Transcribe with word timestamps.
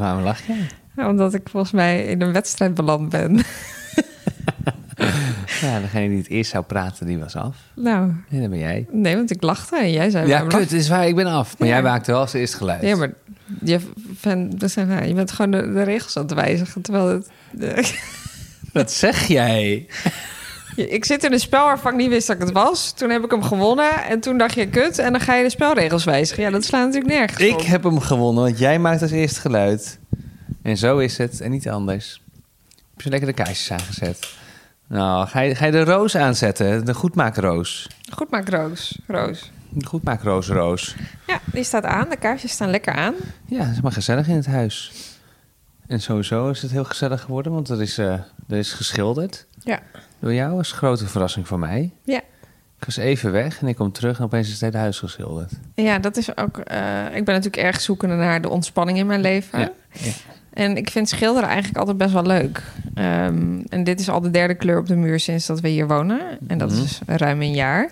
Waarom 0.00 0.22
lach 0.22 0.40
je? 0.46 0.54
Omdat 0.96 1.34
ik 1.34 1.48
volgens 1.50 1.72
mij 1.72 2.04
in 2.04 2.20
een 2.22 2.32
wedstrijd 2.32 2.74
beland 2.74 3.08
ben. 3.08 3.40
Ja, 5.60 5.80
degene 5.80 6.08
die 6.08 6.18
het 6.18 6.28
eerst 6.28 6.50
zou 6.50 6.64
praten, 6.64 7.06
die 7.06 7.18
was 7.18 7.36
af. 7.36 7.56
nou, 7.74 8.12
En 8.30 8.40
dan 8.40 8.50
ben 8.50 8.58
jij. 8.58 8.86
nee, 8.90 9.16
want 9.16 9.30
ik 9.30 9.42
lachte 9.42 9.76
en 9.76 9.92
jij 9.92 10.10
zei... 10.10 10.26
Ja, 10.26 10.40
kut, 10.46 10.72
is 10.72 10.88
waar, 10.88 11.06
ik 11.08 11.14
ben 11.14 11.26
af. 11.26 11.58
Maar 11.58 11.68
Ja. 11.68 11.74
jij 11.74 11.82
maakte 11.82 12.10
wel 12.10 12.20
als 12.20 12.32
eerst 12.32 12.54
geluid. 12.54 12.82
Ja, 12.82 12.96
maar 12.96 13.12
je, 13.64 13.80
nou, 14.74 15.04
je 15.06 15.14
bent 15.14 15.32
gewoon 15.32 15.50
de, 15.50 15.72
de 15.72 15.82
regels 15.82 16.16
aan 16.16 16.22
het 16.22 16.32
wijzigen. 16.34 16.82
Terwijl 16.82 17.06
het, 17.08 17.28
de- 17.50 17.98
Wat 18.72 18.92
zeg 18.92 19.26
jij? 19.26 19.86
Ik 20.76 21.04
zit 21.04 21.24
in 21.24 21.32
een 21.32 21.40
spel 21.40 21.64
waarvan 21.64 21.92
ik 21.92 21.98
niet 21.98 22.08
wist 22.08 22.26
dat 22.26 22.36
ik 22.36 22.42
het 22.42 22.52
was. 22.52 22.92
Toen 22.92 23.10
heb 23.10 23.24
ik 23.24 23.30
hem 23.30 23.42
gewonnen. 23.42 24.04
En 24.04 24.20
toen 24.20 24.38
dacht 24.38 24.54
je, 24.54 24.66
kut. 24.68 24.98
En 24.98 25.12
dan 25.12 25.20
ga 25.20 25.34
je 25.34 25.42
de 25.42 25.50
spelregels 25.50 26.04
wijzigen. 26.04 26.42
Ja, 26.42 26.50
dat 26.50 26.64
slaat 26.64 26.84
natuurlijk 26.86 27.12
nergens 27.12 27.38
Ik 27.40 27.54
op. 27.54 27.66
heb 27.66 27.82
hem 27.82 28.00
gewonnen, 28.00 28.42
want 28.44 28.58
jij 28.58 28.78
maakt 28.78 29.02
als 29.02 29.10
eerst 29.10 29.38
geluid. 29.38 29.98
En 30.62 30.76
zo 30.76 30.98
is 30.98 31.18
het, 31.18 31.40
en 31.40 31.50
niet 31.50 31.68
anders. 31.68 32.22
Heb 32.92 33.00
je 33.00 33.10
lekker 33.10 33.28
de 33.28 33.34
kaarsjes 33.42 33.72
aangezet? 33.72 34.32
Nou, 34.86 35.26
ga 35.26 35.40
je, 35.40 35.54
ga 35.54 35.66
je 35.66 35.72
de 35.72 35.84
roos 35.84 36.16
aanzetten? 36.16 36.84
De 36.84 36.94
goedmaakroos. 36.94 37.88
Goed 38.12 38.30
maak 38.30 38.48
Roos. 38.48 39.00
De 39.68 39.86
goedmaakroos, 39.86 40.48
roos. 40.48 40.94
Ja, 41.26 41.40
die 41.52 41.64
staat 41.64 41.84
aan. 41.84 42.08
De 42.08 42.16
kaarsjes 42.16 42.50
staan 42.52 42.70
lekker 42.70 42.92
aan. 42.92 43.14
Ja, 43.46 43.64
het 43.64 43.74
is 43.74 43.80
maar 43.80 43.92
gezellig 43.92 44.26
in 44.28 44.34
het 44.34 44.46
huis. 44.46 44.92
En 45.86 46.00
sowieso 46.00 46.50
is 46.50 46.62
het 46.62 46.70
heel 46.70 46.84
gezellig 46.84 47.20
geworden, 47.20 47.52
want 47.52 47.68
er 47.68 47.82
is, 47.82 47.98
eh, 47.98 48.12
er 48.48 48.56
is 48.56 48.72
geschilderd. 48.72 49.46
Ja. 49.64 49.80
Door 50.20 50.34
jou 50.34 50.56
was 50.56 50.70
een 50.70 50.76
grote 50.76 51.06
verrassing 51.06 51.46
voor 51.48 51.58
mij. 51.58 51.90
Ja. 52.04 52.20
Ik 52.78 52.86
was 52.86 52.96
even 52.96 53.32
weg 53.32 53.60
en 53.60 53.66
ik 53.66 53.76
kom 53.76 53.92
terug 53.92 54.18
en 54.18 54.24
opeens 54.24 54.46
is 54.46 54.52
het 54.52 54.60
hele 54.62 54.76
huis 54.76 54.98
geschilderd. 54.98 55.52
Ja, 55.74 55.98
dat 55.98 56.16
is 56.16 56.36
ook... 56.36 56.58
eh, 56.58 57.04
ik 57.14 57.24
ben 57.24 57.34
natuurlijk 57.34 57.56
erg 57.62 57.80
zoekende 57.80 58.14
naar 58.14 58.40
de 58.42 58.48
ontspanning 58.48 58.98
in 58.98 59.06
mijn 59.06 59.20
leven. 59.20 59.58
Ja, 59.58 59.70
ja. 59.92 60.10
En 60.52 60.76
ik 60.76 60.90
vind 60.90 61.08
schilderen 61.08 61.48
eigenlijk 61.48 61.78
altijd 61.78 61.96
best 61.96 62.12
wel 62.12 62.26
leuk. 62.26 62.62
Ehm, 62.94 63.60
en 63.68 63.84
dit 63.84 64.00
is 64.00 64.08
al 64.08 64.20
de 64.20 64.30
derde 64.30 64.54
kleur 64.54 64.78
op 64.78 64.86
de 64.86 64.96
muur 64.96 65.20
sinds 65.20 65.46
dat 65.46 65.60
we 65.60 65.68
hier 65.68 65.86
wonen. 65.86 66.20
En 66.46 66.58
dat 66.58 66.70
Mhm. 66.70 66.82
is 66.82 67.00
ruim 67.06 67.40
een 67.42 67.54
jaar. 67.54 67.90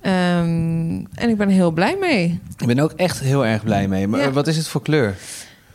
Ehm, 0.00 1.04
en 1.14 1.28
ik 1.28 1.36
ben 1.36 1.48
heel 1.48 1.70
blij 1.70 1.96
mee. 2.00 2.40
Ik 2.58 2.66
ben 2.66 2.78
ook 2.78 2.92
echt 2.92 3.20
heel 3.20 3.46
erg 3.46 3.62
blij 3.64 3.88
mee. 3.88 4.08
Maar 4.08 4.20
Ja. 4.20 4.30
wat 4.30 4.46
is 4.46 4.56
het 4.56 4.68
voor 4.68 4.82
kleur? 4.82 5.14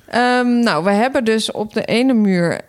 Ehm, 0.07 0.59
nou, 0.59 0.83
we 0.83 0.91
hebben 0.91 1.25
dus 1.25 1.51
op 1.51 1.73
de 1.73 1.85
ene 1.85 2.13
muur 2.13 2.61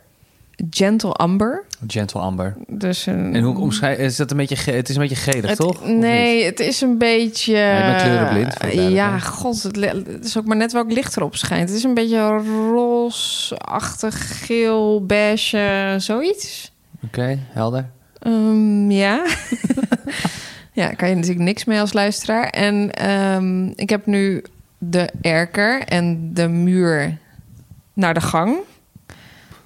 Gentle 0.70 1.12
Amber. 1.12 1.64
Gentle 1.86 2.20
amber. 2.20 2.56
Dus 2.68 3.06
een, 3.06 3.34
En 3.34 3.42
hoe 3.42 3.58
omschrijf 3.58 3.98
is 3.98 4.16
dat 4.16 4.30
een 4.30 4.36
beetje 4.36 4.72
het 4.72 4.88
is 4.88 4.94
een 4.94 5.00
beetje 5.00 5.16
gelig, 5.16 5.48
het, 5.48 5.58
toch? 5.58 5.86
Nee, 5.86 6.44
het 6.44 6.60
is 6.60 6.80
een 6.80 6.98
beetje... 6.98 7.56
Ja, 7.56 7.78
ik 7.78 7.96
ben 7.96 8.02
kleurenblind, 8.04 8.52
voor 8.52 8.70
de 8.70 8.74
ja, 8.74 8.82
duidelijkheid. 8.82 9.24
god, 9.24 9.62
het, 9.62 10.24
is 10.24 10.38
ook 10.38 10.44
maar 10.44 10.56
net 10.56 10.72
welk 10.72 10.92
licht 10.92 11.16
erop 11.16 11.36
schijnt. 11.36 11.68
Het 11.68 11.78
is 11.78 11.84
een 11.84 11.94
beetje 11.94 12.36
roosachtig, 12.70 14.44
geel, 14.46 15.06
beige, 15.06 15.94
zoiets. 15.98 16.72
Oké, 17.04 17.38
helder. 17.48 17.88
Ehm, 18.18 18.90
ja. 18.90 19.26
ja, 20.72 20.88
kan 20.88 21.08
je 21.08 21.14
natuurlijk 21.14 21.44
niks 21.44 21.64
mee 21.64 21.80
als 21.80 21.92
luisteraar. 21.92 22.48
En 22.48 22.92
ehm, 22.92 23.66
ik 23.66 23.90
heb 23.90 24.06
nu 24.06 24.42
de 24.78 25.10
erker 25.20 25.82
en 25.82 26.34
de 26.34 26.48
muur 26.48 27.18
naar 27.92 28.14
de 28.14 28.20
gang, 28.20 28.56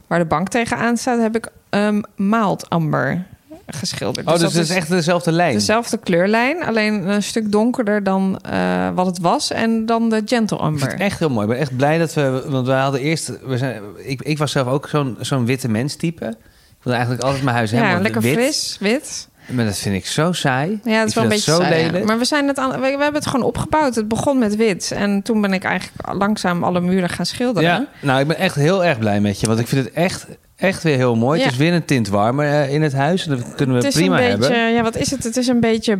waar 0.06 0.18
de 0.18 0.24
bank 0.24 0.48
tegenaan 0.48 0.96
staat, 0.96 1.20
heb 1.20 1.36
ik 1.36 1.48
um, 1.70 2.02
maald 2.16 2.70
amber 2.70 3.24
geschilderd. 3.66 4.26
Oh, 4.26 4.32
dus, 4.32 4.42
dat 4.42 4.52
het 4.52 4.62
is 4.62 4.70
echt 4.70 4.88
dezelfde 4.88 5.32
lijn. 5.32 5.52
dezelfde 5.54 5.98
kleurlijn, 5.98 6.64
alleen 6.64 7.08
een 7.08 7.22
stuk 7.22 7.52
donkerder 7.52 8.02
dan 8.02 8.38
eh, 8.42 8.88
wat 8.94 9.06
het 9.06 9.18
was 9.18 9.50
en 9.50 9.86
dan 9.86 10.08
de 10.08 10.22
gentle 10.24 10.56
amber. 10.56 10.94
echt 10.94 11.18
heel 11.18 11.30
mooi. 11.30 11.42
Ik 11.46 11.52
ben 11.52 11.60
echt 11.60 11.76
blij 11.76 11.98
dat 11.98 12.14
we... 12.14 12.44
Want 12.46 12.66
we 12.66 12.72
hadden 12.72 13.00
eerst... 13.00 13.32
We 13.44 13.58
zijn, 13.58 13.82
ik, 13.96 14.22
ik 14.22 14.38
was 14.38 14.52
zelf 14.52 14.66
ook 14.66 14.88
zo'n 14.88 15.16
zo'n 15.20 15.46
witte 15.46 15.68
menstype. 15.68 16.26
Ik 16.26 16.82
wilde 16.82 16.98
eigenlijk 16.98 17.22
altijd 17.22 17.44
mijn 17.44 17.56
huis 17.56 17.70
helemaal 17.70 17.92
Ja, 17.96 18.00
lekker 18.00 18.20
wit. 18.20 18.32
fris, 18.34 18.76
wit. 18.80 19.28
Maar 19.46 19.64
dat 19.64 19.78
vind 19.78 19.94
ik 19.94 20.06
zo 20.06 20.32
saai. 20.32 20.80
Ja, 20.84 20.98
het 20.98 21.08
is 21.08 21.14
wel 21.14 21.24
een 21.24 21.30
beetje 21.30 21.50
zo 21.50 21.60
saai, 21.60 21.74
ja. 21.74 21.80
lelijk. 21.86 22.04
Maar 22.04 22.18
we, 22.18 22.24
zijn 22.24 22.48
het 22.48 22.58
aan, 22.58 22.70
we, 22.70 22.78
we 22.80 22.86
hebben 22.86 23.14
het 23.14 23.26
gewoon 23.26 23.46
opgebouwd. 23.46 23.94
Het 23.94 24.08
begon 24.08 24.38
met 24.38 24.56
wit. 24.56 24.92
En 24.92 25.22
toen 25.22 25.40
ben 25.40 25.52
ik 25.52 25.64
eigenlijk 25.64 26.18
langzaam 26.18 26.64
alle 26.64 26.80
muren 26.80 27.08
gaan 27.08 27.26
schilderen. 27.26 27.70
Ja, 27.70 27.86
nou, 28.02 28.20
ik 28.20 28.26
ben 28.26 28.38
echt 28.38 28.54
heel 28.54 28.84
erg 28.84 28.98
blij 28.98 29.20
met 29.20 29.40
je. 29.40 29.46
Want 29.46 29.58
ik 29.58 29.66
vind 29.66 29.84
het 29.84 29.94
echt, 29.94 30.26
echt 30.56 30.82
weer 30.82 30.96
heel 30.96 31.16
mooi. 31.16 31.38
Ja. 31.38 31.44
Het 31.44 31.52
is 31.52 31.58
weer 31.58 31.72
een 31.72 31.84
tint 31.84 32.08
warmer 32.08 32.46
eh, 32.46 32.72
in 32.72 32.82
het 32.82 32.92
huis. 32.92 33.26
En 33.26 33.36
dat 33.36 33.54
kunnen 33.54 33.76
we 33.76 33.84
het 33.84 33.94
is 33.94 34.00
prima 34.00 34.20
een 34.20 34.38
beetje, 34.38 34.54
hebben. 34.54 34.74
ja, 34.74 34.82
wat 34.82 34.96
is 34.96 35.10
het? 35.10 35.24
Het 35.24 35.36
is 35.36 35.46
een 35.46 35.60
beetje 35.60 35.98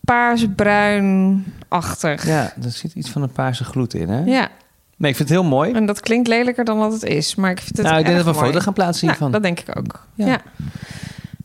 paarsbruin-achtig. 0.00 2.26
Ja, 2.26 2.52
er 2.64 2.70
zit 2.70 2.94
iets 2.94 3.10
van 3.10 3.22
een 3.22 3.32
paarse 3.32 3.64
gloed 3.64 3.94
in, 3.94 4.08
hè? 4.08 4.22
Ja, 4.24 4.48
Nee, 4.96 5.10
ik 5.10 5.16
vind 5.16 5.28
het 5.28 5.38
heel 5.38 5.48
mooi. 5.48 5.72
en 5.72 5.86
dat 5.86 6.00
klinkt 6.00 6.28
lelijker 6.28 6.64
dan 6.64 6.78
dat 6.78 6.92
het 6.92 7.02
is. 7.02 7.34
Maar 7.34 7.50
ik 7.50 7.60
vind 7.60 7.76
het 7.76 7.86
nou, 7.86 7.98
ik 7.98 8.04
denk 8.04 8.16
dat 8.16 8.24
we 8.24 8.30
een 8.40 8.46
foto 8.46 8.60
gaan 8.60 8.72
plaatsen 8.72 9.06
Ja, 9.06 9.12
hiervan. 9.12 9.32
dat 9.32 9.42
denk 9.42 9.60
ik 9.60 9.78
ook. 9.78 10.06
Ja. 10.14 10.26
Ja. 10.26 10.40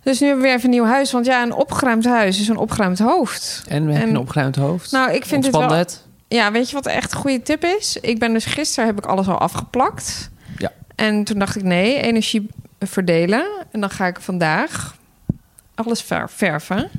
Dus 0.04 0.20
nu 0.20 0.26
hebben 0.28 0.44
we 0.44 0.50
weer 0.50 0.58
even 0.58 0.70
een 0.70 0.76
nieuw 0.80 0.92
huis. 0.92 1.12
Want 1.12 1.26
ja, 1.26 1.42
een 1.44 1.54
opgeruimd 1.54 2.06
huis 2.06 2.40
is 2.40 2.48
een 2.48 2.58
opgeruimd 2.58 3.00
hoofd. 3.00 3.64
En 3.68 3.86
we 3.86 3.92
hebben 3.92 4.10
En- 4.10 4.16
een 4.16 4.22
opgeruimd 4.22 4.56
hoofd. 4.56 4.92
Nou, 4.92 5.12
ik 5.12 5.26
vind 5.26 5.46
het 5.46 5.56
wel... 5.56 5.68
net. 5.70 6.06
Ja, 6.28 6.52
weet 6.52 6.70
je 6.70 6.76
wat 6.76 6.86
echt 6.86 7.12
een 7.12 7.18
goede 7.20 7.42
tip 7.42 7.64
is? 7.64 7.98
Ik 8.02 8.20
ben 8.20 8.34
dus 8.34 8.46
gisteren 8.46 8.86
heb 8.86 8.98
ik 8.98 9.06
alles 9.06 9.28
al 9.28 9.38
afgeplakt. 9.38 10.30
Ja. 10.58 10.72
En 10.96 11.24
toen 11.24 11.40
dacht 11.40 11.56
ik 11.56 11.64
nee, 11.64 12.02
energie 12.02 12.48
verdelen. 12.80 13.46
En 13.72 13.80
dan 13.80 13.90
ga 13.90 14.08
ik 14.08 14.20
vandaag 14.22 14.96
alles 15.76 16.02
ver- 16.02 16.30
verven. 16.30 16.90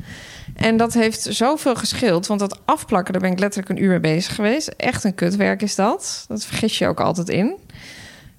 En 0.57 0.77
dat 0.77 0.93
heeft 0.95 1.27
zoveel 1.31 1.75
geschild. 1.75 2.27
Want 2.27 2.41
dat 2.41 2.59
afplakken, 2.65 3.13
daar 3.13 3.23
ben 3.23 3.33
ik 3.33 3.39
letterlijk 3.39 3.73
een 3.79 3.83
uur 3.85 3.89
mee 3.91 4.01
bezig 4.01 4.35
geweest. 4.35 4.69
Echt 4.69 5.05
een 5.05 5.15
kutwerk 5.15 5.63
is 5.63 5.75
dat. 5.75 6.25
Dat 6.29 6.45
vergis 6.45 6.79
je 6.79 6.87
ook 6.87 7.01
altijd 7.01 7.29
in. 7.29 7.55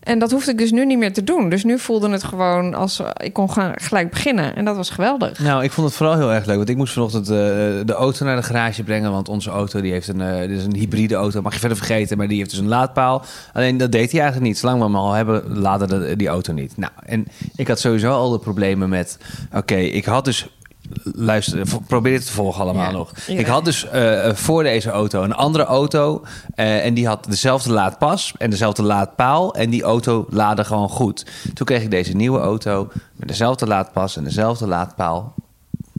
En 0.01 0.19
dat 0.19 0.31
hoefde 0.31 0.51
ik 0.51 0.57
dus 0.57 0.71
nu 0.71 0.85
niet 0.85 0.97
meer 0.97 1.13
te 1.13 1.23
doen. 1.23 1.49
Dus 1.49 1.63
nu 1.63 1.79
voelde 1.79 2.09
het 2.09 2.23
gewoon 2.23 2.73
als... 2.73 2.99
eh, 2.99 3.07
Ik 3.17 3.33
kon 3.33 3.51
gewoon 3.51 3.71
gelijk 3.75 4.09
beginnen. 4.09 4.55
En 4.55 4.65
dat 4.65 4.75
was 4.75 4.89
geweldig. 4.89 5.39
Nou, 5.39 5.63
ik 5.63 5.71
vond 5.71 5.87
het 5.87 5.95
vooral 5.95 6.17
heel 6.17 6.31
erg 6.33 6.45
leuk. 6.45 6.55
Want 6.57 6.69
ik 6.69 6.77
moest 6.77 6.93
vanochtend 6.93 7.29
eh, 7.29 7.35
de 7.85 7.93
auto 7.97 8.25
naar 8.25 8.35
de 8.35 8.43
garage 8.43 8.83
brengen. 8.83 9.11
Want 9.11 9.29
onze 9.29 9.49
auto 9.49 9.81
die 9.81 9.91
heeft 9.91 10.07
een, 10.07 10.21
eh, 10.21 10.39
dit 10.47 10.57
is 10.57 10.65
een 10.65 10.75
hybride 10.75 11.15
auto. 11.15 11.41
Mag 11.41 11.53
je 11.53 11.59
verder 11.59 11.77
vergeten. 11.77 12.17
Maar 12.17 12.27
die 12.27 12.37
heeft 12.37 12.49
dus 12.49 12.59
een 12.59 12.67
laadpaal. 12.67 13.23
Alleen 13.53 13.77
dat 13.77 13.91
deed 13.91 14.11
hij 14.11 14.19
eigenlijk 14.21 14.49
niet. 14.51 14.59
Zolang 14.59 14.77
we 14.79 14.83
hem 14.85 14.95
al 14.95 15.11
hebben, 15.13 15.57
laadde 15.59 15.85
de- 15.87 16.15
die 16.15 16.27
auto 16.27 16.53
niet. 16.53 16.77
Nou, 16.77 16.91
en 17.05 17.27
ik 17.55 17.67
had 17.67 17.79
sowieso 17.79 18.11
al 18.11 18.29
de 18.31 18.39
problemen 18.39 18.89
met... 18.89 19.17
Oké, 19.55 19.75
ik 19.75 20.05
had 20.05 20.25
dus... 20.25 20.47
Luister, 21.03 21.61
probeer 21.87 22.13
het 22.13 22.25
te 22.25 22.31
volgen 22.31 22.61
allemaal 22.61 22.85
Ja, 22.85 22.91
nog. 22.91 23.11
ja. 23.27 23.37
Ik 23.39 23.45
had 23.45 23.65
dus 23.65 23.87
eh, 23.87 24.27
eh, 24.27 24.35
voor 24.35 24.63
deze 24.63 24.89
auto 24.89 25.23
een 25.23 25.33
andere 25.33 25.63
auto. 25.63 26.23
eh, 26.55 26.85
en 26.85 26.93
die 26.93 27.07
had 27.07 27.25
dezelfde 27.29 27.71
laadpas 27.71 28.33
en 28.37 28.49
dezelfde 28.49 28.83
laadpaal. 28.83 29.55
En 29.55 29.69
die 29.69 29.83
auto 29.83 30.25
laadde 30.29 30.63
gewoon 30.63 30.89
goed. 30.89 31.25
Toen 31.53 31.65
kreeg 31.65 31.81
ik 31.83 31.91
deze 31.91 32.13
nieuwe 32.13 32.39
auto 32.39 32.89
met 33.15 33.27
dezelfde 33.27 33.67
laadpas 33.67 34.17
en 34.17 34.23
dezelfde 34.23 34.67
laadpaal. 34.67 35.33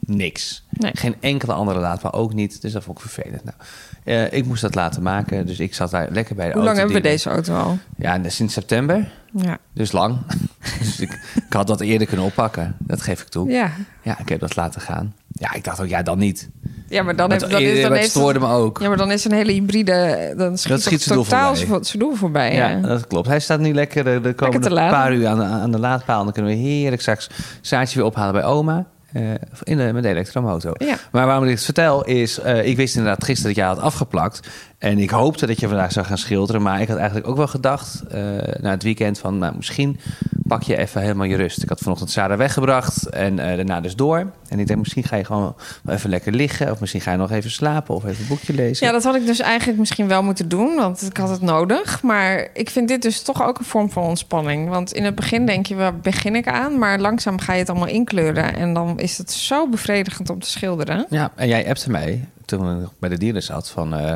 Niks. 0.06 0.62
Nee. 0.70 0.90
Geen 0.94 1.16
enkele 1.20 1.52
andere 1.52 1.78
laadpaal, 1.80 2.12
ook 2.12 2.34
niet. 2.34 2.60
Dus 2.62 2.72
dat 2.72 2.82
vond 2.82 2.98
ik 2.98 3.04
vervelend. 3.10 3.44
Nou, 3.44 3.56
eh, 4.04 4.32
ik 4.32 4.44
moest 4.46 4.62
dat 4.62 4.74
laten 4.74 5.02
maken, 5.02 5.46
dus 5.46 5.58
ik 5.60 5.74
zat 5.74 5.90
daar 5.90 6.08
lekker 6.10 6.34
bij 6.34 6.46
de 6.46 6.52
Hoe 6.52 6.62
lang 6.62 6.76
auto. 6.78 6.92
hebben 6.92 7.02
we 7.10 7.16
deze 7.16 7.30
auto 7.30 7.54
al? 7.56 7.78
Ja, 7.96 8.18
sinds 8.26 8.54
september. 8.54 9.10
Ja. 9.36 9.58
Dus 9.74 9.92
lang. 9.92 10.16
dus 10.78 11.00
ik, 11.00 11.12
ik 11.34 11.52
had 11.52 11.66
dat 11.66 11.80
eerder 11.80 12.06
kunnen 12.06 12.26
oppakken. 12.26 12.76
Dat 12.78 13.02
geef 13.02 13.20
ik 13.20 13.28
toe. 13.28 13.50
Ja, 13.50 13.70
Ja, 14.02 14.18
ik 14.18 14.28
heb 14.28 14.40
dat 14.40 14.56
laten 14.56 14.80
gaan. 14.80 15.14
Ja, 15.32 15.52
ik 15.54 15.64
dacht 15.64 15.80
ook, 15.80 15.88
ja, 15.88 16.02
dan 16.02 16.18
niet. 16.18 16.48
ja 16.88 17.02
maar 17.02 17.16
dan, 17.16 17.30
heeft, 17.30 17.50
dan, 17.50 17.60
is, 17.60 17.80
dan 17.82 17.90
het 17.90 18.00
heeft 18.00 18.10
stoorde 18.10 18.38
me 18.38 18.46
ook. 18.48 18.78
Ja, 18.80 18.88
maar 18.88 18.96
dan 18.96 19.10
is 19.12 19.24
een 19.24 19.32
hele 19.32 19.52
hybride... 19.52 20.34
Dan 20.36 20.58
schiet, 20.58 20.70
Dat 20.70 20.82
schiet 20.82 21.06
totaal 21.06 21.54
voorbij. 21.56 21.84
zijn- 21.84 21.98
doel 22.02 22.14
voorbij. 22.14 22.54
Ja, 22.54 22.68
Ja, 22.68 22.80
dat 22.80 23.06
klopt. 23.06 23.26
Hij 23.26 23.40
staat 23.40 23.60
nu 23.60 23.74
lekker 23.74 24.04
de, 24.04 24.20
de 24.22 24.32
komende 24.34 24.70
laden. 24.70 24.90
paar 24.98 25.12
uur 25.14 25.26
aan 25.26 25.38
de, 25.38 25.44
aan 25.44 25.70
de 25.70 25.78
laadpaal. 25.78 26.24
Dan 26.24 26.32
kunnen 26.32 26.52
we 26.52 26.58
heerlijk 26.58 27.00
straks 27.02 27.30
zaadje 27.60 27.98
weer 27.98 28.08
ophalen 28.08 28.32
bij 28.32 28.44
oma. 28.44 28.86
Eh, 29.12 29.22
in 29.62 29.76
de, 29.76 29.90
met 29.92 30.02
de 30.02 30.08
elektromotor. 30.08 30.74
Ja. 30.78 30.96
Maar 31.10 31.26
waarom 31.26 31.44
ik 31.44 31.50
dit 31.50 31.64
vertel 31.64 32.04
is... 32.04 32.38
eh, 32.38 32.66
ik 32.66 32.76
wist 32.76 32.96
inderdaad 32.96 33.24
gisteren 33.24 33.54
dat 33.54 33.64
jij 33.64 33.74
had 33.74 33.78
afgeplakt. 33.80 34.48
En 34.82 34.98
ik 34.98 35.10
hoopte 35.10 35.46
dat 35.46 35.60
je 35.60 35.68
vandaag 35.68 35.92
zou 35.92 36.06
gaan 36.06 36.18
schilderen. 36.18 36.62
Maar 36.62 36.80
ik 36.80 36.88
had 36.88 36.96
eigenlijk 36.96 37.28
ook 37.28 37.36
wel 37.36 37.46
gedacht... 37.46 38.02
eh, 38.10 38.20
na 38.60 38.70
het 38.70 38.82
weekend 38.82 39.18
van... 39.18 39.38
Nou, 39.38 39.56
misschien 39.56 40.00
pak 40.46 40.62
je 40.62 40.76
even 40.76 41.00
helemaal 41.00 41.26
je 41.26 41.36
rust. 41.36 41.62
Ik 41.62 41.68
had 41.68 41.80
vanochtend 41.80 42.10
Sarah 42.10 42.38
weggebracht. 42.38 43.06
En 43.06 43.38
eh, 43.38 43.56
daarna 43.56 43.80
dus 43.80 43.96
door. 43.96 44.30
En 44.48 44.58
ik 44.58 44.66
denk, 44.66 44.78
misschien 44.78 45.04
ga 45.04 45.16
je 45.16 45.24
gewoon 45.24 45.54
even 45.86 46.10
lekker 46.10 46.32
liggen. 46.32 46.70
Of 46.70 46.80
misschien 46.80 47.00
ga 47.00 47.10
je 47.10 47.16
nog 47.16 47.30
even 47.30 47.50
slapen. 47.50 47.94
Of 47.94 48.04
even 48.04 48.22
een 48.22 48.28
boekje 48.28 48.52
lezen. 48.52 48.86
Ja, 48.86 48.92
dat 48.92 49.04
had 49.04 49.14
ik 49.14 49.26
dus 49.26 49.40
eigenlijk 49.40 49.78
misschien 49.78 50.08
wel 50.08 50.22
moeten 50.22 50.48
doen, 50.48 50.76
want 50.76 51.02
ik 51.02 51.16
had 51.16 51.30
het 51.30 51.42
nodig. 51.42 52.02
Maar 52.02 52.48
ik 52.54 52.70
vind 52.70 52.88
dit 52.88 53.02
dus 53.02 53.22
toch 53.22 53.42
ook 53.42 53.58
een 53.58 53.64
vorm 53.64 53.90
van 53.90 54.02
ontspanning. 54.02 54.68
Want 54.68 54.92
in 54.92 55.04
het 55.04 55.14
begin 55.14 55.46
denk 55.46 55.66
je, 55.66 55.74
waar 55.74 55.96
begin 55.96 56.34
ik 56.34 56.48
aan? 56.48 56.78
Maar 56.78 56.98
langzaam 56.98 57.40
ga 57.40 57.52
je 57.52 57.58
het 57.58 57.68
allemaal 57.70 57.88
inkleuren. 57.88 58.56
En 58.56 58.74
dan 58.74 58.98
is 58.98 59.18
het 59.18 59.32
zo 59.32 59.68
bevredigend 59.68 60.30
om 60.30 60.38
te 60.38 60.50
schilderen. 60.50 61.06
Ja, 61.08 61.30
en 61.34 61.48
jij 61.48 61.68
appte 61.68 61.90
mij 61.90 62.28
toen 62.44 62.70
ik 62.70 62.80
nog 62.80 62.92
bij 62.98 63.08
de 63.08 63.18
dealer 63.18 63.42
zat 63.42 63.68
van... 63.70 63.94
eh, 63.94 64.12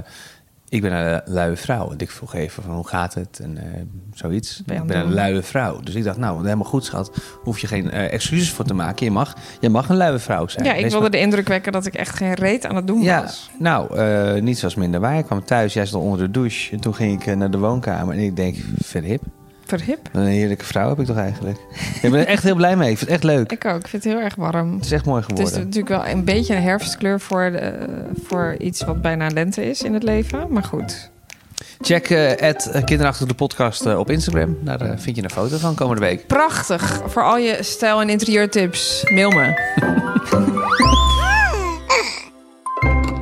ik 0.69 0.83
ben 0.83 0.93
een 0.93 1.23
luie 1.25 1.57
vrouw. 1.57 1.91
En 1.91 1.99
ik 1.99 2.11
vroeg 2.11 2.35
even 2.35 2.63
van 2.63 2.75
hoe 2.75 2.87
gaat 2.87 3.15
het 3.15 3.41
en 3.43 3.59
eh, 3.59 3.81
zoiets. 4.15 4.63
Ben 4.67 4.77
ik 4.77 4.87
ben 4.87 5.01
een 5.01 5.15
luie 5.15 5.43
vrouw. 5.43 5.81
Dus 5.81 5.95
ik 5.95 6.05
dacht, 6.05 6.19
nou, 6.19 6.43
helemaal 6.43 6.65
goed 6.65 6.85
schat. 6.85 7.11
Hoef 7.43 7.59
je 7.59 7.67
geen 7.67 7.91
eh, 7.91 8.13
excuses 8.13 8.51
voor 8.51 8.65
te 8.65 8.75
maken. 8.75 9.07
Je 9.07 9.13
mag, 9.13 9.37
je 9.61 9.69
mag 9.69 9.89
een 9.89 9.97
luie 9.97 10.19
vrouw 10.19 10.49
zijn. 10.49 10.65
Ja, 10.65 10.73
ik 10.73 10.83
Wees 10.83 10.93
wilde 10.93 11.11
de 11.11 11.19
indruk 11.19 11.49
wekken 11.49 11.73
dat 11.73 11.87
ik 11.87 11.95
echt 11.95 12.17
geen 12.17 12.35
reet 12.35 12.67
aan 12.67 12.77
het 12.77 12.87
doen 12.87 13.03
ja, 13.03 13.23
was. 13.23 13.51
nou, 13.59 13.97
eh 13.97 14.43
niet 14.43 14.59
zoals 14.59 14.75
minder 14.75 15.01
waar. 15.01 15.19
Ik 15.19 15.25
kwam 15.25 15.45
thuis, 15.45 15.73
jij 15.73 15.87
stond 15.87 16.05
onder 16.05 16.19
de 16.19 16.31
douche. 16.31 16.73
En 16.73 16.81
toen 16.81 16.95
ging 16.95 17.23
ik 17.23 17.37
naar 17.37 17.51
de 17.51 17.59
woonkamer. 17.59 18.15
En 18.15 18.21
ik 18.21 18.37
denk, 18.37 18.57
verhip. 18.79 19.23
Verhip. 19.67 20.09
Een 20.13 20.27
heerlijke 20.27 20.65
vrouw 20.65 20.89
heb 20.89 21.01
ik 21.01 21.07
toch 21.07 21.17
eigenlijk. 21.17 21.59
ik 22.03 22.11
ben 22.11 22.21
er 22.21 22.27
echt 22.27 22.43
heel 22.43 22.55
blij 22.55 22.77
mee. 22.77 22.91
Ik 22.91 22.99
vind 22.99 23.11
het 23.11 23.19
echt 23.25 23.35
leuk. 23.35 23.53
Ik 23.53 23.65
ook. 23.65 23.79
Ik 23.81 23.89
vind 23.89 24.05
het 24.05 24.13
heel 24.13 24.23
erg 24.23 24.35
warm. 24.35 24.75
Het 24.75 24.85
is 24.85 24.93
echt 24.93 25.05
mooi 25.05 25.21
Het 25.21 25.31
is 25.31 25.37
geworden. 25.45 25.61
natuurlijk 25.65 26.03
wel 26.03 26.13
een 26.15 26.25
beetje 26.25 26.55
een 26.55 26.63
herfstkleur 26.63 27.21
voor, 27.21 27.51
de, 27.51 27.73
voor 28.25 28.55
iets 28.59 28.85
wat 28.85 29.03
bijna 29.03 29.29
lente 29.29 29.69
is 29.69 29.83
in 29.83 29.95
het 29.95 30.03
leven. 30.03 30.47
Maar 30.51 30.65
goed. 30.65 31.11
Check 31.81 32.11
eh 32.11 32.49
at 32.49 32.71
Kinderachtig 32.85 33.27
de 33.27 33.35
podcast 33.35 33.87
eh, 33.87 33.99
op 33.99 34.11
Instagram. 34.11 34.57
Daar 34.61 34.81
eh, 34.81 34.93
vind 34.97 35.17
je 35.17 35.23
een 35.23 35.31
foto 35.31 35.57
van 35.57 35.75
komende 35.75 36.01
week. 36.03 36.27
Prachtig. 36.27 37.03
Voor 37.07 37.23
al 37.23 37.37
je 37.39 37.57
stijl- 37.61 38.01
en 38.01 38.09
interieurtips, 38.09 39.05
mail 39.11 39.31
me. 39.31 39.55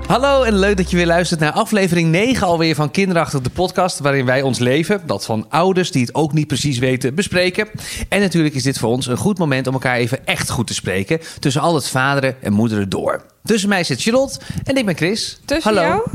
Hallo 0.07 0.43
en 0.43 0.59
leuk 0.59 0.77
dat 0.77 0.91
je 0.91 0.97
weer 0.97 1.07
luistert 1.07 1.41
naar 1.41 1.53
aflevering 1.53 2.11
9 2.11 2.47
alweer 2.47 2.75
van 2.75 2.91
Kinderachtig 2.91 3.41
de 3.41 3.51
podcast... 3.51 3.99
waarin 3.99 4.27
wij 4.27 4.43
ons 4.43 4.59
leven, 4.59 5.03
dat 5.07 5.25
van 5.25 5.47
ouders 5.49 5.91
die 5.91 6.03
het 6.03 6.15
ook 6.15 6.33
niet 6.33 6.47
precies 6.47 6.79
weten, 6.79 7.15
bespreken. 7.15 7.69
En 8.09 8.21
natuurlijk 8.21 8.55
is 8.55 8.63
dit 8.63 8.79
voor 8.79 8.91
ons 8.91 9.07
een 9.07 9.17
goed 9.17 9.39
moment 9.39 9.67
om 9.67 9.73
elkaar 9.73 9.97
even 9.97 10.27
echt 10.27 10.51
goed 10.51 10.67
te 10.67 10.75
spreken... 10.75 11.21
tussen 11.39 11.63
al 11.63 11.75
het 11.75 11.89
vaderen 11.89 12.43
en 12.43 12.53
moederen 12.53 12.89
door. 12.89 13.23
Tussen 13.45 13.69
mij 13.69 13.85
zit 13.85 14.03
Charlotte 14.03 14.39
en 14.65 14.77
ik 14.77 14.87
ben 14.87 14.97
Chris. 14.97 15.41
Tussen 15.45 15.75
Hallo. 15.75 15.89
jou? 15.89 16.11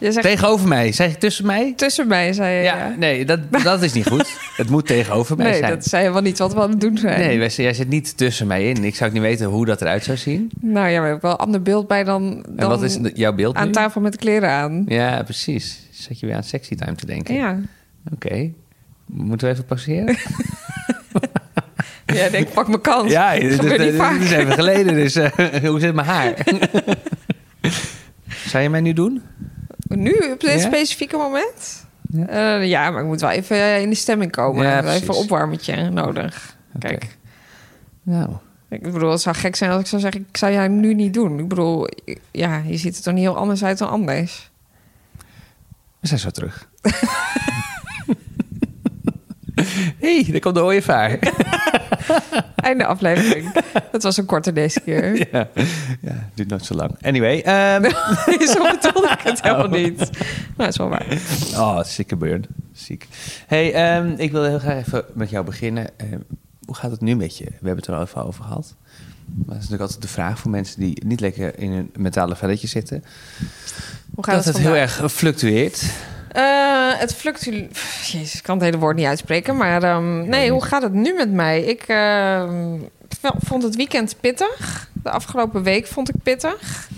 Je 0.00 0.12
zegt 0.12 0.26
Tegenover 0.26 0.68
mij. 0.68 0.92
Zeg 0.92 1.10
ik 1.12 1.18
tussen 1.18 1.46
mij? 1.46 1.72
tussen 1.76 2.06
mij, 2.06 2.32
zei 2.32 2.56
je. 2.56 2.62
Ja, 2.62 2.94
nee, 2.98 3.24
dat, 3.24 3.40
dat 3.62 3.82
is 3.82 3.92
niet 3.92 4.06
goed. 4.06 4.36
Het 4.56 4.70
moet 4.70 4.86
tegenover 4.86 5.36
mij 5.36 5.50
Nee, 5.50 5.58
zijn. 5.58 5.70
dat 5.70 5.84
zei 5.84 6.02
helemaal 6.02 6.22
niet 6.22 6.38
wat 6.38 6.54
we 6.54 6.60
aan 6.60 6.70
het 6.70 6.80
doen 6.80 6.98
zijn. 6.98 7.18
Nee, 7.20 7.38
wij- 7.38 7.48
jij 7.48 7.74
zit 7.74 7.88
niet 7.88 8.16
tussen 8.16 8.46
mij 8.46 8.68
in. 8.68 8.84
Ik 8.84 8.94
zou 8.94 9.08
ook 9.10 9.14
niet 9.14 9.24
weten 9.24 9.46
hoe 9.46 9.66
dat 9.66 9.80
eruit 9.80 10.04
zou 10.04 10.16
zien. 10.16 10.50
Nou 10.60 10.88
ja, 10.88 11.00
we 11.00 11.06
hebben 11.06 11.20
wel 11.22 11.30
een 11.30 11.36
ander 11.36 11.62
beeld 11.62 11.86
bij 11.86 12.04
dan, 12.04 12.22
En 12.48 12.56
dan 12.56 12.68
wat 12.68 12.82
is 12.82 12.98
jouw 13.14 13.32
beeld 13.32 13.56
aan 13.56 13.66
nu? 13.66 13.72
tafel 13.72 14.00
met 14.00 14.16
kleren 14.16 14.50
aan. 14.50 14.84
Ja, 14.86 15.22
precies. 15.22 15.80
Zet 15.90 16.20
je 16.20 16.26
weer 16.26 16.34
aan 16.34 16.42
sexy 16.44 16.74
time 16.74 16.94
te 16.94 17.06
denken. 17.06 17.34
Ja. 17.34 17.58
Oké. 18.12 18.50
Moeten 19.06 19.46
we 19.48 19.52
even 19.52 19.64
pauzeren? 19.66 20.16
Ja, 22.14 22.24
ik 22.24 22.30
denk, 22.30 22.52
pak 22.52 22.68
mijn 22.68 22.80
kans. 22.80 23.10
ja, 23.12 23.32
dit, 23.38 23.62
is 23.64 24.30
even 24.30 24.52
geleden. 24.52 24.94
Dus 24.94 25.14
eh, 25.14 25.30
hoe 25.70 25.80
zit 25.80 25.94
mijn 25.94 26.06
haar? 26.06 26.34
Zou 28.46 28.62
je 28.62 28.70
mij 28.70 28.80
nu 28.80 28.92
doen? 28.92 29.22
Nu, 29.98 30.12
op 30.32 30.40
dit 30.40 30.52
Ja? 30.52 30.58
specifieke 30.58 31.16
moment? 31.16 31.84
Ja. 32.10 32.26
Ja. 32.30 32.54
ja, 32.56 32.90
maar 32.90 33.00
ik 33.00 33.06
moet 33.06 33.20
wel 33.20 33.30
even 33.30 33.56
eh, 33.56 33.80
in 33.80 33.88
de 33.90 33.94
stemming 33.96 34.30
komen. 34.30 34.64
Ja, 34.66 34.82
even 34.82 35.08
een 35.08 35.14
opwarmetje 35.14 35.90
nodig. 35.90 36.56
Kijk, 36.78 37.16
Nou, 38.02 38.30
ik 38.68 38.82
bedoel, 38.92 39.10
het 39.10 39.20
zou 39.20 39.36
gek 39.36 39.56
zijn 39.56 39.70
als 39.70 39.80
ik 39.80 39.86
zou 39.86 40.00
zeggen... 40.00 40.26
ik 40.30 40.36
zou 40.36 40.52
jou 40.52 40.68
nu 40.68 40.94
niet 40.94 41.14
doen. 41.14 41.38
Ik 41.38 41.48
bedoel, 41.48 41.88
ja, 42.30 42.62
je 42.66 42.76
ziet 42.76 42.96
er 42.96 43.02
toch 43.02 43.14
niet 43.14 43.22
heel 43.22 43.36
anders 43.36 43.64
uit 43.64 43.78
dan 43.78 43.90
anders? 43.90 44.50
we 46.00 46.06
zijn 46.06 46.20
zo 46.20 46.30
terug. 46.30 46.68
Hé, 49.98 50.20
hey, 50.22 50.26
daar 50.30 50.40
komt 50.40 50.54
de 50.54 50.62
ooievaar. 50.62 51.18
Einde 52.56 52.86
aflevering. 52.86 53.52
Dat 53.92 54.02
was 54.02 54.16
een 54.16 54.24
korte 54.24 54.52
deze 54.52 54.80
keer. 54.80 55.16
ja, 55.32 55.48
ja, 56.00 56.28
duurt 56.34 56.48
nooit 56.48 56.64
zo 56.64 56.74
lang. 56.74 56.96
Anyway, 57.02 57.40
ehm, 57.40 57.82
Zo 58.54 58.70
bedoelde 58.70 59.08
ik 59.10 59.20
het 59.22 59.42
helemaal 59.42 59.68
niet. 59.68 59.98
Nou, 59.98 60.08
dat 60.56 60.68
is 60.68 60.76
wel 60.76 60.88
waar. 60.88 61.06
Oh, 61.54 61.82
zieke 61.84 62.16
burn. 62.16 62.44
Ziek. 62.72 63.06
hey, 63.46 63.72
ehm, 63.72 64.14
ik 64.16 64.32
wil 64.32 64.44
heel 64.44 64.58
graag 64.58 64.86
even 64.86 65.04
met 65.14 65.30
jou 65.30 65.44
beginnen. 65.44 65.88
Ehm, 65.96 66.18
hoe 66.64 66.74
gaat 66.74 66.90
het 66.90 67.00
nu 67.00 67.16
met 67.16 67.38
je? 67.38 67.44
We 67.44 67.50
hebben 67.52 67.76
het 67.76 67.86
er 67.86 67.94
al 67.94 68.02
even 68.02 68.24
over 68.24 68.44
gehad. 68.44 68.74
Maar 69.34 69.44
dat 69.44 69.54
is 69.54 69.54
natuurlijk 69.54 69.82
altijd 69.82 70.02
de 70.02 70.08
vraag 70.08 70.38
voor 70.38 70.50
mensen 70.50 70.80
die 70.80 71.04
niet 71.06 71.20
lekker 71.20 71.58
in 71.58 71.70
hun 71.70 71.90
mentale 71.96 72.36
velletje 72.36 72.66
zitten. 72.66 73.04
Hoe 74.14 74.24
gaat 74.24 74.34
dat 74.34 74.44
het, 74.44 74.54
het 74.54 74.64
heel 74.64 74.76
erg 74.76 75.12
fluctueert. 75.12 75.84
Eh, 76.30 76.98
het 76.98 77.14
fluctueert. 77.14 77.78
Jezus, 78.06 78.34
ik 78.34 78.42
kan 78.42 78.54
het 78.54 78.64
hele 78.64 78.78
woord 78.78 78.96
niet 78.96 79.06
uitspreken. 79.06 79.56
Maar 79.56 79.82
ehm, 79.82 80.28
nee, 80.28 80.50
hoe 80.50 80.64
gaat 80.64 80.82
het 80.82 80.92
nu 80.92 81.14
met 81.14 81.32
mij? 81.32 81.62
Ik 81.62 81.82
ehm, 81.82 82.78
vond 83.38 83.62
het 83.62 83.76
weekend 83.76 84.16
pittig. 84.20 84.88
De 85.02 85.10
afgelopen 85.10 85.62
week 85.62 85.86
vond 85.86 86.08
ik 86.08 86.14
pittig. 86.22 86.88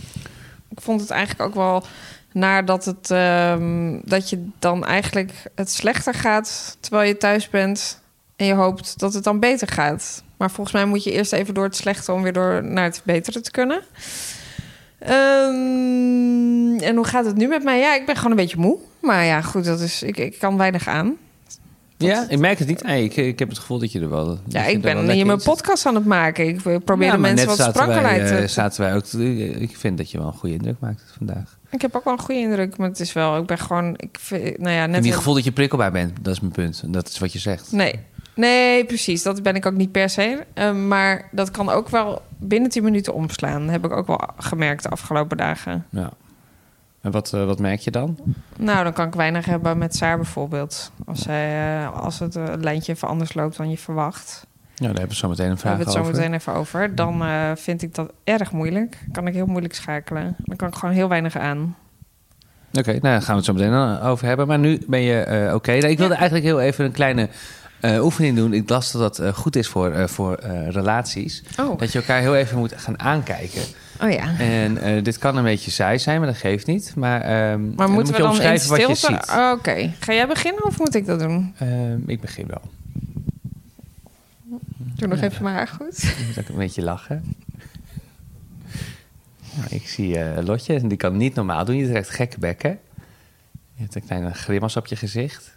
Ik 0.68 0.80
vond 0.80 1.00
het 1.00 1.10
eigenlijk 1.10 1.48
ook 1.48 1.54
wel 1.54 1.84
naar 2.32 2.64
dat, 2.64 2.84
het, 2.84 3.10
ehm, 3.10 3.98
dat 4.04 4.30
je 4.30 4.48
dan 4.58 4.84
eigenlijk 4.84 5.32
het 5.54 5.70
slechter 5.70 6.14
gaat 6.14 6.76
terwijl 6.80 7.08
je 7.08 7.16
thuis 7.16 7.48
bent. 7.48 8.00
En 8.36 8.46
je 8.46 8.54
hoopt 8.54 8.98
dat 8.98 9.14
het 9.14 9.24
dan 9.24 9.40
beter 9.40 9.68
gaat. 9.68 10.22
Maar 10.36 10.50
volgens 10.50 10.76
mij 10.76 10.84
moet 10.84 11.04
je 11.04 11.12
eerst 11.12 11.32
even 11.32 11.54
door 11.54 11.64
het 11.64 11.76
slechte 11.76 12.12
om 12.12 12.22
weer 12.22 12.32
door 12.32 12.64
naar 12.64 12.84
het 12.84 13.02
betere 13.04 13.40
te 13.40 13.50
kunnen. 13.50 13.82
En 16.78 16.92
hoe 16.94 17.06
gaat 17.06 17.24
het 17.24 17.36
nu 17.36 17.46
met 17.46 17.62
mij? 17.62 17.78
Ja, 17.78 17.94
ik 17.94 18.06
ben 18.06 18.16
gewoon 18.16 18.30
een 18.30 18.36
beetje 18.36 18.56
moe. 18.56 18.78
Maar 19.02 19.24
ja, 19.24 19.40
goed, 19.42 19.64
dat 19.64 19.80
is, 19.80 20.02
ik, 20.02 20.16
ik 20.16 20.38
kan 20.38 20.56
weinig 20.56 20.88
aan. 20.88 21.16
Ja, 21.96 22.26
ik 22.28 22.38
merk 22.38 22.58
het 22.58 22.68
niet. 22.68 22.86
Ik, 22.86 23.16
ik 23.16 23.38
heb 23.38 23.48
het 23.48 23.58
gevoel 23.58 23.78
dat 23.78 23.92
je 23.92 24.00
er 24.00 24.10
wel... 24.10 24.24
dat 24.26 24.38
Ja, 24.48 24.64
ik 24.64 24.80
ben 24.80 25.10
hier 25.10 25.26
mijn 25.26 25.42
podcast 25.42 25.86
aan 25.86 25.94
het 25.94 26.04
maken. 26.04 26.48
Ik 26.48 26.84
probeer 26.84 27.06
Ja, 27.06 27.12
de 27.12 27.18
mensen 27.18 27.46
wat 27.46 27.60
sprankelheid 27.60 28.26
te... 28.28 28.46
zaten 28.46 28.80
wij 28.80 28.94
ook... 28.94 29.06
Ik 29.60 29.76
vind 29.76 29.98
dat 29.98 30.10
je 30.10 30.18
wel 30.18 30.26
een 30.26 30.32
goede 30.32 30.54
indruk 30.54 30.76
maakt 30.80 31.14
vandaag. 31.16 31.58
Ik 31.70 31.82
heb 31.82 31.96
ook 31.96 32.04
wel 32.04 32.12
een 32.12 32.18
goede 32.18 32.40
indruk, 32.40 32.76
maar 32.76 32.88
het 32.88 33.00
is 33.00 33.12
wel... 33.12 33.36
Ik 33.36 33.46
ben 33.46 33.58
gewoon... 33.58 33.94
Ik 33.96 34.18
vind, 34.20 34.58
nou 34.58 34.74
ja, 34.74 34.86
net 34.86 35.04
heel- 35.04 35.14
gevoel 35.14 35.34
dat 35.34 35.44
je 35.44 35.52
prikkelbaar 35.52 35.92
bent. 35.92 36.12
Dat 36.24 36.32
is 36.34 36.40
mijn 36.40 36.52
punt. 36.52 36.82
Dat 36.86 37.08
is 37.08 37.18
wat 37.18 37.32
je 37.32 37.38
zegt. 37.38 37.72
Nee. 37.72 37.98
Nee, 38.34 38.84
precies. 38.84 39.22
Dat 39.22 39.42
ben 39.42 39.54
ik 39.54 39.66
ook 39.66 39.74
niet 39.74 39.92
per 39.92 40.10
se. 40.10 40.44
Eh, 40.54 40.74
maar 40.74 41.28
dat 41.32 41.50
kan 41.50 41.68
ook 41.68 41.88
wel 41.88 42.22
binnen 42.38 42.70
10 42.70 42.82
minuten 42.82 43.14
omslaan. 43.14 43.62
Dat 43.62 43.70
heb 43.70 43.84
ik 43.84 43.92
ook 43.92 44.06
wel 44.06 44.20
gemerkt 44.36 44.82
de 44.82 44.88
afgelopen 44.88 45.36
dagen. 45.36 45.86
Ja. 45.90 46.10
En 47.02 47.10
wat, 47.10 47.32
eh, 47.32 47.44
wat 47.44 47.58
merk 47.58 47.80
je 47.80 47.90
dan? 47.90 48.18
Nou, 48.56 48.84
dan 48.84 48.92
kan 48.92 49.06
ik 49.06 49.14
weinig 49.14 49.44
hebben 49.44 49.78
met 49.78 49.96
Saar 49.96 50.16
bijvoorbeeld. 50.16 50.92
Als, 51.06 51.22
zij, 51.22 51.76
eh, 51.82 51.92
als 51.92 52.18
het 52.18 52.36
eh, 52.36 52.44
lijntje 52.60 52.92
even 52.92 53.08
anders 53.08 53.34
loopt 53.34 53.56
dan 53.56 53.70
je 53.70 53.78
verwacht. 53.78 54.46
Ja, 54.74 54.86
daar 54.88 54.88
hebben 54.88 55.08
we 55.08 55.14
zo 55.14 55.28
meteen 55.28 55.44
een 55.44 55.50
Daar 55.50 55.58
vraag 55.60 55.76
hebben 55.76 55.92
we 55.92 55.98
het 55.98 56.04
zo 56.04 56.10
over. 56.10 56.22
meteen 56.22 56.38
even 56.40 56.54
over. 56.54 56.94
Dan 56.94 57.22
vind 57.56 57.82
ik 57.82 57.94
dat 57.94 58.12
erg 58.24 58.52
moeilijk. 58.52 58.98
Kan 59.12 59.26
ik 59.26 59.34
heel 59.34 59.46
moeilijk 59.46 59.74
schakelen. 59.74 60.36
Dan 60.38 60.56
kan 60.56 60.68
ik 60.68 60.74
gewoon 60.74 60.94
heel 60.94 61.08
weinig 61.08 61.36
aan. 61.36 61.76
Oké, 62.72 62.90
nou 62.90 63.00
daar 63.00 63.22
gaan 63.22 63.30
we 63.30 63.36
het 63.36 63.44
zo 63.44 63.52
meteen 63.52 64.00
over 64.00 64.26
hebben. 64.26 64.46
Maar 64.46 64.58
nu 64.58 64.82
ben 64.86 65.00
je 65.00 65.50
oké. 65.54 65.70
Nou, 65.72 65.86
ik 65.88 65.98
wilde 65.98 66.14
eigenlijk 66.14 66.44
heel 66.44 66.60
even 66.60 66.84
een 66.84 66.92
kleine 66.92 67.28
oefening 67.84 68.36
doen. 68.36 68.52
Ik 68.52 68.68
las 68.68 68.92
dat 68.92 69.16
dat 69.16 69.34
goed 69.34 69.56
is 69.56 69.68
voor, 69.68 70.08
voor 70.08 70.40
relaties. 70.68 71.44
Oh, 71.60 71.78
Dat 71.78 71.92
je 71.92 71.98
elkaar 71.98 72.20
heel 72.20 72.36
even 72.36 72.58
moet 72.58 72.72
gaan 72.76 73.00
aankijken. 73.00 73.62
Oh 74.00 74.10
ja. 74.10 74.38
En 74.38 74.78
eh, 74.78 75.02
dit 75.04 75.18
kan 75.18 75.36
een 75.36 75.44
beetje 75.44 75.70
saai 75.70 75.98
zijn, 75.98 76.18
maar 76.18 76.26
dat 76.28 76.36
geeft 76.36 76.66
niet. 76.66 76.92
Maar, 76.96 77.20
ehm, 77.20 77.30
Maar 77.74 77.90
moeten 77.90 77.92
moet 77.92 78.06
we 78.08 78.12
je 78.12 78.18
dan 78.18 78.22
in 78.22 78.30
omschrijven 78.30 78.68
wat 78.68 78.78
je 78.80 78.94
ziet. 78.94 79.30
Oh, 79.30 79.52
Oké. 79.58 79.92
Ga 80.00 80.12
jij 80.12 80.26
beginnen 80.26 80.64
of 80.64 80.78
moet 80.78 80.94
ik 80.94 81.06
dat 81.06 81.18
doen? 81.20 81.54
Ehm, 81.58 81.98
ik 82.06 82.20
begin 82.20 82.46
wel. 82.46 82.60
Doe 84.96 85.08
nog 85.08 85.20
Ja. 85.20 85.24
even 85.26 85.42
mijn 85.42 85.54
haar 85.56 85.68
goed. 85.68 86.02
Ik 86.18 86.24
moet 86.26 86.38
ook 86.38 86.48
een 86.48 86.56
beetje 86.56 86.82
lachen. 86.82 87.34
Nou, 89.56 89.66
ik 89.70 89.88
zie 89.88 90.18
eh, 90.18 90.44
Lotje, 90.44 90.74
en 90.74 90.88
die 90.88 90.98
kan 90.98 91.16
niet 91.16 91.34
normaal 91.34 91.64
doen. 91.64 91.76
Je 91.76 91.88
trekt 91.88 92.10
gekke 92.10 92.38
bekken. 92.38 92.78
Je 93.74 93.82
hebt 93.82 93.94
een 93.94 94.04
kleine 94.06 94.34
grimas 94.34 94.76
op 94.76 94.86
je 94.86 94.96
gezicht. 94.96 95.51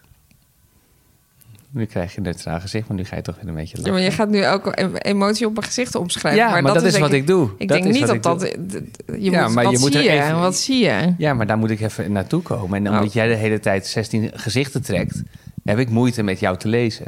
Nu 1.75 1.85
krijg 1.85 2.11
je 2.11 2.17
een 2.17 2.23
neutraal 2.23 2.59
gezicht, 2.59 2.87
maar 2.87 2.97
nu 2.97 3.03
ga 3.05 3.15
je 3.15 3.21
toch 3.21 3.35
weer 3.35 3.47
een 3.47 3.53
beetje 3.55 3.77
Ja, 3.77 3.81
lachen. 3.83 3.93
maar 3.93 4.03
je 4.03 4.11
gaat 4.11 4.29
nu 4.29 4.47
ook 4.47 4.71
emotie 5.05 5.45
op 5.47 5.53
mijn 5.53 5.65
gezicht 5.65 5.95
omschrijven. 5.95 6.41
Ja, 6.41 6.61
maar, 6.61 6.73
dat, 6.73 6.83
is 6.83 6.97
wat 6.97 7.11
ik, 7.11 7.27
doe. 7.27 7.49
Ik 7.57 7.67
dat 7.67 7.81
denk 7.81 7.93
niet 7.93 8.07
dat 8.07 8.23
dat... 8.23 8.41
Je 8.41 9.31
Ja, 9.31 9.45
moet, 9.45 9.53
maar 9.55 9.63
wat 9.63 9.73
je 9.73 9.79
moet 9.79 9.91
zie 9.91 10.09
er 10.09 10.15
je? 10.15 10.21
even- 10.23 10.39
Wat 10.39 10.55
zie 10.57 10.83
je? 10.83 11.13
Ja, 11.17 11.33
maar 11.33 11.47
daar 11.47 11.57
moet 11.57 11.69
ik 11.69 11.81
even 11.81 12.11
naartoe 12.11 12.41
komen. 12.41 12.85
En 12.85 12.91
omdat 12.91 13.07
Oh. 13.07 13.13
jij 13.13 13.27
de 13.27 13.33
hele 13.35 13.59
tijd 13.59 13.87
16 13.87 14.31
gezichten 14.33 14.81
trekt, 14.81 15.23
heb 15.63 15.79
ik 15.79 15.89
moeite 15.89 16.23
met 16.23 16.39
jou 16.39 16.57
te 16.57 16.67
lezen. 16.67 17.05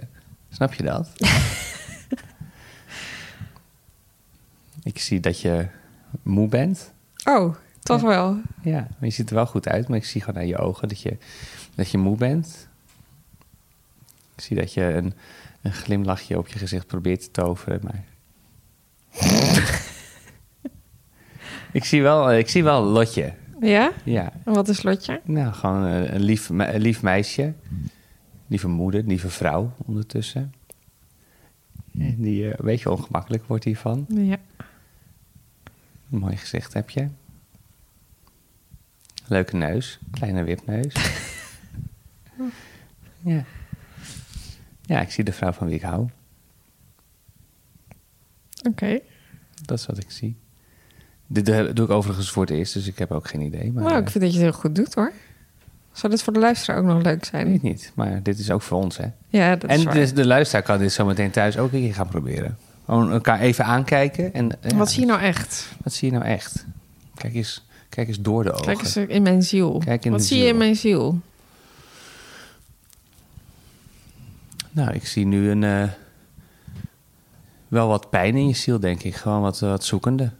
Snap 0.50 0.74
je 0.74 0.84
dat? 0.84 1.10
ik 4.84 5.00
zie 5.00 5.20
dat 5.20 5.42
je 5.42 5.66
moe 6.24 6.48
bent. 6.48 6.92
Oh, 7.24 7.56
toch 7.84 8.02
Ja. 8.02 8.08
wel. 8.08 8.38
Ja, 8.62 8.80
maar 8.80 9.10
je 9.10 9.10
ziet 9.10 9.30
er 9.30 9.36
wel 9.36 9.46
goed 9.46 9.68
uit, 9.68 9.88
maar 9.88 9.98
ik 9.98 10.06
zie 10.06 10.22
gewoon 10.22 10.42
aan 10.42 10.48
je 10.48 10.58
ogen 10.58 10.88
dat 10.88 11.02
je, 11.02 11.18
dat 11.76 11.90
je 11.92 11.98
moe 11.98 12.18
bent. 12.18 12.67
Ik 14.38 14.44
zie 14.44 14.58
dat 14.58 14.74
je 14.74 14.84
een, 14.84 15.14
een 15.62 15.74
glimlachje 15.74 16.38
op 16.38 16.48
je 16.48 16.60
gezicht 16.60 16.88
probeert 16.88 17.22
te 17.22 17.32
toveren, 17.32 17.80
maar... 17.84 18.04
ik, 21.72 21.84
zie 21.86 22.02
wel, 22.02 22.34
ik 22.34 22.50
zie 22.50 22.64
wel 22.64 22.84
Lotje. 22.84 23.34
Ja? 23.60 23.92
Ja, 24.04 24.34
En 24.46 24.54
wat 24.54 24.68
is 24.68 24.84
Lotje? 24.84 25.22
nou, 25.24 25.54
gewoon 25.54 25.82
een, 25.82 26.16
een 26.16 26.22
lief, 26.22 26.50
een 26.50 26.80
lief 26.80 27.02
meisje. 27.02 27.54
Lieve 28.48 28.68
moeder, 28.68 29.04
lieve 29.04 29.30
vrouw 29.30 29.74
ondertussen. 29.86 30.54
En 32.00 32.16
Die 32.22 32.44
eh, 32.44 32.50
een 32.50 32.66
beetje 32.66 32.92
ongemakkelijk 32.92 33.48
wordt 33.48 33.64
hiervan. 33.64 34.06
Ja. 34.08 34.38
Een 36.12 36.20
mooi 36.20 36.38
gezicht 36.38 36.74
heb 36.74 36.90
je. 36.90 37.08
Leuke 39.28 39.56
neus. 39.56 40.00
Kleine 40.12 40.44
wipneus. 40.44 40.94
ja. 43.22 43.46
Ja, 44.88 45.02
ik 45.02 45.12
zie 45.12 45.24
de 45.24 45.32
vrouw 45.32 45.52
van 45.52 45.68
wie 45.68 45.76
ik 45.76 45.82
hou. 45.82 46.08
Oké. 48.68 49.00
Dat 49.66 49.80
is 49.80 49.86
wat 49.86 49.98
ik 49.98 50.12
zie. 50.12 50.36
Dit 51.28 51.50
eh, 51.50 51.66
doe 51.74 51.86
ik 51.86 51.92
overigens 51.92 52.30
voor 52.32 52.42
het 52.46 52.52
eerst, 52.52 52.74
dus 52.74 52.88
ik 52.88 52.98
heb 52.98 53.12
ook 53.12 53.28
geen 53.28 53.42
idee. 53.42 53.72
Maar 53.72 53.84
Nou, 53.84 54.02
ik 54.02 54.10
vind 54.10 54.24
dat 54.24 54.34
je 54.34 54.40
het 54.40 54.50
heel 54.52 54.60
goed 54.60 54.76
doet 54.76 54.94
hoor. 54.94 55.12
Zou 55.92 56.12
dit 56.12 56.24
voor 56.24 56.34
de 56.34 56.40
luisteraar 56.40 56.80
ook 56.80 56.86
nog 56.86 57.04
leuk 57.04 57.18
ik 57.18 57.26
zijn? 57.26 57.48
weet 57.50 57.62
niet. 57.62 57.92
Maar 57.96 58.24
dit 58.24 58.40
is 58.40 58.52
ook 58.52 58.62
voor 58.62 58.78
ons, 58.84 58.98
hè? 58.98 59.06
Ja, 59.30 59.56
dat 59.56 59.70
is 59.70 59.78
En 59.78 59.84
waar. 59.86 59.94
de, 59.94 60.14
de 60.14 60.26
luisteraar 60.26 60.64
kan 60.64 60.78
dit 60.80 60.92
zometeen 60.92 61.32
thuis 61.32 61.58
ook 61.58 61.72
een 61.72 61.80
keer 61.82 61.94
gaan 61.94 62.08
proberen. 62.08 62.58
Gewoon 62.86 63.12
elkaar 63.12 63.40
even 63.40 63.66
aankijken. 63.66 64.34
En, 64.34 64.62
eh, 64.62 64.72
ja, 64.72 64.78
Wat 64.78 64.92
zie 64.92 65.00
je 65.00 65.06
nou 65.06 65.20
echt? 65.22 65.70
Wat 65.84 65.94
zie 65.94 66.12
je 66.12 66.18
nou 66.18 66.30
echt? 66.30 66.66
Kijk 67.16 67.34
eens, 67.34 67.66
kijk 67.90 68.08
eens 68.08 68.22
door 68.22 68.44
de 68.44 68.52
ogen. 68.52 68.66
Kijk 68.66 68.80
eens 68.80 68.98
in 68.98 69.22
mijn 69.22 69.44
ziel. 69.44 69.82
Kijk 69.86 70.06
in 70.06 70.12
Wat 70.12 70.24
zie 70.24 70.38
je 70.38 70.48
in 70.48 70.58
mijn 70.58 70.76
ziel? 70.76 71.20
Nou, 74.78 74.94
ik 74.94 75.06
zie 75.06 75.26
nu 75.26 75.50
een... 75.50 75.64
eh, 75.64 75.90
wel 77.68 77.88
wat 77.88 78.10
pijn 78.10 78.36
in 78.36 78.48
je 78.48 78.56
ziel, 78.56 78.80
denk 78.80 79.04
ik. 79.04 79.16
Gewoon 79.16 79.42
wat, 79.42 79.60
wat 79.60 79.84
zoekende. 79.84 80.32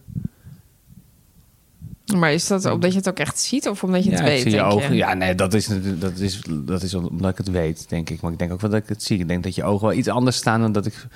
Maar 2.16 2.34
is 2.34 2.48
dat 2.48 2.66
omdat 2.66 2.92
je 2.92 2.98
het 2.98 3.10
ook 3.10 3.20
echt 3.20 3.40
ziet 3.40 3.68
of 3.68 3.84
omdat 3.84 4.04
je 4.04 4.10
het 4.10 4.20
ja, 4.20 4.26
weet? 4.26 4.38
ik 4.38 4.44
zie 4.44 4.52
je 4.52 4.62
ogen. 4.62 4.92
je? 4.92 4.96
Ja, 4.96 5.14
nee, 5.14 5.36
dat 5.36 5.54
is, 5.54 5.70
dat, 6.00 6.18
is, 6.20 6.42
dat 6.50 6.82
is 6.84 6.94
omdat 6.94 7.32
ik 7.32 7.38
het 7.38 7.50
weet, 7.50 7.90
denk 7.90 8.10
ik. 8.10 8.22
Maar 8.22 8.32
ik 8.32 8.40
denk 8.40 8.52
ook 8.52 8.62
wel 8.62 8.70
dat 8.70 8.82
ik 8.82 8.90
het 8.90 9.04
zie. 9.04 9.20
Ik 9.20 9.28
denk 9.28 9.44
dat 9.44 9.56
je 9.56 9.64
ogen 9.64 9.88
wel 9.88 9.98
iets 9.98 10.08
anders 10.08 10.38
staan 10.38 10.62
dan 10.62 10.72
dat 10.72 10.86
ik... 10.86 11.08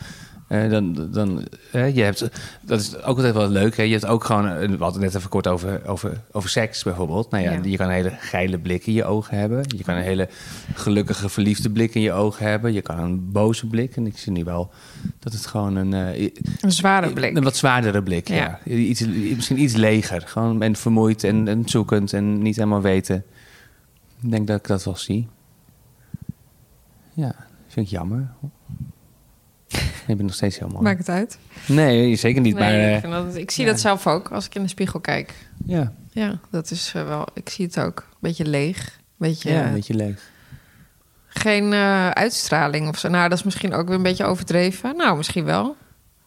eh, 0.52 0.70
dan, 0.70 1.10
dan, 1.12 1.44
eh, 1.72 1.96
je 1.96 2.02
hebt, 2.02 2.30
dat 2.62 2.80
is 2.80 2.96
ook 2.98 3.16
altijd 3.18 3.34
wel 3.34 3.50
leuk. 3.50 3.78
Hè? 3.78 3.84
Je 3.84 3.92
hebt 3.92 4.06
ook 4.06 4.24
gewoon, 4.24 4.48
eh, 4.48 4.70
we 4.70 4.84
hadden 4.84 5.02
net 5.02 5.16
even 5.16 5.30
kort 5.30 5.48
over, 5.48 5.88
over, 5.88 6.22
over 6.32 6.50
seks 6.50 6.84
bijvoorbeeld. 6.84 7.32
Nou 7.32 7.44
ja, 7.44 7.52
Ja. 7.52 7.60
je 7.64 7.78
kan 7.78 7.88
een 7.88 7.94
hele 7.94 8.14
geile 8.20 8.60
blik 8.60 8.88
in 8.88 8.94
je 8.94 9.06
ogen 9.06 9.38
hebben. 9.38 9.64
Je 9.78 9.84
kan 9.84 9.96
een 9.96 10.02
hele 10.04 10.30
gelukkige, 10.74 11.30
verliefde 11.30 11.70
blik 11.70 11.96
in 11.96 12.02
je 12.02 12.12
ogen 12.12 12.46
hebben. 12.46 12.74
Je 12.74 12.82
kan 12.82 13.00
een 13.00 13.32
boze 13.32 13.68
blik. 13.68 13.96
En 13.96 14.06
ik 14.06 14.18
zie 14.18 14.32
nu 14.32 14.44
wel 14.44 14.72
dat 15.20 15.34
het 15.34 15.46
gewoon 15.46 15.76
een, 15.76 15.92
Een 15.92 16.72
zware 16.72 17.14
blik. 17.14 17.38
een 17.38 17.44
wat 17.44 17.56
zwaardere 17.56 18.04
blik, 18.04 18.28
ja. 18.28 18.60
Ja. 18.64 18.74
Iets, 18.74 19.06
misschien 19.36 19.60
iets 19.60 19.76
leger. 19.76 20.22
Gewoon 20.28 20.62
en 20.62 20.76
vermoeid 20.76 21.24
en, 21.24 21.48
en 21.48 21.64
zoekend 21.70 22.14
en 22.14 22.42
niet 22.42 22.56
helemaal 22.56 22.82
weten. 22.82 23.24
Ik 24.22 24.32
denk 24.32 24.48
dat 24.48 24.58
ik 24.60 24.68
dat 24.68 24.84
wel 24.84 24.96
zie. 24.96 25.28
Ja, 27.14 27.36
vind 27.68 27.86
ik 27.86 27.92
jammer. 27.92 28.28
Ik 30.12 30.18
ben 30.18 30.26
nog 30.26 30.36
steeds 30.36 30.60
heel 30.60 30.68
mooi. 30.68 30.84
Maakt 30.84 30.98
het 30.98 31.10
uit? 31.10 31.38
Nee, 31.66 32.16
zeker 32.16 32.42
niet. 32.42 32.54
maar 32.54 32.72
Nee, 32.72 32.86
eh, 32.86 32.96
ik, 32.96 33.02
vind 33.02 33.14
dat, 33.14 33.36
ik 33.36 33.52
zie 33.52 33.66
ja. 33.66 33.72
dat 33.72 33.80
zelf 33.80 34.08
ook 34.08 34.32
als 34.32 34.46
ik 34.46 34.56
in 34.56 34.62
de 34.62 34.68
spiegel 34.68 35.00
kijk. 35.00 35.34
ja, 35.66 35.94
Ja, 36.12 36.40
dat 36.50 36.72
is 36.72 36.92
eh, 36.96 37.08
wel. 37.08 37.26
Ik 37.34 37.50
zie 37.50 37.66
het 37.66 37.80
ook. 37.80 38.08
Beetje 38.20 38.46
leeg. 38.46 39.00
Beetje, 39.18 39.52
ja, 39.52 39.66
een 39.66 39.74
beetje 39.74 39.94
leeg. 39.94 40.30
Geen 41.28 41.74
eh, 41.74 42.10
uitstraling 42.10 42.88
of 42.88 42.98
zo. 42.98 43.10
Nou, 43.10 43.30
dat 43.30 43.38
is 43.38 43.44
misschien 43.44 43.74
ook 43.74 43.88
weer 43.88 43.96
een 43.96 44.04
beetje 44.04 44.26
overdreven. 44.26 44.96
Nou, 44.96 45.18
misschien 45.18 45.46
wel. 45.46 45.76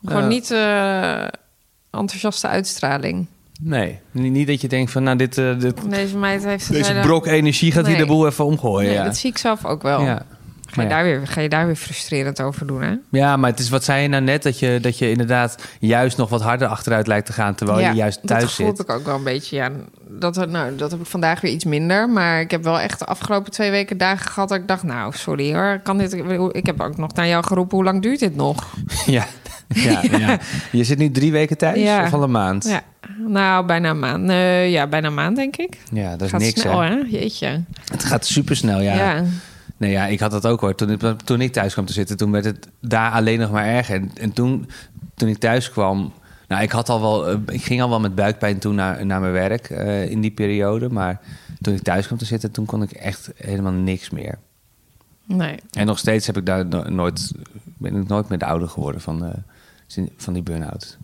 Gewoon 0.04 0.28
niet 0.28 0.50
eh, 0.50 1.26
enthousiaste 1.90 2.48
uitstraling. 2.48 3.26
Nee, 3.62 4.00
niet, 4.10 4.32
niet 4.32 4.46
dat 4.46 4.60
je 4.60 4.68
denkt 4.68 4.90
van, 4.90 5.02
nou, 5.02 5.16
dit, 5.16 5.38
eh, 5.38 5.58
dit, 5.58 5.90
Deze 5.90 6.16
meid 6.16 6.44
heeft 6.44 6.68
het 6.68 6.76
deze 6.76 7.00
brok 7.00 7.26
energie 7.26 7.72
gaat 7.72 7.86
hier 7.86 7.96
Nee. 7.96 8.02
de 8.02 8.08
boel 8.08 8.26
even 8.26 8.44
omgooien. 8.44 8.88
Nee, 8.88 8.98
ja. 8.98 9.04
dat 9.04 9.16
zie 9.16 9.30
ik 9.30 9.38
zelf 9.38 9.64
ook 9.64 9.82
wel. 9.82 10.00
Ja. 10.02 10.26
Ga, 10.74 10.82
je 10.82 10.88
ja. 10.88 10.94
daar 10.94 11.04
weer, 11.04 11.26
ga 11.26 11.40
je 11.40 11.48
daar 11.48 11.66
weer 11.66 11.76
frustrerend 11.76 12.40
over 12.40 12.66
doen, 12.66 12.82
hè? 12.82 12.94
ja, 13.10 13.36
maar 13.36 13.50
het 13.50 13.58
is, 13.58 13.68
wat 13.68 13.84
zei 13.84 14.02
je 14.02 14.08
nou 14.08 14.22
net? 14.22 14.42
Dat 14.42 14.58
je, 14.58 14.78
dat 14.80 14.98
je 14.98 15.10
inderdaad 15.10 15.56
juist 15.78 16.16
nog 16.16 16.28
wat 16.28 16.42
harder 16.42 16.68
achteruit 16.68 17.06
lijkt 17.06 17.26
te 17.26 17.32
gaan... 17.32 17.54
terwijl 17.54 17.78
je 17.80 17.94
juist 17.94 18.20
thuis 18.26 18.42
dat 18.42 18.50
zit. 18.50 18.66
heb 18.66 18.80
ik 18.80 18.90
ook 18.90 19.04
wel 19.04 19.14
een 19.14 19.24
beetje. 19.24 19.56
Ja, 19.56 19.70
dat, 20.08 20.48
nou, 20.48 20.76
dat 20.76 20.90
heb 20.90 21.00
ik 21.00 21.06
vandaag 21.06 21.40
weer 21.40 21.52
iets 21.52 21.64
minder. 21.64 22.08
Maar 22.08 22.40
ik 22.40 22.50
heb 22.50 22.64
wel 22.64 22.80
echt 22.80 22.98
de 22.98 23.04
afgelopen 23.04 23.52
twee 23.52 23.70
weken 23.70 23.98
dagen 23.98 24.30
gehad... 24.30 24.48
dat 24.48 24.58
ik 24.58 24.68
dacht, 24.68 24.82
nou, 24.82 25.12
sorry 25.16 25.54
hoor. 25.54 25.80
Kan 25.82 25.98
dit, 25.98 26.12
ik 26.52 26.66
heb 26.66 26.80
ook 26.80 26.96
nog 26.96 27.12
naar 27.12 27.28
jou 27.28 27.44
geroepen, 27.44 27.76
hoe 27.76 27.84
lang 27.84 28.02
duurt 28.02 28.18
dit 28.18 28.36
nog? 28.36 28.66
Ja. 29.06 29.26
Ja, 29.68 30.02
ja. 30.18 30.38
Je 30.72 30.84
zit 30.84 30.98
nu 30.98 31.10
drie 31.10 31.32
weken 31.32 31.58
thuis 31.58 32.06
of 32.06 32.12
al 32.12 32.22
een 32.22 32.30
maand? 32.30 32.64
Ja, 32.64 32.82
nou, 33.26 33.66
bijna 33.66 33.90
een 33.90 33.98
maand. 33.98 34.30
Ja, 34.70 34.86
bijna 34.86 35.06
een 35.06 35.14
maand, 35.14 35.36
denk 35.36 35.56
ik. 35.56 35.78
Ja, 35.92 36.10
dat 36.10 36.22
is 36.22 36.30
Gaat 36.30 36.40
niks 36.40 36.60
snel, 36.60 36.80
hè? 36.80 36.88
hè? 36.88 37.02
Jeetje. 37.08 37.62
Het 37.90 38.04
gaat 38.04 38.26
supersnel, 38.26 38.80
ja. 38.80 38.94
Ja. 38.94 39.24
Nee, 39.76 39.90
ja, 39.90 40.06
ik 40.06 40.20
had 40.20 40.30
dat 40.30 40.46
ook 40.46 40.60
hoor. 40.60 40.74
Toen, 40.74 40.90
ik- 40.90 41.20
toen 41.24 41.40
ik 41.40 41.52
thuis 41.52 41.72
kwam 41.72 41.84
te 41.86 41.92
zitten, 41.92 42.16
toen 42.16 42.30
werd 42.30 42.44
het 42.44 42.68
daar 42.80 43.12
alleen 43.12 43.38
nog 43.38 43.50
maar 43.50 43.66
erger. 43.66 43.94
En, 43.94 44.10
en 44.14 44.32
toen, 44.32 44.68
toen 45.14 45.28
ik 45.28 45.38
thuis 45.38 45.70
kwam... 45.70 46.12
Nou, 46.48 46.62
ik, 46.62 46.70
had 46.72 46.88
al 46.88 47.00
wel, 47.00 47.28
eh, 47.28 47.36
ik 47.46 47.62
ging 47.62 47.82
al 47.82 47.88
wel 47.88 48.00
met 48.00 48.14
buikpijn 48.14 48.58
toen 48.58 48.74
naar, 48.74 49.06
naar 49.06 49.20
mijn 49.20 49.32
werk 49.32 49.70
eh, 49.70 50.10
in 50.10 50.20
die 50.20 50.30
periode. 50.30 50.88
Maar 50.88 51.20
toen 51.60 51.74
ik 51.74 51.82
thuis 51.82 52.06
kwam 52.06 52.18
te 52.18 52.24
zitten, 52.24 52.50
toen 52.50 52.64
kon 52.66 52.82
ik 52.82 52.90
echt 52.92 53.30
helemaal 53.36 53.72
niks 53.72 54.10
meer. 54.10 54.38
Nee. 55.26 55.56
En 55.70 55.86
nog 55.86 55.98
steeds 55.98 56.26
heb 56.26 56.36
ik 56.36 56.46
daar 56.46 56.66
no- 56.66 56.88
nooit, 56.88 57.32
ben 57.78 57.96
ik 57.96 58.08
nooit 58.08 58.28
meer 58.28 58.38
de 58.38 58.44
ouder 58.44 58.68
geworden 58.68 59.00
van, 59.00 59.24
eh, 59.24 60.02
van 60.16 60.32
die 60.32 60.42
burn-out. 60.42 60.98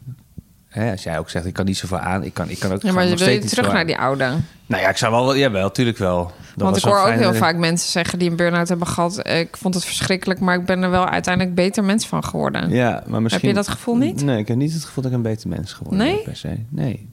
Hè, 0.70 0.90
als 0.90 1.02
jij 1.02 1.18
ook 1.18 1.30
zegt, 1.30 1.46
ik 1.46 1.52
kan 1.52 1.64
niet 1.64 1.76
zoveel 1.76 1.98
aan, 1.98 2.24
ik 2.24 2.34
kan, 2.34 2.48
ik 2.50 2.58
kan 2.58 2.72
ook 2.72 2.82
Ja, 2.82 2.92
maar 2.92 3.06
wil 3.16 3.28
je 3.28 3.38
terug 3.38 3.72
naar 3.72 3.86
die 3.86 3.96
oude? 3.98 4.24
Nou 4.66 4.82
ja, 4.82 4.88
ik 4.88 4.96
zou 4.96 5.12
wel, 5.12 5.36
jawel, 5.36 5.62
natuurlijk 5.62 5.98
wel. 5.98 6.22
Dat 6.24 6.32
Want 6.64 6.76
ik 6.76 6.82
wel 6.84 6.92
hoor 6.94 7.06
ook 7.08 7.18
heel 7.18 7.30
ik- 7.30 7.36
vaak 7.36 7.56
mensen 7.56 7.90
zeggen 7.90 8.18
die 8.18 8.30
een 8.30 8.36
burn-out 8.36 8.68
hebben 8.68 8.86
gehad. 8.86 9.18
eh, 9.18 9.38
Ik 9.40 9.56
vond 9.56 9.74
het 9.74 9.84
verschrikkelijk, 9.84 10.40
maar 10.40 10.54
ik 10.58 10.64
ben 10.64 10.82
er 10.82 10.90
wel 10.90 11.06
uiteindelijk 11.08 11.54
beter 11.54 11.84
mens 11.84 12.06
van 12.06 12.24
geworden. 12.24 12.70
Ja, 12.70 13.02
maar 13.06 13.22
misschien... 13.22 13.48
je 13.48 13.54
dat 13.54 13.68
gevoel 13.68 13.96
niet? 13.96 14.22
Nee, 14.22 14.38
ik 14.38 14.48
heb 14.48 14.56
niet 14.56 14.72
het 14.72 14.84
gevoel 14.84 15.02
dat 15.02 15.12
ik 15.12 15.18
een 15.18 15.24
beter 15.24 15.48
mens 15.48 15.72
geworden 15.72 15.98
Nee? 16.06 16.14
ben 16.14 16.24
per 16.24 16.36
se. 16.36 16.58
Nee. 16.68 17.08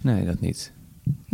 Nee, 0.00 0.24
dat 0.24 0.40
niet. 0.40 0.72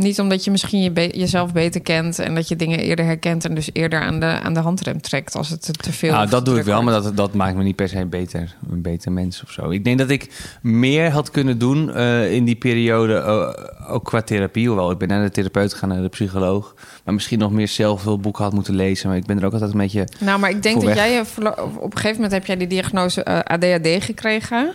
Niet 0.03 0.21
omdat 0.21 0.45
je 0.45 0.51
misschien 0.51 0.83
je 0.83 0.91
be- 0.91 1.11
jezelf 1.19 1.53
beter 1.53 1.81
kent 1.81 2.19
en 2.19 2.35
dat 2.35 2.49
je 2.49 2.57
dingen 2.57 2.79
eerder 2.79 3.05
herkent 3.05 3.45
en 3.45 3.55
dus 3.55 3.71
eerder 3.73 4.01
aan 4.01 4.21
de, 4.21 4.27
aan 4.27 4.55
de 4.55 4.61
handrem 4.61 5.01
trekt 5.01 5.35
als 5.35 5.49
het 5.49 5.83
te- 5.83 5.93
veel. 5.93 6.11
Nou, 6.13 6.25
of 6.25 6.31
dat 6.31 6.45
doe 6.45 6.59
ik 6.59 6.65
wel, 6.65 6.83
wordt. 6.83 6.91
maar 6.91 7.03
dat, 7.03 7.17
dat 7.17 7.35
maakt 7.35 7.57
me 7.57 7.63
niet 7.63 7.77
per 7.77 7.89
se 7.89 7.97
een 7.99 8.09
beter, 8.09 8.57
een 8.71 8.83
beter 8.83 9.13
mens 9.13 9.43
of 9.43 9.51
zo. 9.51 9.71
Ik 9.71 9.85
denk 9.85 9.99
dat 9.99 10.11
ik 10.11 10.53
meer 10.63 11.11
had 11.11 11.31
kunnen 11.31 11.59
doen 11.59 11.95
eh, 11.95 12.33
in 12.33 12.45
die 12.45 12.57
periode, 12.57 13.15
eh, 13.15 13.93
ook 13.95 14.05
qua 14.05 14.23
therapie. 14.23 14.67
Hoewel, 14.67 14.91
ik 14.91 14.99
ben 14.99 15.09
naar 15.09 15.23
de 15.23 15.31
therapeut 15.31 15.73
gegaan, 15.73 15.89
naar 15.89 16.03
de 16.03 16.09
psycholoog. 16.09 16.75
Maar 17.05 17.15
misschien 17.15 17.39
nog 17.39 17.51
meer 17.53 17.69
zelfhulpboeken 17.69 18.45
had 18.45 18.53
moeten 18.53 18.75
lezen. 18.75 19.09
Maar 19.09 19.17
ik 19.17 19.27
ben 19.27 19.39
er 19.39 19.45
ook 19.47 19.53
altijd 19.53 19.73
een 19.73 19.79
beetje... 19.79 20.09
Nou, 20.21 20.39
maar 20.39 20.51
ik 20.51 20.63
denk 20.63 20.75
dat 20.75 20.85
weg. 20.85 20.95
jij 20.95 21.21
op 21.21 21.37
een 21.85 21.93
gegeven 21.93 22.15
moment 22.15 22.33
heb 22.33 22.47
jij 22.47 22.57
die 22.57 22.67
diagnose 22.67 23.23
eh, 23.23 23.39
ADHD 23.39 24.05
gekregen. 24.05 24.73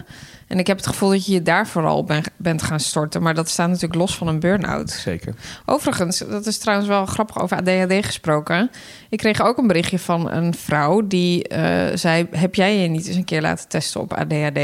En 0.47 0.59
ik 0.59 0.67
heb 0.67 0.77
het 0.77 0.87
gevoel 0.87 1.09
dat 1.09 1.25
je 1.25 1.33
je 1.33 1.41
daar 1.41 1.67
vooral 1.67 2.03
ben- 2.03 2.23
bent 2.37 2.61
gaan 2.63 2.79
storten. 2.79 3.21
Maar 3.21 3.33
dat 3.33 3.49
staat 3.49 3.67
natuurlijk 3.67 3.95
los 3.95 4.15
van 4.17 4.27
een 4.27 4.39
burn-out. 4.39 4.89
Zeker. 4.89 5.16
Overigens, 5.65 6.17
dat 6.29 6.45
is 6.45 6.57
trouwens 6.57 6.89
wel 6.89 7.05
grappig 7.05 7.41
over 7.41 7.57
ADHD 7.57 8.05
gesproken. 8.05 8.71
Ik 9.09 9.17
kreeg 9.17 9.41
ook 9.41 9.57
een 9.57 9.67
berichtje 9.67 9.99
van 9.99 10.31
een 10.31 10.53
vrouw 10.53 11.07
die 11.07 11.47
eh, 11.47 11.95
zei: 11.97 12.27
Heb 12.31 12.55
jij 12.55 12.77
je 12.77 12.87
niet 12.87 13.07
eens 13.07 13.15
een 13.15 13.25
keer 13.25 13.41
laten 13.41 13.67
testen 13.67 14.01
op 14.01 14.13
ADHD? 14.13 14.59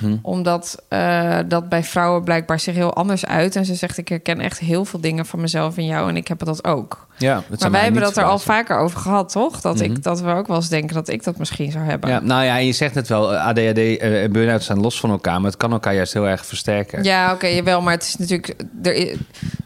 Mhm. 0.00 0.16
Omdat 0.22 0.82
eh, 0.88 1.38
dat 1.46 1.68
bij 1.68 1.84
vrouwen 1.84 2.24
blijkbaar 2.24 2.60
zich 2.60 2.74
heel 2.74 2.94
anders 2.94 3.26
uit. 3.26 3.56
En 3.56 3.64
ze 3.64 3.74
zegt: 3.74 3.98
Ik 3.98 4.08
herken 4.08 4.40
echt 4.40 4.58
heel 4.58 4.84
veel 4.84 5.00
dingen 5.00 5.26
van 5.26 5.40
mezelf 5.40 5.76
in 5.76 5.86
jou 5.86 6.08
en 6.08 6.16
ik 6.16 6.28
heb 6.28 6.44
dat 6.44 6.64
ook. 6.64 7.06
Ja, 7.18 7.36
het 7.36 7.44
zou 7.46 7.60
maar 7.60 7.70
wij 7.70 7.80
hebben 7.82 8.02
dat 8.02 8.16
er 8.16 8.24
al 8.24 8.38
vaker 8.38 8.78
over 8.78 8.98
gehad, 9.00 9.32
toch? 9.32 9.60
Dat, 9.60 9.74
Mhm. 9.74 9.84
ik, 9.84 10.02
dat 10.02 10.20
we 10.20 10.30
ook 10.30 10.46
wel 10.46 10.56
eens 10.56 10.68
denken 10.68 10.94
dat 10.94 11.08
ik 11.08 11.24
dat 11.24 11.38
misschien 11.38 11.72
zou 11.72 11.84
hebben. 11.84 12.10
Ja, 12.10 12.20
nou 12.20 12.44
ja, 12.44 12.58
en 12.58 12.66
je 12.66 12.72
zegt 12.72 12.94
het 12.94 13.08
wel, 13.08 13.34
eh, 13.34 13.46
ADHD 13.46 13.98
en 13.98 14.32
burn-out 14.32 14.62
staan 14.62 14.80
los 14.80 15.00
van 15.00 15.10
elkaar. 15.10 15.40
Maar 15.40 15.50
het 15.50 15.56
kan 15.58 15.72
elkaar 15.72 15.94
juist 15.94 16.12
heel 16.12 16.28
erg 16.28 16.46
versterken. 16.46 17.02
Ja, 17.04 17.32
oké, 17.32 17.46
jawel, 17.46 17.82
maar 17.82 17.92
het 17.92 18.02
is 18.02 18.16
natuurlijk... 18.16 18.54
Er, 18.82 19.16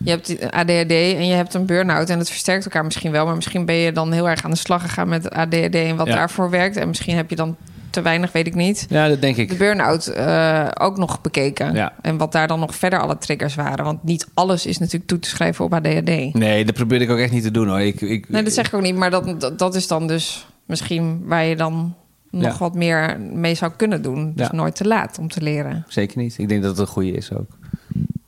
je 0.09 0.15
hebt 0.15 0.51
ADHD 0.51 0.91
en 0.91 1.27
je 1.27 1.35
hebt 1.35 1.55
een 1.55 1.67
burn-out... 1.67 2.11
en 2.11 2.19
het 2.19 2.29
versterkt 2.31 2.65
elkaar 2.65 2.85
misschien 2.85 3.11
wel... 3.13 3.27
maar 3.27 3.35
misschien 3.35 3.65
ben 3.65 3.75
je 3.75 3.93
dan 3.93 4.13
heel 4.13 4.29
erg 4.29 4.45
aan 4.45 4.51
de 4.51 4.57
slag 4.57 4.83
gegaan 4.83 5.09
met 5.09 5.31
ADHD... 5.31 5.75
en 5.75 5.97
wat 5.97 6.07
Ja. 6.07 6.15
daarvoor 6.15 6.51
werkt. 6.51 6.77
En 6.77 6.89
misschien 6.89 7.17
heb 7.17 7.31
je 7.31 7.37
dan 7.37 7.57
te 7.91 8.03
weinig, 8.03 8.33
weet 8.33 8.47
ik 8.47 8.55
niet... 8.55 8.87
Ja, 8.89 9.09
dat 9.09 9.21
denk 9.21 9.37
ik. 9.37 9.49
de 9.49 9.55
burn-out 9.57 10.07
eh, 10.07 10.69
ook 10.81 10.97
nog 10.97 11.21
bekeken. 11.21 11.75
Ja. 11.75 11.93
En 12.03 12.17
wat 12.17 12.33
daar 12.33 12.47
dan 12.49 12.61
nog 12.61 12.75
verder 12.75 13.01
alle 13.01 13.19
triggers 13.19 13.55
waren. 13.55 13.85
Want 13.85 14.05
niet 14.05 14.27
alles 14.35 14.67
is 14.67 14.79
natuurlijk 14.79 15.07
toe 15.07 15.19
te 15.19 15.29
schrijven 15.29 15.65
op 15.65 15.75
ADHD. 15.75 16.05
Nee, 16.05 16.31
Nee, 16.35 16.65
dat 16.65 16.75
probeer 16.75 17.01
ik 17.01 17.11
ook 17.11 17.19
echt 17.19 17.33
niet 17.33 17.43
te 17.43 17.51
doen 17.51 17.69
hoor. 17.69 17.81
Ik, 17.81 18.01
ik, 18.01 18.33
dat 18.33 18.53
zeg 18.53 18.67
ik 18.67 18.75
ook 18.75 18.83
niet. 18.83 18.97
Maar 18.97 19.11
dat, 19.11 19.41
dat, 19.41 19.59
dat 19.59 19.75
is 19.75 19.87
dan 19.87 20.07
dus 20.07 20.47
misschien 20.67 21.23
waar 21.25 21.45
je 21.45 21.57
dan... 21.57 21.95
nog 22.31 22.53
Ja. 22.53 22.59
wat 22.59 22.75
meer 22.75 23.21
mee 23.21 23.55
zou 23.55 23.73
kunnen 23.77 24.03
doen. 24.03 24.33
Dus 24.35 24.47
Ja. 24.47 24.55
nooit 24.57 24.75
te 24.77 24.85
laat 24.87 25.19
om 25.19 25.29
te 25.29 25.43
leren. 25.43 25.85
Zeker 25.89 26.19
niet. 26.19 26.35
Ik 26.39 26.49
denk 26.49 26.63
dat 26.63 26.71
het 26.71 26.81
een 26.81 26.87
goede 26.93 27.11
is 27.13 27.33
ook. 27.33 27.47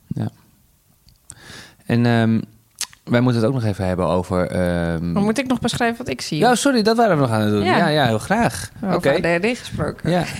Ja. 0.07 0.29
En 1.85 2.05
ehm, 2.05 2.39
wij 3.03 3.21
moeten 3.21 3.41
het 3.41 3.49
ook 3.51 3.55
nog 3.61 3.65
even 3.65 3.85
hebben 3.85 4.07
over... 4.07 4.47
ehm, 4.47 5.11
Maar 5.11 5.23
moet 5.23 5.37
ik 5.39 5.47
nog 5.47 5.59
beschrijven 5.59 5.97
wat 5.97 6.07
ik 6.07 6.21
zie? 6.21 6.37
Ja, 6.37 6.55
sorry, 6.55 6.81
dat 6.81 6.97
waren 6.97 7.15
we 7.15 7.21
nog 7.21 7.31
aan 7.31 7.41
het 7.41 7.49
doen. 7.51 7.63
Ja, 7.63 7.77
Ja. 7.77 7.87
ja, 7.87 8.05
heel 8.05 8.19
graag. 8.19 8.71
Oké. 8.83 8.95
Over 8.95 9.11
ADHD 9.15 9.57
gesproken. 9.57 10.09
Ja. 10.11 10.23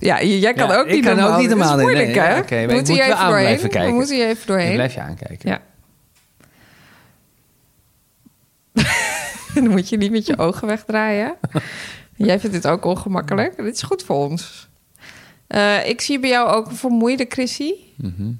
Ja, 0.00 0.22
jij 0.22 0.52
kan 0.52 0.68
Ja, 0.68 0.76
ook 0.78 0.86
ik 0.86 0.92
niet 0.94 1.04
kan 1.04 1.12
ook 1.12 1.18
normaal. 1.18 1.38
niet 1.38 1.48
is 1.50 1.54
normaal, 1.54 1.74
nee, 1.76 1.84
moeilijk, 1.84 2.06
nee, 2.06 2.18
hè? 2.18 2.36
ik 2.62 2.70
moet 2.70 2.88
hier 2.88 2.96
wel 2.96 3.06
even 3.06 3.26
doorheen. 3.26 3.44
blijven 3.44 3.68
kijken. 3.70 3.90
We 3.90 3.96
moeten 3.96 4.14
hier 4.16 4.24
even 4.26 4.40
Ik 4.40 4.46
doorheen. 4.46 4.74
blijf 4.74 4.94
je 4.94 5.00
aankijken. 5.00 5.48
Ja. 5.48 5.60
Dan 9.54 9.68
moet 9.70 9.88
je 9.88 9.96
niet 9.96 10.10
met 10.10 10.26
je 10.26 10.38
ogen 10.38 10.66
wegdraaien. 10.66 11.34
Jij 12.16 12.40
vindt 12.40 12.54
dit 12.56 12.66
ook 12.66 12.84
ongemakkelijk. 12.84 13.56
Dit 13.56 13.74
is 13.74 13.82
goed 13.82 14.02
voor 14.02 14.16
ons. 14.28 14.68
Eh, 15.46 15.88
ik 15.88 16.00
zie 16.00 16.20
bij 16.20 16.30
jou 16.30 16.48
ook 16.48 16.66
een 16.66 16.76
vermoeide 16.76 17.26
Chrissy. 17.28 17.72
Mhm. 17.96 18.30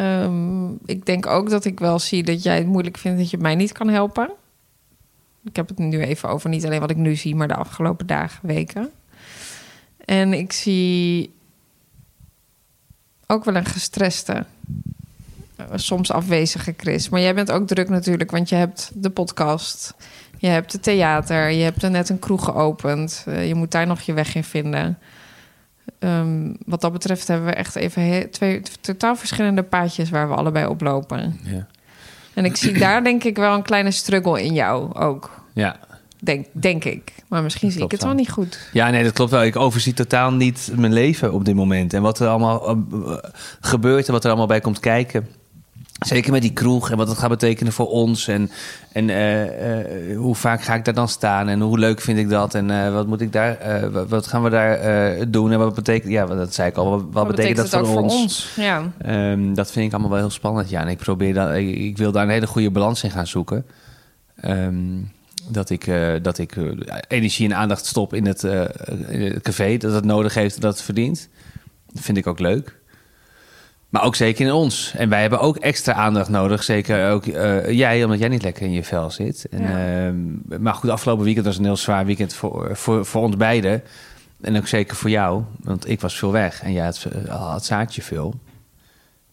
Ehm, 0.00 0.70
ik 0.84 1.06
denk 1.06 1.26
ook 1.26 1.50
dat 1.50 1.64
ik 1.64 1.78
wel 1.78 1.98
zie 1.98 2.22
dat 2.22 2.42
jij 2.42 2.56
het 2.56 2.66
moeilijk 2.66 2.98
vindt 2.98 3.18
dat 3.18 3.30
je 3.30 3.38
mij 3.38 3.54
niet 3.54 3.72
kan 3.72 3.88
helpen. 3.88 4.30
Ik 5.44 5.56
heb 5.56 5.68
het 5.68 5.78
nu 5.78 6.02
even 6.02 6.28
over 6.28 6.48
niet 6.48 6.64
alleen 6.64 6.80
wat 6.80 6.90
ik 6.90 6.96
nu 6.96 7.16
zie, 7.16 7.34
maar 7.34 7.48
de 7.48 7.54
afgelopen 7.54 8.06
dagen, 8.06 8.46
weken. 8.46 8.90
En 10.04 10.32
ik 10.32 10.52
zie 10.52 11.32
ook 13.26 13.44
wel 13.44 13.56
een 13.56 13.64
gestreste, 13.64 14.44
eh, 15.56 15.66
soms 15.74 16.10
afwezige 16.12 16.74
Chris. 16.76 17.08
Maar 17.08 17.20
jij 17.20 17.34
bent 17.34 17.50
ook 17.50 17.66
druk 17.66 17.88
natuurlijk, 17.88 18.30
want 18.30 18.48
je 18.48 18.54
hebt 18.54 18.90
de 18.94 19.10
podcast, 19.10 19.94
je 20.38 20.46
hebt 20.46 20.72
het 20.72 20.82
theater, 20.82 21.50
je 21.50 21.62
hebt 21.62 21.82
er 21.82 21.90
net 21.90 22.08
een 22.08 22.18
kroeg 22.18 22.44
geopend. 22.44 23.24
Eh, 23.26 23.48
je 23.48 23.54
moet 23.54 23.70
daar 23.70 23.86
nog 23.86 24.00
je 24.00 24.12
weg 24.12 24.34
in 24.34 24.44
vinden. 24.44 24.98
Ehm, 25.98 26.52
wat 26.66 26.80
dat 26.80 26.92
betreft 26.92 27.28
hebben 27.28 27.46
we 27.46 27.54
echt 27.54 27.76
even 27.76 28.30
twee 28.30 28.62
totaal 28.80 29.16
verschillende 29.16 29.62
paadjes 29.62 30.10
waar 30.10 30.28
we 30.28 30.34
allebei 30.34 30.66
op 30.66 30.80
lopen. 30.80 31.40
Ja. 31.42 31.66
En 32.34 32.44
ik 32.44 32.56
zie 32.56 32.78
daar 32.78 33.04
denk 33.04 33.24
ik 33.24 33.36
wel 33.36 33.54
een 33.54 33.62
kleine 33.62 33.90
struggle 33.90 34.42
in 34.42 34.54
jou 34.54 34.94
ook. 34.94 35.44
Ja. 35.54 35.76
Denk, 36.18 36.46
denk 36.52 36.84
ik. 36.84 37.12
Maar 37.28 37.42
misschien 37.42 37.70
zie 37.70 37.82
ik 37.84 37.90
het 37.90 38.00
wel 38.00 38.10
wel. 38.10 38.18
niet 38.18 38.30
goed. 38.30 38.68
ja, 38.72 38.90
nee, 38.90 39.04
dat 39.04 39.12
klopt 39.12 39.30
wel. 39.30 39.42
Ik 39.42 39.56
overzie 39.56 39.94
totaal 39.94 40.32
niet 40.32 40.70
mijn 40.76 40.92
leven 40.92 41.32
op 41.32 41.44
dit 41.44 41.54
moment. 41.54 41.92
En 41.92 42.02
wat 42.02 42.18
er 42.18 42.28
allemaal 42.28 42.68
eh, 42.68 42.76
eh, 42.92 43.18
gebeurt 43.60 44.06
en 44.06 44.12
wat 44.12 44.22
er 44.22 44.28
allemaal 44.28 44.46
bij 44.46 44.60
komt 44.60 44.80
kijken. 44.80 45.28
Zeker 46.06 46.32
met 46.32 46.42
die 46.42 46.52
kroeg 46.52 46.90
en 46.90 46.96
wat 46.96 47.08
het 47.08 47.18
gaat 47.18 47.28
betekenen 47.28 47.72
voor 47.72 47.88
ons. 47.88 48.28
En, 48.28 48.50
en 48.92 49.10
eh, 49.10 50.10
eh, 50.10 50.18
hoe 50.18 50.34
vaak 50.34 50.62
ga 50.62 50.74
ik 50.74 50.84
daar 50.84 50.94
dan 50.94 51.08
staan? 51.08 51.48
En 51.48 51.60
hoe 51.60 51.78
leuk 51.78 52.00
vind 52.00 52.18
ik 52.18 52.28
dat? 52.28 52.54
En 52.54 52.70
eh, 52.70 52.92
wat 52.92 53.06
moet 53.06 53.20
ik 53.20 53.32
daar, 53.32 53.58
wat, 54.08 54.26
gaan 54.26 54.42
we 54.42 54.50
daar 54.50 55.30
doen? 55.30 55.52
En 55.52 55.58
wat 55.58 55.74
betekent, 55.74 56.12
ja, 56.12 56.26
dat 56.26 56.54
zei 56.54 56.68
ik 56.68 56.76
al. 56.76 56.90
Wat, 56.90 57.04
wat 57.10 57.26
betekent, 57.26 57.56
dat 57.56 57.68
voor 57.68 58.02
ons? 58.02 58.12
voor 58.12 58.20
ons? 58.20 58.52
Ja. 58.56 58.92
Ehm, 58.98 59.54
dat 59.54 59.72
vind 59.72 59.86
ik 59.86 59.92
allemaal 59.92 60.10
wel 60.10 60.18
heel 60.18 60.30
spannend. 60.30 60.70
Ja, 60.70 60.80
en 60.80 60.88
ik 60.88 60.98
probeer 60.98 61.34
dat. 61.34 61.54
Ik, 61.54 61.76
ik 61.76 61.96
wil 61.96 62.12
daar 62.12 62.22
een 62.22 62.30
hele 62.30 62.46
goede 62.46 62.70
balans 62.70 63.02
in 63.02 63.10
gaan 63.10 63.26
zoeken. 63.26 63.66
Ehm, 64.40 64.74
dat 65.48 65.70
ik, 65.70 65.90
dat 66.22 66.38
ik 66.38 66.56
energie 67.08 67.48
en 67.48 67.56
aandacht 67.56 67.86
stop 67.86 68.14
in 68.14 68.26
het, 68.26 68.42
in 69.08 69.20
het 69.20 69.42
café. 69.42 69.76
Dat 69.76 69.92
het 69.92 70.04
nodig 70.04 70.34
heeft, 70.34 70.60
dat 70.60 70.72
het 70.72 70.82
verdient. 70.82 71.28
Dat 71.92 72.02
vind 72.02 72.16
ik 72.16 72.26
ook 72.26 72.38
leuk. 72.38 72.79
Maar 73.90 74.02
ook 74.04 74.14
zeker 74.16 74.46
in 74.46 74.52
ons. 74.52 74.92
En 74.96 75.08
wij 75.08 75.20
hebben 75.20 75.40
ook 75.40 75.56
extra 75.56 75.92
aandacht 75.92 76.28
nodig. 76.28 76.62
Zeker 76.62 77.10
ook 77.10 77.26
eh, 77.26 77.70
jij, 77.70 78.04
omdat 78.04 78.18
jij 78.18 78.28
niet 78.28 78.42
lekker 78.42 78.62
in 78.62 78.72
je 78.72 78.84
vel 78.84 79.10
zit. 79.10 79.46
En, 79.50 79.62
Ja. 79.62 80.06
ehm, 80.06 80.62
maar 80.62 80.74
goed, 80.74 80.90
afgelopen 80.90 81.24
weekend 81.24 81.46
was 81.46 81.58
een 81.58 81.64
heel 81.64 81.76
zwaar 81.76 82.06
weekend 82.06 82.34
voor, 82.34 82.76
voor, 82.76 83.06
voor 83.06 83.22
ons 83.22 83.36
beiden. 83.36 83.82
En 84.40 84.56
ook 84.56 84.66
zeker 84.66 84.96
voor 84.96 85.10
jou. 85.10 85.42
Want 85.60 85.88
ik 85.88 86.00
was 86.00 86.18
veel 86.18 86.32
weg 86.32 86.62
en 86.62 86.72
jij 86.72 86.84
had, 86.84 87.06
eh, 87.26 87.48
had 87.50 87.64
zaadje 87.64 88.02
veel. 88.02 88.34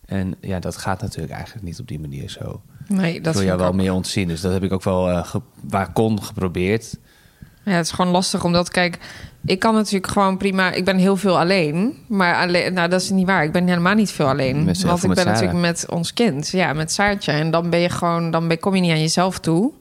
En 0.06 0.36
ja, 0.42 0.60
dat 0.60 0.78
gaat 0.78 1.02
natuurlijk 1.02 1.34
eigenlijk 1.34 1.66
niet 1.66 1.80
op 1.80 1.88
die 1.88 2.00
manier 2.00 2.30
zo. 2.30 2.62
Nee, 2.88 3.14
ik 3.16 3.24
dat 3.24 3.34
wil 3.34 3.42
vind 3.42 3.44
jou 3.44 3.52
ik 3.54 3.60
wel 3.60 3.68
ook. 3.68 3.76
meer 3.76 3.94
ontzien. 3.94 4.28
Dus 4.28 4.42
dat 4.42 4.54
heb 4.54 4.64
ik 4.64 4.72
ook 4.74 4.84
wel 4.84 5.10
eh, 5.10 5.26
ge- 5.26 5.42
waar 5.62 5.92
kon 5.92 6.24
geprobeerd. 6.24 6.98
Ja, 7.68 7.74
het 7.74 7.86
is 7.86 7.92
gewoon 7.92 8.12
lastig 8.12 8.44
omdat, 8.44 8.70
kijk, 8.70 8.98
ik 9.46 9.60
kan 9.60 9.74
natuurlijk 9.74 10.12
gewoon 10.12 10.38
prima. 10.38 10.72
Ik 10.72 10.86
ben 10.86 10.98
heel 10.98 11.18
veel 11.18 11.40
alleen, 11.40 11.94
maar 12.08 12.36
alleen, 12.36 12.74
nou 12.74 12.90
dat 12.90 13.02
is 13.02 13.10
niet 13.10 13.26
waar. 13.28 13.44
Ik 13.44 13.52
ben 13.52 13.68
helemaal 13.68 13.96
niet 13.96 14.12
veel 14.12 14.28
alleen, 14.28 14.56
want 14.66 14.78
ik 15.04 15.08
ben 15.08 15.16
Sarah. 15.16 15.26
natuurlijk 15.34 15.60
met 15.60 15.86
ons 15.90 16.14
kind, 16.14 16.50
ja, 16.50 16.74
met 16.74 16.92
Saartje. 16.92 17.32
En 17.32 17.52
dan 17.52 17.70
ben 17.70 17.80
je 17.80 17.90
gewoon, 17.90 18.32
dan 18.32 18.48
ben, 18.48 18.60
kom 18.60 18.76
je 18.76 18.82
niet 18.82 18.92
aan 18.92 19.00
jezelf 19.02 19.40
toe. 19.40 19.72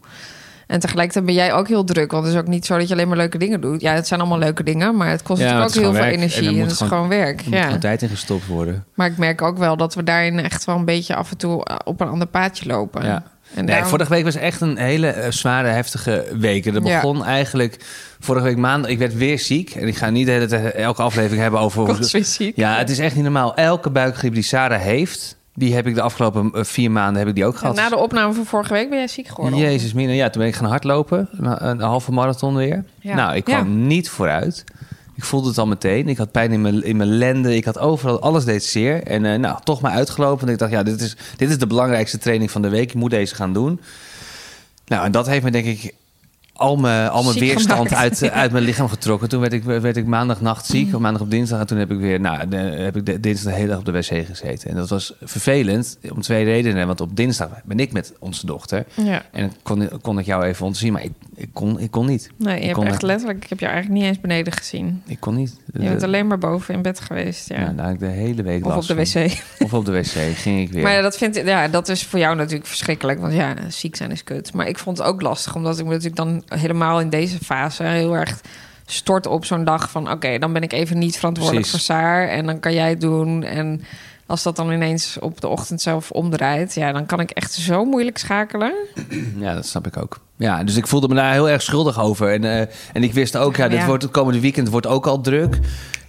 En 0.67 0.81
tegelijkertijd 0.81 1.25
ben 1.25 1.35
jij 1.35 1.53
ook 1.53 1.69
heel 1.69 1.85
druk, 1.85 2.11
want 2.11 2.25
het 2.25 2.35
is 2.35 2.41
ook 2.41 2.47
niet 2.47 2.67
zo 2.67 2.79
dat 2.79 2.89
je 2.89 2.95
alleen 2.95 3.09
maar 3.09 3.17
leuke 3.17 3.39
dingen 3.39 3.61
doet. 3.61 3.81
Ja, 3.81 3.93
het 3.93 4.07
zijn 4.07 4.21
allemaal 4.21 4.39
leuke 4.39 4.63
dingen, 4.63 4.97
maar 4.97 5.09
het 5.11 5.23
kost 5.23 5.41
Ja, 5.41 5.47
natuurlijk 5.59 5.77
ook 5.77 5.83
heel 5.83 5.93
veel. 5.93 6.03
En 6.13 6.19
energie 6.19 6.43
er 6.43 6.47
en, 6.49 6.53
moet 6.55 6.63
het 6.63 6.71
is 6.71 6.77
gewoon- 6.77 6.93
gewoon 6.93 7.09
werk. 7.09 7.39
Er 7.39 7.45
moet 7.45 7.55
Ja. 7.55 7.65
gewoon 7.65 7.79
tijd 7.79 8.03
in 8.03 8.09
gestopt 8.09 8.47
worden. 8.47 8.85
Maar 8.95 9.07
ik 9.07 9.17
merk 9.19 9.43
ook 9.43 9.59
wel 9.59 9.77
dat 9.77 9.95
we 9.95 10.03
daarin 10.03 10.39
echt 10.41 10.65
wel 10.65 10.77
een 10.77 10.85
beetje 10.85 11.15
af 11.15 11.31
en 11.31 11.37
toe 11.37 11.67
op 11.85 12.01
een 12.01 12.09
ander 12.09 12.27
paadje 12.29 12.67
lopen. 12.69 13.05
Ja. 13.05 13.23
En 13.57 13.65
Nee, 13.65 13.85
vorige 13.85 14.11
week 14.11 14.25
was 14.25 14.35
echt 14.35 14.61
een 14.61 14.77
hele 14.77 15.07
eh, 15.09 15.31
zware, 15.31 15.69
heftige 15.69 16.25
week. 16.39 16.73
Dat 16.73 16.87
Ja. 16.87 16.95
begon 17.01 17.25
eigenlijk 17.25 17.77
vorige 18.21 18.45
week 18.45 18.57
maandag. 18.57 18.91
Ik 18.91 18.99
werd 18.99 19.15
weer 19.15 19.39
ziek. 19.39 19.71
En 19.71 19.87
ik 19.89 19.97
ga 19.97 20.11
niet 20.11 20.27
de 20.27 20.33
hele 20.33 20.47
tijd, 20.47 20.75
elke 20.75 21.03
aflevering 21.03 21.41
hebben 21.43 21.61
over... 21.61 21.89
Ik 21.89 21.97
weer 22.13 22.25
ziek. 22.25 22.57
Ja, 22.57 22.77
het 22.77 22.91
is 22.91 22.99
echt 22.99 23.15
niet 23.15 23.25
normaal. 23.25 23.55
Elke 23.55 23.91
buikgriep 23.91 24.35
die 24.35 24.43
Sarah 24.43 24.81
heeft... 24.81 25.37
die 25.55 25.75
heb 25.75 25.87
ik 25.87 25.95
de 25.95 26.01
afgelopen 26.03 26.51
eh, 26.55 26.65
vier 26.65 26.91
maanden 26.91 27.19
heb 27.19 27.29
ik 27.29 27.35
die 27.35 27.45
ook 27.45 27.53
En 27.53 27.59
gehad. 27.59 27.75
na 27.77 27.89
de 27.89 27.97
opname 27.97 28.33
van 28.33 28.45
vorige 28.47 28.73
week 28.73 28.89
ben 28.89 28.99
jij 28.99 29.09
ziek 29.09 29.29
geworden. 29.29 29.59
Jezus, 29.59 29.93
mina. 29.93 30.13
Ja, 30.13 30.31
toen 30.31 30.41
ben 30.43 30.51
ik 30.51 30.57
gaan 30.57 30.69
hardlopen. 30.69 31.29
Een, 31.33 31.69
een 31.69 31.81
halve 31.81 32.13
marathon 32.13 32.55
weer. 32.55 32.85
Ja. 33.01 33.15
Nou, 33.15 33.37
ik 33.37 33.45
kwam 33.45 33.57
Ja. 33.59 33.85
niet 33.87 34.09
vooruit. 34.09 34.65
Ik 35.17 35.25
voelde 35.25 35.49
het 35.49 35.59
al 35.59 35.67
meteen. 35.67 36.09
Ik 36.09 36.17
had 36.17 36.31
pijn 36.31 36.53
in 36.53 36.61
mijn, 36.61 36.83
in 36.83 36.97
mijn 36.97 37.19
lenden. 37.19 37.57
Ik 37.57 37.65
had 37.65 37.79
overal, 37.79 38.21
alles 38.21 38.45
deed 38.45 38.65
zeer. 38.65 39.03
En 39.03 39.25
eh, 39.25 39.39
nou, 39.39 39.59
toch 39.65 39.81
maar 39.81 39.93
uitgelopen. 39.93 40.47
En 40.47 40.53
ik 40.53 40.59
dacht, 40.59 40.73
ja, 40.73 40.83
dit 40.83 41.01
is, 41.01 41.17
dit 41.37 41.51
is 41.51 41.59
de 41.59 41.67
belangrijkste 41.67 42.19
training 42.19 42.51
van 42.51 42.63
de 42.63 42.69
week. 42.69 42.89
Ik 42.89 42.95
moet 42.95 43.11
deze 43.11 43.35
gaan 43.35 43.53
doen. 43.53 43.81
Nou, 44.87 45.05
en 45.05 45.13
dat 45.13 45.27
heeft 45.27 45.45
me 45.45 45.51
denk 45.51 45.67
ik 45.67 45.95
al 46.57 46.77
mijn, 46.77 47.11
al 47.11 47.23
mijn 47.23 47.39
weerstand 47.39 47.89
gemaakt. 47.89 48.21
uit, 48.21 48.31
uit 48.31 48.53
mijn 48.53 48.65
lichaam 48.65 48.89
getrokken. 48.89 49.29
Toen 49.29 49.41
werd 49.41 49.53
ik, 49.53 49.65
werd 49.65 49.97
ik 49.97 50.07
maandagnacht 50.07 50.67
ziek, 50.67 50.95
of 50.95 51.01
maandag 51.01 51.23
op 51.23 51.31
dinsdag. 51.31 51.61
En 51.61 51.67
toen 51.67 51.79
heb 51.79 51.91
ik 51.91 51.99
weer, 51.99 52.21
nou, 52.21 52.49
de, 52.49 52.57
heb 52.57 52.97
ik 52.97 53.07
de, 53.07 53.21
dinsdag 53.21 53.53
de 53.53 53.59
hele 53.59 53.69
dag 53.69 53.79
op 53.79 53.85
de 53.85 53.93
wc 53.93 54.27
gezeten. 54.27 54.71
En 54.71 54.77
dat 54.77 54.89
was 54.89 55.15
vervelend 55.23 55.99
om 56.11 56.21
twee 56.21 56.45
redenen. 56.45 56.87
Want 56.87 57.01
op 57.01 57.17
dinsdag 57.17 57.49
ben 57.65 57.79
ik 57.79 57.93
met 57.93 58.13
onze 58.19 58.47
dochter. 58.47 58.85
Ja. 58.95 59.23
En 59.33 59.53
kon, 59.63 59.89
kon 60.03 60.19
ik 60.19 60.27
jou 60.27 60.45
even 60.45 60.67
ontzien, 60.67 60.93
maar 60.93 61.05
ik, 61.05 61.13
ik, 61.35 61.49
kon, 61.53 61.81
ik 61.81 61.91
kon 61.91 62.07
niet. 62.07 62.31
Nee, 62.37 62.61
je 62.61 62.67
hebt 62.67 62.83
echt 62.83 63.03
letterlijk... 63.03 63.45
Ik 63.45 63.49
heb 63.49 63.61
jou 63.61 63.73
eigenlijk 63.73 64.03
niet 64.03 64.11
eens 64.11 64.21
beneden 64.21 64.53
gezien. 64.53 65.03
Ik 65.07 65.21
kon 65.21 65.35
niet. 65.35 65.57
Je 65.73 65.79
bent 65.79 66.03
alleen 66.03 66.27
maar 66.27 66.39
boven 66.39 66.75
in 66.75 66.83
bed 66.83 67.01
geweest, 67.01 67.49
ja. 67.49 67.71
Nou, 67.71 67.93
ik 67.93 67.99
de 67.99 68.07
hele 68.07 68.43
week 68.43 68.67
of 68.67 68.77
op 68.77 68.87
de 68.87 69.07
van. 69.07 69.23
wc. 69.23 69.43
Of 69.59 69.75
op 69.75 69.85
de 69.85 69.93
wc 69.93 70.37
ging 70.37 70.61
ik 70.61 70.73
weer. 70.73 70.83
Maar 70.83 70.93
ja, 70.93 71.01
dat, 71.01 71.17
vind 71.17 71.37
ja, 71.37 71.69
dat 71.69 71.89
is 71.89 72.05
voor 72.05 72.19
jou 72.19 72.37
natuurlijk 72.37 72.67
verschrikkelijk. 72.67 73.21
Want 73.21 73.33
ja, 73.33 73.55
ziek 73.69 73.97
zijn 73.97 74.11
is 74.11 74.25
kut. 74.25 74.53
Maar 74.53 74.69
ik 74.69 74.79
vond 74.79 74.99
het 74.99 75.07
ook 75.07 75.23
lastig. 75.23 75.55
Omdat 75.55 75.79
ik 75.79 75.85
me 75.85 75.91
natuurlijk 75.91 76.17
dan 76.17 76.43
helemaal 76.49 77.01
in 77.01 77.11
deze 77.11 77.39
fase 77.39 77.83
heel 77.83 78.17
erg 78.17 78.41
stort 78.87 79.27
op 79.27 79.45
zo'n 79.45 79.65
dag 79.65 79.91
van... 79.91 80.11
oké, 80.11 80.39
dan 80.39 80.53
ben 80.53 80.63
ik 80.63 80.73
even 80.73 80.99
niet 80.99 81.17
verantwoordelijk 81.17 81.67
Precies. 81.67 81.87
voor 81.87 81.97
Saar. 81.97 82.29
En 82.29 82.47
dan 82.47 82.61
kan 82.61 82.73
jij 82.73 82.89
het 82.89 83.01
doen. 83.01 83.43
En 83.43 83.83
als 84.27 84.43
dat 84.43 84.57
dan 84.57 84.73
ineens 84.73 85.17
op 85.21 85.41
de 85.41 85.49
ochtend 85.49 85.83
zelf 85.83 86.11
omdraait... 86.11 86.75
ja, 86.75 86.93
dan 86.93 87.07
kan 87.07 87.21
ik 87.21 87.31
echt 87.31 87.53
zo 87.53 87.85
moeilijk 87.85 88.19
schakelen. 88.19 88.75
Ja, 89.39 89.55
dat 89.55 89.67
snap 89.67 89.87
ik 89.87 89.97
ook. 89.97 90.21
Ja, 90.37 90.65
dus 90.65 90.77
ik 90.77 90.87
voelde 90.87 91.09
me 91.09 91.15
daar 91.15 91.33
heel 91.33 91.49
erg 91.49 91.63
schuldig 91.63 92.01
over. 92.01 92.33
En, 92.33 92.45
eh, 92.45 92.61
en 92.93 93.03
ik 93.03 93.13
wist 93.13 93.37
ook, 93.37 93.57
ja, 93.57 93.65
Ja, 93.65 93.71
dit 93.71 93.79
ja. 93.79 93.87
wordt 93.87 94.03
het 94.03 94.13
komende 94.13 94.41
weekend 94.41 94.69
wordt 94.69 94.87
ook 94.87 95.07
al 95.07 95.21
druk. 95.21 95.59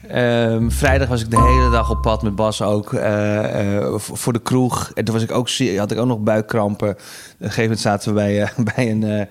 Ehm, 0.08 0.70
vrijdag 0.70 1.08
was 1.08 1.22
ik 1.22 1.32
de 1.32 1.42
hele 1.42 1.70
dag 1.72 1.90
op 1.90 2.02
pad 2.02 2.24
met 2.24 2.36
Bas 2.36 2.62
ook 2.62 2.94
eh, 2.94 3.78
eh, 3.78 3.94
voor 3.98 4.34
de 4.34 4.42
kroeg. 4.42 4.92
En 4.94 5.06
toen 5.06 5.14
was 5.14 5.24
ik 5.24 5.32
ook, 5.32 5.50
had 5.78 5.92
ik 5.92 5.98
ook 5.98 6.08
nog 6.08 6.20
buikkrampen. 6.20 6.90
Op 6.90 6.96
een 6.98 7.36
gegeven 7.40 7.62
moment 7.62 7.80
zaten 7.80 8.10
we 8.10 8.16
bij, 8.16 8.50
bij 8.76 8.92
een 8.92 9.28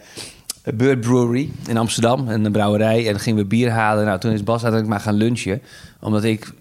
Bird 0.74 1.00
Brewery 1.00 1.50
in 1.68 1.76
Amsterdam, 1.76 2.28
een 2.28 2.52
brouwerij. 2.52 3.06
En 3.06 3.12
dan 3.12 3.20
gingen 3.20 3.38
we 3.42 3.48
bier 3.48 3.70
halen. 3.70 4.04
Nou, 4.04 4.18
toen 4.18 4.32
is 4.32 4.42
Bas 4.42 4.62
uiteindelijk 4.62 4.90
maar 4.90 5.00
gaan 5.12 5.14
lunchen. 5.22 5.62
Omdat 6.00 6.24
ik 6.24 6.52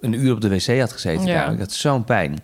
een 0.00 0.12
uur 0.12 0.32
op 0.32 0.40
de 0.40 0.48
wc 0.48 0.78
had 0.80 0.92
gezeten. 0.92 1.26
Ja. 1.26 1.48
Ik 1.48 1.58
had 1.58 1.72
zo'n 1.72 2.04
pijn. 2.04 2.38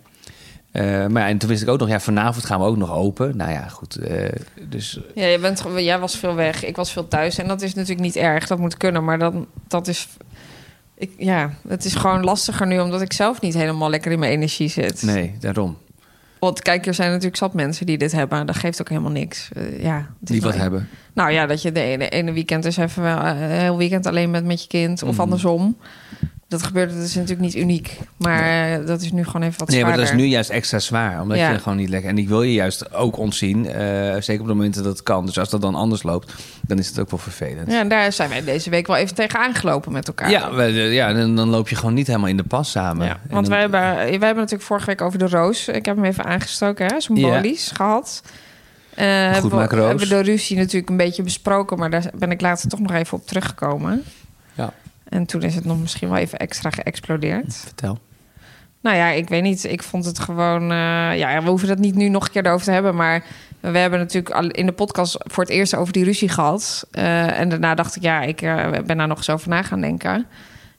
Eh, 0.71 1.07
maar 1.07 1.23
ja, 1.23 1.29
en 1.29 1.39
toen 1.39 1.49
wist 1.49 1.63
ik 1.63 1.69
ook 1.69 1.79
nog, 1.79 1.89
ja, 1.89 2.01
vanavond 2.01 2.45
gaan 2.45 2.61
we 2.61 2.67
ook 2.67 2.77
nog 2.77 2.93
open. 2.93 3.37
Nou 3.37 3.51
ja, 3.51 3.69
goed. 3.69 3.97
eh, 3.97 4.33
dus 4.69 5.01
Ja, 5.15 5.27
je 5.27 5.39
bent, 5.39 5.65
jij 5.77 5.99
was 5.99 6.17
veel 6.17 6.35
weg, 6.35 6.65
ik 6.65 6.77
was 6.77 6.93
veel 6.93 7.09
thuis. 7.09 7.39
En 7.39 7.49
dat 7.49 7.63
is 7.63 7.75
natuurlijk 7.75 8.01
niet 8.01 8.17
erg, 8.17 8.47
dat 8.47 8.59
moet 8.59 8.77
kunnen. 8.77 9.05
Maar 9.05 9.19
dan, 9.19 9.47
dat 9.69 9.89
is... 9.89 10.09
Ik, 10.95 11.11
ja, 11.17 11.55
het 11.69 11.85
is 11.85 11.95
gewoon 11.95 12.25
lastiger 12.25 12.67
nu... 12.67 12.81
omdat 12.81 13.01
ik 13.01 13.13
zelf 13.13 13.41
niet 13.41 13.55
helemaal 13.55 13.91
lekker 13.91 14.13
in 14.13 14.19
mijn 14.19 14.33
energie 14.33 14.69
zit. 14.69 15.03
nee, 15.03 15.37
daarom. 15.41 15.77
Want 16.41 16.63
kijk, 16.63 16.87
er 16.87 16.95
zijn 16.95 17.09
natuurlijk 17.09 17.37
zat 17.37 17.55
mensen 17.55 17.87
die 17.87 17.99
dit 17.99 18.13
hebben. 18.13 18.47
Dat 18.47 18.57
geeft 18.57 18.81
ook 18.81 18.89
helemaal 18.89 19.11
niks. 19.11 19.49
Ja, 19.79 19.97
het 20.21 20.31
is 20.31 20.35
Die 20.37 20.41
wat 20.41 20.57
hebben. 20.57 20.89
Nou 21.15 21.31
ja, 21.31 21.47
dat 21.47 21.63
je 21.63 21.73
de 21.73 21.81
ene, 21.81 22.09
ene 22.09 22.33
weekend 22.33 22.63
dus 22.63 22.77
even 22.77 23.03
wel 23.03 23.19
eh, 23.19 23.41
een 23.41 23.51
heel 23.51 23.77
weekend 23.77 24.07
alleen 24.07 24.33
bent 24.33 24.47
met 24.47 24.63
je 24.63 24.69
kind. 24.69 25.03
Of 25.03 25.13
Mhm. 25.13 25.21
andersom. 25.21 25.77
Dat 26.49 26.63
gebeurt, 26.63 26.93
dat 26.95 27.03
is 27.03 27.15
natuurlijk 27.15 27.41
niet 27.41 27.55
uniek. 27.55 27.99
Maar 28.17 28.73
eh, 28.81 28.87
dat 28.87 29.01
is 29.03 29.13
nu 29.13 29.25
gewoon 29.25 29.43
even 29.43 29.59
wat 29.59 29.69
Nee, 29.69 29.77
maar 29.83 29.87
zwaarder. 29.93 30.07
dat 30.13 30.21
is 30.21 30.25
nu 30.27 30.31
juist 30.31 30.51
extra 30.51 30.79
zwaar. 30.79 31.21
Omdat 31.21 31.39
Ja. 31.39 31.51
je 31.51 31.59
gewoon 31.59 31.79
niet 31.79 31.89
lekker... 31.89 32.11
En 32.11 32.19
ik 32.19 32.29
wil 32.29 32.43
je 32.43 32.53
juist 32.53 32.95
ook 32.95 33.17
ontzien. 33.19 33.67
eh, 33.67 33.81
zeker 34.21 34.41
op 34.41 34.47
de 34.47 34.55
momenten 34.55 34.83
dat 34.83 34.93
het 34.93 35.03
kan. 35.03 35.27
Dus 35.27 35.39
als 35.39 35.51
dat 35.51 35.61
dan 35.61 35.75
anders 35.75 36.03
loopt, 36.03 36.33
dan 36.67 36.79
is 36.79 36.89
het 36.89 36.99
ook 36.99 37.11
wel 37.11 37.19
vervelend. 37.19 37.71
Ja, 37.71 37.81
en 37.81 37.89
daar 37.89 38.13
zijn 38.13 38.29
wij 38.29 38.45
deze 38.45 38.71
week 38.71 38.87
wel 38.87 38.97
even 38.97 39.15
tegen 39.15 39.39
aangelopen 39.41 39.93
met 39.93 40.07
elkaar. 40.09 40.31
Ja, 40.31 40.55
we- 40.55 40.63
eh, 40.63 40.95
ja 40.95 41.13
dan, 41.13 41.37
dan 41.37 41.49
loop 41.49 41.69
je 41.69 41.77
gewoon 41.77 41.95
niet 41.95 42.07
helemaal 42.07 42.29
in 42.29 42.37
de 42.37 42.43
pas 42.45 42.71
samen. 42.71 43.07
Ja, 43.07 43.13
En 43.13 43.19
want 43.31 43.47
dan- 43.47 43.53
wij 43.53 43.61
hebben, 43.61 43.81
wij 43.95 44.09
hebben 44.11 44.35
natuurlijk 44.37 44.63
vorige 44.63 44.87
week 44.87 45.01
over 45.01 45.19
de 45.19 45.29
roos. 45.29 45.69
Ik 45.69 45.85
heb 45.85 45.97
hem 45.97 46.05
even 46.05 46.25
aangestoken, 46.25 46.87
hè, 46.87 47.01
symbolisch 47.01 47.71
gehad. 47.75 48.23
Eh 48.95 49.07
hebben, 49.07 49.51
we, 49.51 49.57
maak 49.57 49.73
roos. 49.73 49.87
hebben 49.89 50.09
we 50.09 50.15
de 50.15 50.21
ruzie 50.21 50.57
natuurlijk 50.57 50.91
een 50.91 50.97
beetje 50.97 51.23
besproken, 51.23 51.79
maar 51.79 51.91
daar 51.91 52.11
ben 52.15 52.31
ik 52.31 52.41
later 52.41 52.69
toch 52.69 52.81
nog 52.81 52.93
even 52.93 53.19
op 53.19 53.27
teruggekomen. 53.27 54.05
En 55.09 55.27
toen 55.27 55.43
is 55.43 55.55
het 55.55 55.65
nog 55.65 55.81
misschien 55.81 56.09
wel 56.09 56.19
even 56.19 56.39
extra 56.39 56.71
geëxplodeerd. 56.71 57.57
vertel. 57.57 57.99
Nou 58.81 58.97
ja, 58.97 59.09
ik 59.09 59.29
weet 59.29 59.43
niet. 59.43 59.65
Ik 59.65 59.83
vond 59.83 60.05
het 60.05 60.19
gewoon. 60.19 60.63
eh, 60.63 61.19
ja, 61.19 61.43
we 61.43 61.49
hoeven 61.49 61.69
het 61.69 61.79
niet 61.79 61.95
nu 61.95 62.09
nog 62.09 62.25
een 62.25 62.31
keer 62.31 62.47
erover 62.47 62.65
te 62.65 62.73
hebben. 62.73 62.95
Maar 62.95 63.25
we 63.61 63.79
hebben 63.79 63.99
natuurlijk 63.99 64.35
al 64.35 64.47
in 64.49 64.67
de 64.67 64.73
podcast 64.73 65.17
voor 65.19 65.43
het 65.45 65.53
eerst 65.53 65.75
over 65.75 65.93
die 65.93 66.05
ruzie 66.05 66.29
gehad. 66.29 66.87
Eh, 66.91 67.41
en 67.41 67.49
daarna 67.49 67.75
dacht 67.75 67.97
ik, 67.97 68.03
ja, 68.03 68.23
ik 68.23 68.43
eh, 68.43 68.71
ben 68.87 68.97
daar 68.97 69.09
nog 69.09 69.17
eens 69.17 69.31
over 69.31 69.49
na 69.49 69.63
gaan 69.63 69.81
denken. 69.81 70.27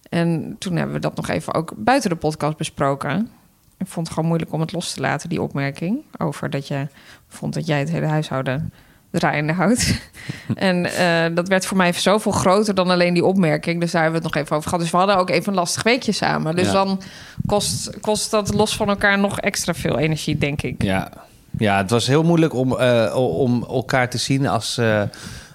En 0.10 0.56
toen 0.60 0.76
hebben 0.76 0.96
we 0.96 1.02
dat 1.02 1.16
nog 1.16 1.28
even 1.28 1.54
ook 1.54 1.74
buiten 1.78 2.10
de 2.10 2.16
podcast 2.16 2.58
besproken. 2.58 3.30
ik 3.78 3.88
vond 3.88 4.06
het 4.06 4.16
gewoon 4.16 4.30
moeilijk 4.30 4.54
om 4.54 4.60
het 4.60 4.72
los 4.72 4.94
te 4.94 5.02
laten, 5.02 5.30
die 5.30 5.42
opmerking. 5.42 6.02
Over 6.18 6.50
dat 6.50 6.68
je 6.68 6.88
vond 7.28 7.54
dat 7.54 7.66
jij 7.66 7.80
het 7.80 7.90
hele 7.92 8.06
huishouden 8.06 8.74
draaiende 9.12 9.54
houdt. 9.54 10.02
en 10.56 10.86
eh, 10.86 11.36
dat 11.36 11.48
werd 11.48 11.66
voor 11.66 11.78
mij 11.78 11.94
zoveel 11.94 12.32
groter 12.32 12.76
dan 12.76 12.90
alleen 12.90 13.14
die 13.14 13.26
opmerking. 13.26 13.80
Dus 13.80 13.92
daar 13.92 14.02
hebben 14.02 14.22
we 14.22 14.26
het 14.26 14.36
nog 14.36 14.44
even 14.44 14.56
over 14.56 14.70
gehad. 14.70 14.84
Dus 14.84 14.92
we 14.94 14.98
hadden 14.98 15.18
ook 15.18 15.30
even 15.30 15.48
een 15.48 15.60
lastig 15.60 15.84
weekje 15.84 16.12
samen. 16.12 16.56
Dus 16.56 16.66
Ja. 16.66 16.74
dan 16.74 17.02
kost, 17.46 18.00
kost 18.02 18.32
dat 18.32 18.54
los 18.54 18.76
van 18.76 18.90
elkaar 18.90 19.20
nog 19.20 19.40
extra 19.40 19.74
veel 19.74 19.98
energie, 19.98 20.38
denk 20.38 20.62
ik. 20.62 20.84
Ja. 20.84 21.10
ja, 21.58 21.78
het 21.78 21.90
was 21.90 22.08
heel 22.08 22.24
moeilijk 22.24 22.54
om, 22.54 22.78
eh, 22.78 23.16
om 23.16 23.66
elkaar 23.70 24.10
te 24.10 24.18
zien 24.18 24.48
als, 24.48 24.78
eh, 24.78 25.02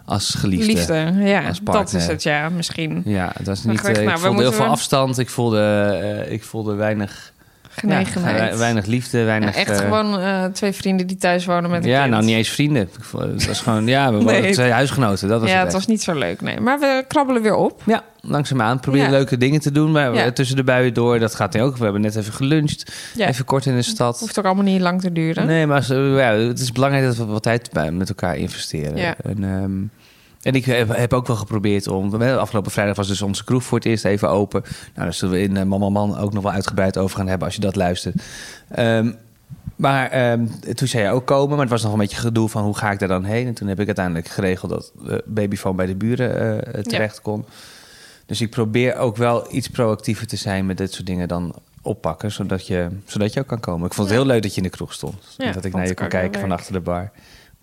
als 0.04 0.34
geliefde. 0.34 0.66
Liefde, 0.72 1.12
ja, 1.16 1.46
als 1.48 1.60
dat 1.62 1.92
is 1.92 2.06
het, 2.06 2.22
ja, 2.22 2.48
misschien. 2.48 3.02
Ja, 3.04 3.30
het 3.36 3.46
was 3.46 3.62
Maar 3.62 3.74
niet. 3.74 3.98
ik 3.98 4.04
nou, 4.04 4.18
voelde 4.18 4.42
heel 4.42 4.52
veel 4.52 4.64
afstand. 4.64 5.18
Ik 5.18 5.30
voelde, 5.30 6.26
ik 6.28 6.44
voelde 6.44 6.74
weinig, 6.74 7.32
Genegenheid. 7.76 8.52
ja, 8.52 8.58
weinig 8.58 8.86
liefde, 8.86 9.18
Ja, 9.18 9.24
weinig. 9.24 9.54
echt 9.54 9.70
eh, 9.70 9.76
gewoon 9.76 10.18
eh, 10.18 10.44
twee 10.44 10.72
vrienden 10.72 11.06
die 11.06 11.16
thuis 11.16 11.44
wonen 11.44 11.70
met 11.70 11.84
een 11.84 11.90
ja, 11.90 11.98
kind. 12.00 12.10
nou 12.10 12.24
niet 12.24 12.34
eens 12.36 12.48
vrienden. 12.48 12.88
Het 13.18 13.46
was 13.46 13.60
gewoon, 13.60 13.86
ja, 13.86 14.12
we 14.12 14.22
waren 14.24 14.42
Nee. 14.42 14.52
twee 14.52 14.70
huisgenoten. 14.70 15.28
Dat 15.28 15.40
was 15.40 15.50
ja, 15.50 15.64
het 15.64 15.72
was 15.72 15.86
niet 15.86 16.02
zo 16.02 16.14
leuk, 16.14 16.40
nee. 16.40 16.60
Maar 16.60 16.78
we 16.80 17.04
krabbelen 17.08 17.42
weer 17.42 17.54
op. 17.54 17.82
Ja, 17.86 18.02
langzaamaan. 18.20 18.80
Proberen 18.80 19.06
Ja. 19.06 19.12
leuke 19.12 19.36
dingen 19.36 19.60
te 19.60 19.70
doen. 19.72 19.92
Maar 19.92 20.14
Ja. 20.14 20.30
tussen 20.32 20.56
de 20.56 20.64
buien 20.64 20.94
door, 20.94 21.18
dat 21.18 21.34
gaat 21.34 21.54
nu 21.54 21.62
ook. 21.62 21.76
We 21.76 21.84
hebben 21.84 22.02
net 22.02 22.16
even 22.16 22.32
geluncht. 22.32 22.92
Ja. 23.14 23.28
Even 23.28 23.44
kort 23.44 23.66
in 23.66 23.74
de 23.74 23.82
stad. 23.82 24.18
Hoeft 24.20 24.38
ook 24.38 24.44
allemaal 24.44 24.64
niet 24.64 24.80
lang 24.80 25.00
te 25.00 25.12
duren. 25.12 25.46
Nee, 25.46 25.66
maar 25.66 25.86
het 25.88 26.60
is 26.60 26.72
belangrijk 26.72 27.04
dat 27.04 27.16
we 27.16 27.24
wat 27.24 27.42
tijd 27.42 27.70
met 27.92 28.08
elkaar 28.08 28.36
investeren. 28.36 28.96
Ja. 28.96 29.14
En, 29.22 29.44
ehm, 29.44 29.72
en 30.44 30.54
ik 30.54 30.64
heb, 30.64 30.96
heb 30.96 31.12
ook 31.12 31.26
wel 31.26 31.36
geprobeerd 31.36 31.86
om... 31.86 32.22
Afgelopen 32.22 32.70
vrijdag 32.70 32.96
was 32.96 33.08
dus 33.08 33.22
onze 33.22 33.44
kroeg 33.44 33.64
voor 33.64 33.78
het 33.78 33.86
eerst 33.86 34.04
even 34.04 34.30
open. 34.30 34.62
Nou, 34.62 34.72
daar 34.94 35.14
zullen 35.14 35.34
we 35.34 35.40
in 35.40 35.56
uh, 35.56 35.62
Man 35.62 35.92
Man 35.92 36.18
ook 36.18 36.32
nog 36.32 36.42
wel 36.42 36.52
uitgebreid 36.52 36.98
over 36.98 37.16
gaan 37.16 37.28
hebben... 37.28 37.46
als 37.46 37.54
je 37.54 37.60
dat 37.60 37.76
luistert. 37.76 38.22
Ehm, 38.68 39.12
maar 39.76 40.10
ehm, 40.10 40.46
toen 40.74 40.88
zei 40.88 41.04
je 41.04 41.10
ook 41.10 41.26
komen, 41.26 41.50
maar 41.50 41.60
het 41.60 41.70
was 41.70 41.82
nog 41.82 41.92
een 41.92 41.98
beetje 41.98 42.16
gedoe 42.16 42.48
van 42.48 42.64
hoe 42.64 42.76
ga 42.76 42.90
ik 42.90 42.98
daar 42.98 43.08
dan 43.08 43.24
heen? 43.24 43.46
En 43.46 43.54
toen 43.54 43.68
heb 43.68 43.80
ik 43.80 43.86
uiteindelijk 43.86 44.28
geregeld 44.28 44.70
dat 44.70 44.92
de 45.06 45.22
babyfoon 45.26 45.76
bij 45.76 45.86
de 45.86 45.94
buren 45.94 46.64
eh, 46.74 46.82
terecht 46.82 47.20
kon. 47.20 47.44
Dus 48.26 48.40
ik 48.40 48.50
probeer 48.50 48.96
ook 48.96 49.16
wel 49.16 49.54
iets 49.54 49.68
proactiever 49.68 50.26
te 50.26 50.36
zijn 50.36 50.66
met 50.66 50.76
dit 50.76 50.92
soort 50.92 51.06
dingen 51.06 51.28
dan 51.28 51.54
oppakken, 51.82 52.32
zodat 52.32 52.66
je, 52.66 52.88
zodat 53.04 53.32
je 53.32 53.40
ook 53.40 53.46
kan 53.46 53.60
komen. 53.60 53.86
Ik 53.86 53.94
vond 53.94 54.08
het 54.08 54.16
heel 54.16 54.26
leuk 54.26 54.42
dat 54.42 54.50
je 54.50 54.56
in 54.56 54.62
de 54.62 54.76
kroeg 54.76 54.92
stond. 54.92 55.34
Ja, 55.36 55.46
en 55.46 55.52
dat 55.52 55.64
ik 55.64 55.72
naar 55.72 55.86
je 55.86 55.94
kon 55.94 56.08
kijken 56.08 56.40
van 56.40 56.52
achter 56.52 56.72
de 56.72 56.80
bar. 56.80 57.10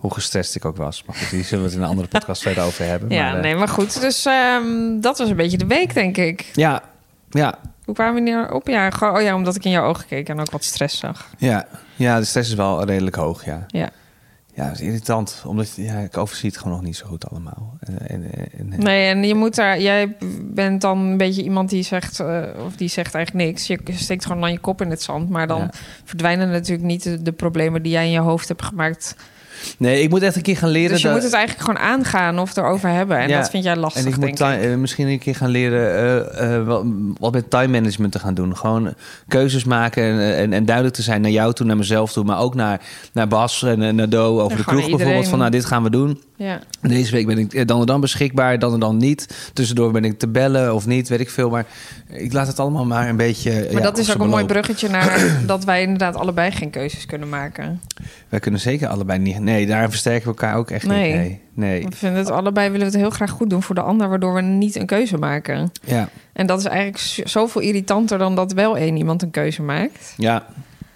Hoe 0.02 0.14
gestrest 0.14 0.56
ik 0.56 0.66
ook 0.66 0.78
was. 0.78 1.04
Maar 1.06 1.16
goed, 1.16 1.30
die 1.30 1.44
zullen 1.44 1.64
we 1.64 1.70
het 1.70 1.78
in 1.78 1.84
een 1.84 1.90
andere 1.90 2.08
podcast 2.08 2.42
verder 2.42 2.64
over 2.64 2.86
hebben. 2.86 3.10
Ja, 3.10 3.24
maar, 3.26 3.36
eh, 3.36 3.42
nee, 3.42 3.56
maar 3.56 3.68
goed. 3.68 4.02
Dus 4.02 4.26
ehm, 4.26 5.00
dat 5.00 5.18
was 5.18 5.30
een 5.30 5.36
beetje 5.36 5.58
de 5.58 5.66
week, 5.68 5.94
denk 5.94 6.18
ik. 6.18 6.50
ja, 6.54 6.82
ja, 7.30 7.60
Hoe 7.86 7.96
kwamen 7.96 8.24
we 8.24 8.30
hier 8.30 8.52
op? 8.54 8.68
Ja, 8.68 8.90
gewoon, 8.90 9.16
oh 9.16 9.22
ja, 9.22 9.36
omdat 9.36 9.56
ik 9.56 9.66
in 9.66 9.72
jouw 9.72 9.86
ogen 9.88 10.06
keek 10.08 10.30
en 10.30 10.40
ook 10.40 10.52
wat 10.52 10.64
stress 10.64 10.98
zag. 11.00 11.30
ja, 11.38 11.68
ja, 11.96 12.20
de 12.20 12.26
stress 12.26 12.50
is 12.50 12.56
wel 12.56 12.84
redelijk 12.86 13.16
hoog, 13.16 13.46
ja. 13.46 13.64
Ja. 13.68 13.90
Ja, 14.54 14.68
dat 14.68 14.74
is 14.76 14.82
irritant, 14.82 15.44
omdat 15.46 15.74
ja, 15.76 15.98
ik 15.98 16.18
overzie 16.18 16.50
het 16.50 16.58
gewoon 16.58 16.74
nog 16.74 16.82
niet 16.86 16.96
zo 16.96 17.06
goed 17.08 17.30
allemaal. 17.30 17.78
En, 17.80 18.08
en, 18.10 18.32
en- 18.58 18.74
Nee, 18.78 19.08
en 19.10 19.24
je 19.24 19.36
moet 19.36 19.56
daar... 19.56 19.80
Jij 19.80 20.16
bent 20.42 20.82
dan 20.82 20.98
een 21.00 21.18
beetje 21.18 21.44
iemand 21.44 21.70
die 21.70 21.84
zegt... 21.84 22.20
eh, 22.20 22.42
of 22.66 22.76
die 22.76 22.88
zegt 22.88 23.16
eigenlijk 23.16 23.46
niks. 23.46 23.68
Je 23.68 23.80
steekt 23.94 24.26
gewoon 24.26 24.42
dan 24.42 24.52
je 24.52 24.60
kop 24.60 24.82
in 24.82 24.90
het 24.90 25.02
zand. 25.02 25.30
Maar 25.30 25.48
dan 25.48 25.60
Ja. 25.60 25.70
verdwijnen 26.04 26.50
natuurlijk 26.50 26.88
niet 26.88 27.04
de, 27.04 27.22
de 27.22 27.32
problemen 27.32 27.82
die 27.84 27.92
jij 27.92 28.06
in 28.06 28.12
je 28.12 28.20
hoofd 28.20 28.48
hebt 28.48 28.62
gemaakt. 28.64 29.16
Nee, 29.78 30.02
ik 30.02 30.10
moet 30.10 30.22
echt 30.22 30.36
een 30.36 30.42
keer 30.42 30.58
gaan 30.58 30.70
leren. 30.70 30.90
Dus 30.92 31.02
je 31.02 31.06
dat- 31.08 31.16
moet 31.16 31.24
het 31.24 31.34
eigenlijk 31.34 31.66
gewoon 31.66 31.82
aangaan 31.90 32.40
of 32.40 32.58
erover 32.58 32.90
hebben. 32.90 33.18
En 33.18 33.30
Ja, 33.30 33.38
dat 33.40 33.50
vind 33.50 33.64
jij 33.64 33.76
lastig, 33.76 34.02
En 34.02 34.08
ik 34.08 34.18
moet 34.18 34.38
denk 34.38 34.54
ik. 34.54 34.62
ti- 34.62 34.68
eh, 34.72 34.78
misschien 34.78 35.08
een 35.08 35.20
keer 35.20 35.36
gaan 35.36 35.50
leren 35.50 35.96
eh, 36.38 36.56
eh, 36.56 36.68
wat, 37.20 37.32
met 37.34 37.50
time 37.50 37.68
management 37.68 38.12
te 38.12 38.20
gaan 38.20 38.34
doen. 38.34 38.58
Gewoon 38.58 38.94
keuzes 39.28 39.64
maken 39.64 40.04
en, 40.04 40.36
en, 40.36 40.54
en 40.54 40.66
duidelijk 40.66 40.96
te 40.96 41.02
zijn 41.02 41.22
naar 41.22 41.32
jou 41.32 41.54
toe, 41.54 41.66
naar 41.66 41.78
mezelf 41.78 42.12
toe. 42.12 42.24
Maar 42.24 42.40
ook 42.40 42.56
naar, 42.56 42.82
naar 43.14 43.28
Bas 43.28 43.64
en 43.64 43.96
naar 43.96 44.10
Do 44.10 44.42
over 44.42 44.58
de 44.58 44.64
kroeg 44.64 44.90
bijvoorbeeld. 44.90 45.28
Van 45.28 45.40
nou, 45.40 45.52
dit 45.52 45.66
gaan 45.66 45.84
we 45.84 45.90
doen. 45.90 46.22
Ja. 46.42 46.60
Deze 46.82 47.12
week 47.12 47.26
ben 47.26 47.38
ik 47.38 47.54
eh, 47.54 47.66
dan 47.66 47.80
en 47.80 47.86
dan 47.86 48.02
beschikbaar, 48.02 48.60
dan 48.60 48.74
en 48.74 48.80
dan 48.80 48.98
niet. 48.98 49.50
Tussendoor 49.54 49.92
ben 49.92 50.04
ik 50.06 50.20
te 50.20 50.28
bellen 50.28 50.74
of 50.74 50.86
niet, 50.86 51.10
weet 51.10 51.20
ik 51.20 51.30
veel. 51.30 51.50
Maar 51.50 51.66
ik 52.08 52.34
laat 52.34 52.48
het 52.48 52.60
allemaal 52.60 52.86
maar 52.86 53.10
een 53.10 53.16
beetje... 53.16 53.52
Maar 53.52 53.72
ja, 53.72 53.80
dat 53.80 53.98
is 53.98 54.14
ook 54.14 54.22
een 54.22 54.30
mooi 54.30 54.46
bruggetje 54.46 54.90
naar 54.90 55.20
dat 55.46 55.64
wij 55.64 55.82
inderdaad 55.82 56.16
allebei 56.16 56.52
geen 56.52 56.70
keuzes 56.70 57.06
kunnen 57.06 57.30
maken. 57.30 57.82
Wij 58.30 58.40
kunnen 58.40 58.60
zeker 58.60 58.88
allebei 58.88 59.20
niet... 59.20 59.40
Nee, 59.40 59.66
daar 59.66 59.90
versterken 59.90 60.22
we 60.22 60.28
elkaar 60.28 60.56
ook 60.56 60.70
echt 60.72 60.86
Nee. 60.86 61.12
niet. 61.14 61.18
Nee, 61.18 61.40
nee. 61.54 61.84
We 61.90 61.96
vinden 61.96 62.20
het 62.20 62.30
allebei 62.32 62.70
willen 62.70 62.86
we 62.86 62.92
het 62.92 63.02
heel 63.02 63.10
graag 63.10 63.30
goed 63.32 63.50
doen 63.50 63.64
voor 63.64 63.76
de 63.76 63.82
ander, 63.82 64.10
waardoor 64.10 64.34
we 64.34 64.42
niet 64.42 64.76
een 64.76 64.86
keuze 64.86 65.18
maken. 65.18 65.72
Ja, 65.86 66.10
En 66.34 66.46
dat 66.46 66.60
is 66.60 66.66
eigenlijk 66.66 67.28
zoveel 67.30 67.62
irritanter 67.62 68.18
dan 68.18 68.36
dat 68.36 68.54
wel 68.54 68.78
één 68.78 68.98
iemand 68.98 69.22
een 69.22 69.32
keuze 69.32 69.62
maakt. 69.62 70.14
ja, 70.18 70.46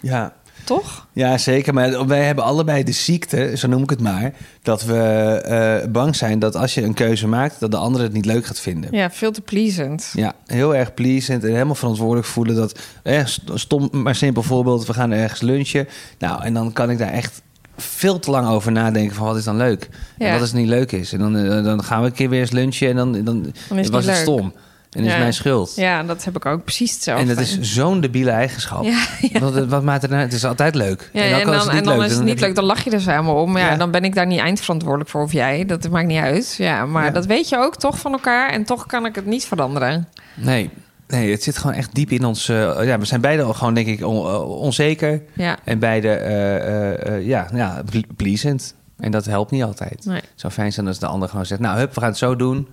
ja. 0.00 0.32
Toch? 0.66 1.06
Ja, 1.12 1.38
zeker. 1.38 1.74
Maar 1.74 2.06
wij 2.06 2.24
hebben 2.24 2.44
allebei 2.44 2.82
de 2.84 2.92
ziekte, 2.92 3.52
zo 3.56 3.68
noem 3.68 3.82
ik 3.82 3.90
het 3.90 4.00
maar, 4.00 4.32
dat 4.62 4.84
we 4.84 4.96
eh, 4.96 5.88
bang 5.90 6.16
zijn 6.16 6.38
dat 6.38 6.56
als 6.56 6.74
je 6.74 6.82
een 6.82 6.94
keuze 6.94 7.26
maakt, 7.28 7.60
dat 7.60 7.70
de 7.70 7.76
ander 7.76 8.02
het 8.02 8.12
niet 8.12 8.24
leuk 8.24 8.46
gaat 8.46 8.60
vinden. 8.60 8.90
Ja, 8.96 9.10
veel 9.10 9.30
te 9.32 9.40
pleasant. 9.40 10.10
Ja, 10.14 10.32
heel 10.46 10.74
erg 10.74 10.94
pleasant 10.94 11.44
en 11.44 11.52
helemaal 11.52 11.74
verantwoordelijk 11.74 12.26
voelen 12.26 12.54
dat, 12.56 12.78
eh, 13.02 13.24
st- 13.24 13.42
stom, 13.54 13.88
maar 13.92 14.14
simpel 14.14 14.42
voorbeeld, 14.42 14.86
we 14.86 14.92
gaan 14.94 15.10
ergens 15.12 15.40
lunchen. 15.40 15.88
Nou, 16.18 16.42
en 16.42 16.54
dan 16.54 16.72
kan 16.72 16.90
ik 16.90 16.98
daar 16.98 17.12
echt 17.12 17.42
veel 17.76 18.18
te 18.18 18.30
lang 18.30 18.48
over 18.48 18.72
nadenken 18.72 19.14
van 19.16 19.26
wat 19.26 19.36
is 19.36 19.44
dan 19.44 19.56
leuk 19.56 19.88
en 20.18 20.26
Ja. 20.26 20.32
wat 20.32 20.42
is 20.42 20.52
niet 20.52 20.68
leuk 20.68 20.92
is. 20.92 21.12
En 21.12 21.18
dan, 21.18 21.36
eh, 21.36 21.64
dan 21.64 21.84
gaan 21.84 22.00
we 22.00 22.06
een 22.06 22.12
keer 22.12 22.28
weer 22.28 22.40
eens 22.40 22.50
lunchen 22.50 22.88
en 22.88 22.96
dan, 22.96 23.12
dan, 23.12 23.24
Dan 23.68 23.78
is 23.78 23.84
het 23.84 23.88
was 23.94 24.04
het 24.04 24.14
leuk. 24.14 24.22
stom. 24.22 24.52
En 24.96 25.04
is 25.04 25.12
Ja. 25.12 25.18
mijn 25.18 25.32
schuld. 25.34 25.72
Ja, 25.76 26.02
dat 26.02 26.24
heb 26.24 26.36
ik 26.36 26.46
ook 26.46 26.64
precies 26.64 26.92
hetzelfde. 26.92 27.22
En 27.22 27.28
dat 27.34 27.38
is 27.44 27.60
zo'n 27.60 28.00
debiele 28.00 28.30
eigenschap. 28.30 28.84
Ja, 28.84 29.04
ja. 29.20 29.40
Wat, 29.40 29.66
wat 29.66 29.82
maakt 29.82 30.02
het 30.02 30.10
nou? 30.10 30.22
Het 30.22 30.32
is 30.32 30.44
altijd 30.44 30.74
leuk. 30.74 31.10
Ook 31.14 31.20
en, 31.22 31.46
dan, 31.46 31.54
is 31.54 31.64
het 31.64 31.72
niet 31.72 31.84
dan 31.84 31.94
leuk, 31.96 32.02
is 32.04 32.08
het 32.08 32.16
dan 32.16 32.20
niet 32.20 32.28
heb 32.28 32.38
je- 32.38 32.44
leuk, 32.44 32.54
dan 32.54 32.64
lach 32.64 32.84
je 32.84 32.90
er 32.90 33.00
samen 33.00 33.34
om. 33.34 33.58
Ja, 33.58 33.76
dan 33.76 33.90
ben 33.90 34.04
ik 34.04 34.14
daar 34.14 34.26
niet 34.26 34.38
eindverantwoordelijk 34.40 35.10
voor 35.10 35.22
of 35.22 35.32
jij. 35.32 35.64
Dat 35.64 35.90
maakt 35.90 36.06
niet 36.06 36.20
uit. 36.20 36.54
Ja, 36.58 36.86
maar 36.86 37.12
dat 37.12 37.26
weet 37.26 37.48
je 37.48 37.56
ook 37.58 37.76
toch 37.76 37.98
van 37.98 38.12
elkaar. 38.12 38.50
En 38.50 38.64
toch 38.64 38.86
kan 38.86 39.06
ik 39.06 39.14
het 39.14 39.26
niet 39.26 39.44
veranderen. 39.44 40.08
Nee, 40.34 40.70
nee, 41.08 41.30
het 41.30 41.42
zit 41.42 41.58
gewoon 41.58 41.76
echt 41.76 41.94
diep 41.94 42.10
in 42.10 42.24
ons. 42.24 42.48
eh, 42.48 42.84
ja, 42.84 42.98
we 42.98 43.04
zijn 43.04 43.20
beide 43.20 43.42
al 43.42 43.54
gewoon, 43.54 43.74
denk 43.74 43.86
ik, 43.86 44.06
on- 44.06 44.26
eh, 44.26 44.48
onzeker. 44.60 45.22
Ja, 45.32 45.56
En 45.64 45.78
beide, 45.78 46.08
eh, 46.08 46.56
eh, 46.56 47.06
eh, 47.16 47.26
ja, 47.26 47.48
ja, 47.54 47.82
ple- 47.90 48.04
pleasant. 48.16 48.74
En 48.98 49.10
dat 49.10 49.24
helpt 49.24 49.50
niet 49.50 49.62
altijd. 49.62 50.04
nee. 50.04 50.16
Het 50.16 50.30
zou 50.34 50.52
fijn 50.52 50.72
zijn 50.72 50.86
als 50.86 50.98
de 50.98 51.06
ander 51.06 51.28
gewoon 51.28 51.46
zegt... 51.46 51.60
nou, 51.60 51.78
hup, 51.78 51.94
we 51.94 52.00
gaan 52.00 52.08
het 52.08 52.18
zo 52.18 52.36
doen. 52.36 52.68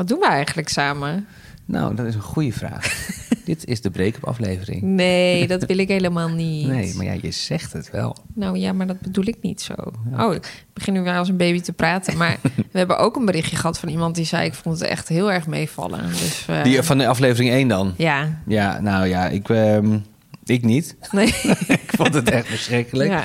Wat 0.00 0.08
doen 0.08 0.18
we 0.18 0.26
eigenlijk 0.28 0.68
samen? 0.68 1.26
Nou, 1.64 1.94
dat 1.94 2.06
is 2.06 2.14
een 2.14 2.20
goede 2.20 2.52
vraag. 2.52 3.08
Dit 3.44 3.66
is 3.66 3.80
de 3.80 3.90
break-up 3.90 4.24
aflevering. 4.24 4.82
Nee, 4.82 5.46
dat 5.46 5.64
wil 5.64 5.78
ik 5.78 5.88
helemaal 5.88 6.28
niet. 6.28 6.66
Nee, 6.66 6.94
maar 6.94 7.04
ja, 7.04 7.14
je 7.22 7.30
zegt 7.30 7.72
het 7.72 7.90
wel. 7.90 8.16
Nou 8.34 8.58
ja, 8.58 8.72
maar 8.72 8.86
dat 8.86 9.00
bedoel 9.00 9.24
ik 9.26 9.36
niet 9.40 9.60
zo. 9.62 9.74
Oh, 10.18 10.34
ik 10.34 10.64
begin 10.72 10.92
nu 10.92 11.00
weer 11.02 11.16
als 11.16 11.28
een 11.28 11.36
baby 11.36 11.60
te 11.60 11.72
praten. 11.72 12.16
Maar 12.16 12.36
we 12.72 12.78
hebben 12.78 12.98
ook 12.98 13.16
een 13.16 13.24
berichtje 13.24 13.56
gehad 13.56 13.78
van 13.78 13.88
iemand 13.88 14.14
die 14.14 14.24
zei... 14.24 14.46
ik 14.46 14.54
vond 14.54 14.78
het 14.80 14.88
echt 14.88 15.08
heel 15.08 15.32
erg 15.32 15.46
meevallen. 15.46 16.08
Dus, 16.08 16.44
eh, 16.48 16.62
Die 16.64 16.82
van 16.82 16.98
de 16.98 17.06
aflevering 17.06 17.50
1 17.52 17.68
dan? 17.68 17.94
Ja, 17.96 18.40
Ja, 18.46 18.80
nou 18.80 19.06
ja, 19.06 19.28
ik, 19.28 19.48
ehm, 19.48 19.98
ik 20.44 20.64
niet. 20.64 20.96
nee. 21.10 21.26
ik 21.68 21.82
vond 21.86 22.14
het 22.14 22.30
echt 22.30 22.46
verschrikkelijk. 22.46 23.10
ja, 23.10 23.24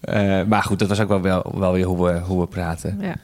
Eh, 0.00 0.46
maar 0.46 0.62
goed, 0.62 0.78
dat 0.78 0.88
was 0.88 1.00
ook 1.00 1.08
wel, 1.08 1.20
wel, 1.20 1.52
wel 1.58 1.72
weer 1.72 1.84
hoe 1.84 2.06
we, 2.06 2.18
hoe 2.18 2.40
we 2.40 2.46
praten. 2.46 2.98
ja. 3.00 3.14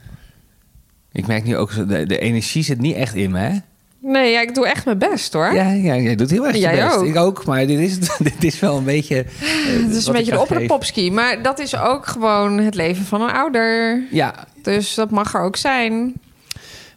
Ik 1.15 1.27
merk 1.27 1.43
nu 1.43 1.57
ook, 1.57 1.87
de, 1.89 2.05
de 2.05 2.17
energie 2.19 2.63
zit 2.63 2.79
niet 2.81 2.95
echt 2.95 3.15
in 3.15 3.31
me, 3.31 3.39
hè? 3.39 3.57
Nee, 3.99 4.31
ja, 4.31 4.41
ik 4.41 4.55
doe 4.55 4.67
echt 4.67 4.85
mijn 4.85 4.97
best 4.97 5.33
hoor. 5.33 5.53
Ja, 5.53 5.71
ja, 5.71 5.95
jij 5.95 6.15
doet 6.15 6.29
heel 6.31 6.47
erg 6.47 6.55
je 6.57 6.69
best. 6.69 6.95
ook. 6.97 7.05
Ik 7.05 7.15
ook, 7.15 7.45
maar 7.45 7.67
dit 7.67 7.79
is, 7.79 7.99
dit 8.31 8.43
is 8.43 8.59
wel 8.59 8.77
een 8.77 8.83
beetje... 8.83 9.17
eh, 9.17 9.83
Het 9.85 9.95
is 9.95 10.05
een 10.05 10.13
beetje 10.13 10.31
de 10.31 10.39
opperpopski. 10.39 11.11
Maar 11.11 11.41
dat 11.41 11.59
is 11.59 11.77
ook 11.77 12.05
gewoon 12.07 12.57
het 12.57 12.75
leven 12.75 13.05
van 13.05 13.21
een 13.21 13.31
ouder. 13.31 14.01
Ja, 14.11 14.47
Dus 14.61 14.93
dat 14.93 15.11
mag 15.11 15.33
er 15.33 15.41
ook 15.41 15.55
zijn. 15.55 16.13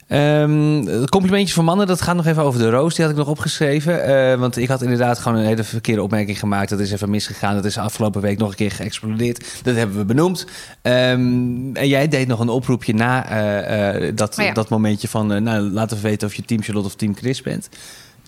Ehm 0.09 1.07
complimentjes 1.09 1.53
voor 1.53 1.65
mannen, 1.65 1.87
dat 1.87 2.01
gaat 2.01 2.17
nog 2.17 2.27
even 2.27 2.43
over 2.43 2.61
de 2.61 2.71
roos. 2.71 2.95
Die 2.95 3.05
had 3.05 3.13
ik 3.13 3.19
nog 3.19 3.29
opgeschreven. 3.29 4.05
Eh, 4.05 4.39
want 4.39 4.57
ik 4.57 4.69
had 4.69 4.83
inderdaad 4.83 5.19
gewoon 5.19 5.39
een 5.39 5.45
hele 5.45 5.65
verkeerde 5.65 6.03
opmerking 6.03 6.39
gemaakt. 6.39 6.71
Dat 6.71 6.81
is 6.81 6.93
even 6.93 7.11
misgegaan. 7.11 7.55
Dat 7.55 7.65
is 7.65 7.79
afgelopen 7.79 8.21
week 8.21 8.39
nog 8.39 8.49
een 8.49 8.57
keer 8.57 8.71
geëxplodeerd. 8.71 9.45
Dat 9.63 9.77
hebben 9.77 9.97
we 9.97 10.05
benoemd. 10.05 10.47
Ehm, 10.83 11.75
en 11.75 11.89
jij 11.89 12.09
deed 12.09 12.29
nog 12.29 12.41
een 12.41 12.49
oproepje 12.49 12.95
na 12.95 13.29
eh, 13.29 14.07
eh, 14.07 14.17
dat, 14.17 14.37
ja. 14.37 14.53
dat 14.53 14.69
momentje 14.69 15.09
van... 15.09 15.43
nou, 15.43 15.61
laten 15.61 15.97
we 15.97 16.03
weten 16.03 16.29
of 16.29 16.35
je 16.35 16.43
team 16.43 16.63
Charlotte 16.63 16.89
of 16.89 16.95
team 16.95 17.17
Chris 17.17 17.43
bent. 17.43 17.69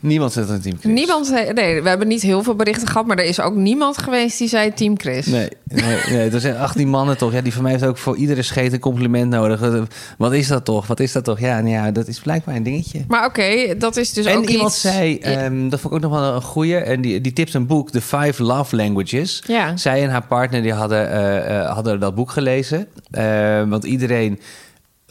Niemand 0.00 0.32
zit 0.32 0.48
een 0.48 0.60
team 0.60 0.76
Chris. 0.80 0.92
Niemand, 0.92 1.30
nee, 1.54 1.82
we 1.82 1.88
hebben 1.88 2.08
niet 2.08 2.22
heel 2.22 2.42
veel 2.42 2.54
berichten 2.54 2.88
gehad, 2.88 3.06
maar 3.06 3.18
er 3.18 3.24
is 3.24 3.40
ook 3.40 3.54
niemand 3.54 3.98
geweest 3.98 4.38
die 4.38 4.48
zei 4.48 4.74
Team 4.74 4.98
Chris. 4.98 5.26
Nee, 5.26 5.48
nee, 5.64 5.96
nee, 6.10 6.30
er 6.30 6.40
zijn 6.40 6.56
18 6.56 6.88
mannen 6.88 7.18
toch. 7.18 7.32
Ja, 7.32 7.40
die 7.40 7.52
van 7.52 7.62
mij 7.62 7.72
heeft 7.72 7.84
ook 7.84 7.98
voor 7.98 8.16
iedere 8.16 8.42
scheet 8.42 8.72
een 8.72 8.78
compliment 8.78 9.30
nodig. 9.30 9.86
Wat 10.18 10.32
is 10.32 10.46
dat 10.46 10.64
toch? 10.64 10.86
Wat 10.86 11.00
is 11.00 11.12
dat 11.12 11.24
toch? 11.24 11.40
Ja, 11.40 11.60
nou 11.60 11.74
ja 11.74 11.90
dat 11.90 12.08
is 12.08 12.20
blijkbaar 12.20 12.54
een 12.54 12.62
dingetje. 12.62 13.04
Maar 13.08 13.26
oké, 13.26 13.76
dat 13.78 13.96
is 13.96 14.12
dus 14.12 14.24
en 14.24 14.36
ook 14.36 14.48
iemand 14.48 14.70
iets... 14.70 14.80
zei, 14.80 15.18
ehm, 15.18 15.68
dat 15.68 15.80
vond 15.80 15.94
ik 15.94 16.04
ook 16.04 16.10
nog 16.10 16.20
wel 16.20 16.34
een 16.34 16.42
goeie, 16.42 16.76
en 16.76 17.00
die, 17.00 17.20
die 17.20 17.32
tipt 17.32 17.54
een 17.54 17.66
boek, 17.66 17.90
The 17.90 18.00
Five 18.00 18.42
Love 18.42 18.76
Languages. 18.76 19.42
Ja. 19.46 19.76
Zij 19.76 20.02
en 20.02 20.10
haar 20.10 20.26
partner 20.26 20.62
die 20.62 20.72
hadden, 20.72 21.10
eh, 21.10 21.60
eh, 21.60 21.72
hadden 21.72 22.00
dat 22.00 22.14
boek 22.14 22.30
gelezen. 22.30 22.86
Eh, 23.10 23.62
want 23.68 23.84
iedereen 23.84 24.40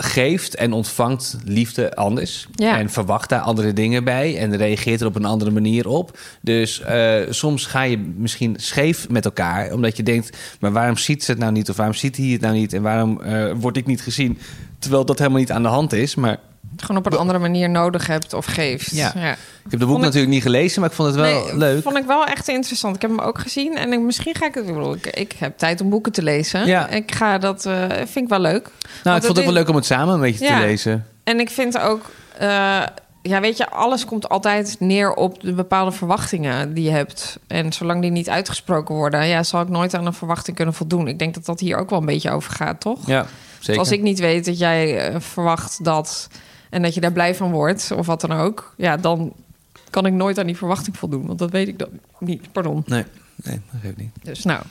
geeft 0.02 0.56
en 0.56 0.74
ontvangt 0.74 1.38
liefde 1.46 1.96
anders. 1.96 2.48
Ja. 2.52 2.80
En 2.80 2.90
verwacht 2.90 3.30
daar 3.30 3.40
andere 3.40 3.74
dingen 3.74 4.04
bij. 4.04 4.38
En 4.38 4.58
reageert 4.58 5.02
er 5.02 5.08
op 5.08 5.16
een 5.16 5.26
andere 5.26 5.52
manier 5.52 5.88
op. 5.88 6.18
Dus 6.42 6.82
eh, 6.82 7.16
soms 7.30 7.66
ga 7.66 7.82
je 7.82 7.98
misschien 8.18 8.56
scheef 8.58 9.10
met 9.10 9.26
elkaar. 9.26 9.74
Omdat 9.74 9.98
je 9.98 10.04
denkt, 10.04 10.38
maar 10.60 10.72
waarom 10.72 10.98
ziet 10.98 11.24
ze 11.24 11.32
het 11.32 11.40
nou 11.40 11.52
niet? 11.52 11.70
Of 11.70 11.76
waarom 11.76 11.96
ziet 11.96 12.18
hij 12.18 12.26
het 12.26 12.42
nou 12.42 12.54
niet? 12.54 12.74
En 12.74 12.82
waarom 12.82 13.22
eh, 13.22 13.52
word 13.56 13.78
ik 13.78 13.86
niet 13.86 14.02
gezien? 14.02 14.38
Terwijl 14.80 15.06
dat 15.06 15.18
helemaal 15.18 15.40
niet 15.40 15.52
aan 15.52 15.64
de 15.64 15.70
hand 15.70 15.94
is. 15.94 16.16
Maar 16.16 16.40
gewoon 16.78 16.98
op 16.98 17.06
een 17.12 17.18
andere 17.18 17.40
manier 17.40 17.70
nodig 17.70 18.08
hebt 18.08 18.34
of 18.34 18.46
geeft. 18.46 18.92
Ja. 18.96 19.12
ja. 19.16 19.32
ik 19.32 19.72
heb 19.72 19.80
de 19.80 19.86
boek 19.86 20.00
natuurlijk 20.00 20.32
niet 20.32 20.42
gelezen. 20.42 20.82
Maar 20.82 20.90
ik 20.90 20.96
vond 20.96 21.08
het 21.08 21.18
wel 21.18 21.44
Nee, 21.46 21.58
leuk. 21.58 21.84
Vond 21.84 21.98
ik 21.98 22.06
wel 22.06 22.26
echt 22.26 22.48
interessant. 22.48 22.96
Ik 22.96 23.02
heb 23.02 23.12
hem 23.12 23.20
ook 23.20 23.40
gezien 23.40 23.78
en 23.78 23.94
ik, 23.94 24.00
misschien 24.00 24.36
ga 24.36 24.46
ik 24.46 24.54
het. 24.56 24.68
Ik, 24.68 24.74
bedoel, 24.74 24.94
ik, 24.94 25.08
ik 25.08 25.34
heb 25.38 25.58
tijd 25.58 25.82
om 25.82 25.90
boeken 25.90 26.12
te 26.12 26.22
lezen. 26.24 26.66
Ja. 26.66 26.88
Ik 26.88 27.12
ga 27.16 27.38
dat. 27.38 27.66
eh, 27.66 27.88
vind 27.90 28.16
ik 28.16 28.30
wel 28.30 28.40
leuk. 28.40 28.70
Nou, 29.04 29.18
ik 29.18 29.24
vond 29.24 29.38
het 29.38 29.38
ook 29.38 29.44
wel 29.54 29.54
leuk 29.54 29.70
om 29.70 29.76
het 29.76 29.86
samen 29.86 30.14
een 30.14 30.20
beetje 30.22 30.46
Ja. 30.46 30.60
te 30.60 30.66
lezen. 30.66 31.06
En 31.24 31.40
ik 31.40 31.50
vind 31.50 31.80
ook. 31.80 32.02
eh, 32.38 32.82
ja, 33.22 33.40
weet 33.42 33.58
je, 33.58 33.70
alles 33.70 34.06
komt 34.06 34.30
altijd 34.30 34.76
neer 34.80 35.14
op 35.14 35.42
de 35.42 35.54
bepaalde 35.54 35.92
verwachtingen 35.92 36.74
die 36.74 36.84
je 36.84 36.90
hebt. 36.90 37.40
En 37.48 37.74
zolang 37.74 38.02
die 38.02 38.12
niet 38.12 38.30
uitgesproken 38.30 38.96
worden, 38.96 39.28
ja, 39.28 39.44
zal 39.44 39.62
ik 39.62 39.70
nooit 39.70 39.94
aan 39.94 40.06
een 40.06 40.14
verwachting 40.14 40.56
kunnen 40.56 40.74
voldoen. 40.74 41.08
Ik 41.08 41.20
denk 41.20 41.34
dat 41.34 41.46
dat 41.46 41.60
hier 41.60 41.78
ook 41.78 41.90
wel 41.90 42.00
een 42.00 42.06
beetje 42.06 42.32
over 42.32 42.52
gaat, 42.52 42.80
toch? 42.82 43.08
Ja, 43.08 43.26
zeker. 43.60 43.80
als 43.82 43.92
ik 43.92 44.02
niet 44.02 44.20
weet 44.20 44.46
dat 44.46 44.60
jij 44.60 45.08
eh, 45.08 45.16
verwacht 45.20 45.84
dat 45.84 46.28
en 46.70 46.82
dat 46.82 46.94
je 46.94 47.02
daar 47.02 47.12
blij 47.12 47.36
van 47.36 47.52
wordt, 47.52 47.92
of 47.96 48.06
wat 48.06 48.22
dan 48.22 48.32
ook, 48.32 48.74
ja, 48.78 48.98
dan 48.98 49.34
kan 49.90 50.06
ik 50.06 50.14
nooit 50.14 50.40
aan 50.40 50.46
die 50.46 50.58
verwachting 50.58 50.98
voldoen. 50.98 51.26
Want 51.26 51.40
dat 51.40 51.52
weet 51.52 51.68
ik 51.68 51.80
dan 51.80 51.90
niet. 52.20 52.52
Pardon. 52.52 52.84
Nee, 52.86 53.04
nee, 53.36 53.62
dat 53.72 53.82
geeft 53.82 53.98
niet. 53.98 54.12
Dus 54.24 54.44
nou. 54.44 54.62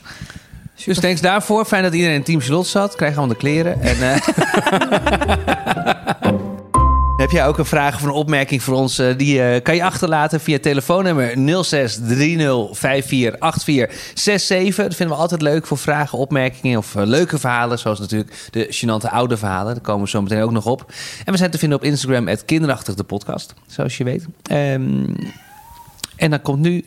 Dus 0.85 0.99
thanks 0.99 1.21
daarvoor. 1.21 1.65
Fijn 1.65 1.83
dat 1.83 1.93
iedereen 1.93 2.15
in 2.15 2.23
Team 2.23 2.39
Charlotte 2.41 2.69
zat. 2.69 2.95
Krijg 2.95 3.17
allemaal 3.17 3.35
de 3.35 3.39
kleren. 3.39 3.81
En, 3.81 4.01
eh, 4.01 4.27
Heb 7.19 7.31
jij 7.31 7.47
ook 7.47 7.57
een 7.57 7.65
vraag 7.65 7.95
of 7.95 8.01
een 8.01 8.09
opmerking 8.09 8.63
voor 8.63 8.75
ons? 8.75 8.99
eh, 8.99 9.17
die 9.17 9.41
eh, 9.41 9.61
kan 9.61 9.75
je 9.75 9.83
achterlaten 9.83 10.39
via 10.39 10.59
telefoonnummer 10.59 11.29
0630548467. 11.29 11.35
Dat 14.75 14.95
vinden 14.95 15.07
we 15.07 15.13
altijd 15.13 15.41
leuk 15.41 15.67
voor 15.67 15.77
vragen, 15.77 16.17
opmerkingen 16.17 16.77
of 16.77 16.95
eh, 16.95 17.05
leuke 17.05 17.39
verhalen. 17.39 17.79
Zoals 17.79 17.99
natuurlijk 17.99 18.47
de 18.51 18.67
gênante 18.75 19.09
oude 19.11 19.37
verhalen. 19.37 19.73
Daar 19.73 19.83
komen 19.83 20.03
we 20.03 20.09
zo 20.09 20.21
meteen 20.21 20.41
ook 20.41 20.51
nog 20.51 20.65
op. 20.65 20.91
En 21.25 21.31
we 21.31 21.37
zijn 21.37 21.51
te 21.51 21.57
vinden 21.57 21.77
op 21.77 21.83
Instagram, 21.83 22.27
het 22.27 22.45
kinderachtig 22.45 22.95
de 22.95 23.03
podcast. 23.03 23.53
Zoals 23.67 23.97
je 23.97 24.03
weet. 24.03 24.25
Ehm, 24.43 25.05
en 26.15 26.29
dan 26.29 26.41
komt 26.41 26.59
nu... 26.59 26.85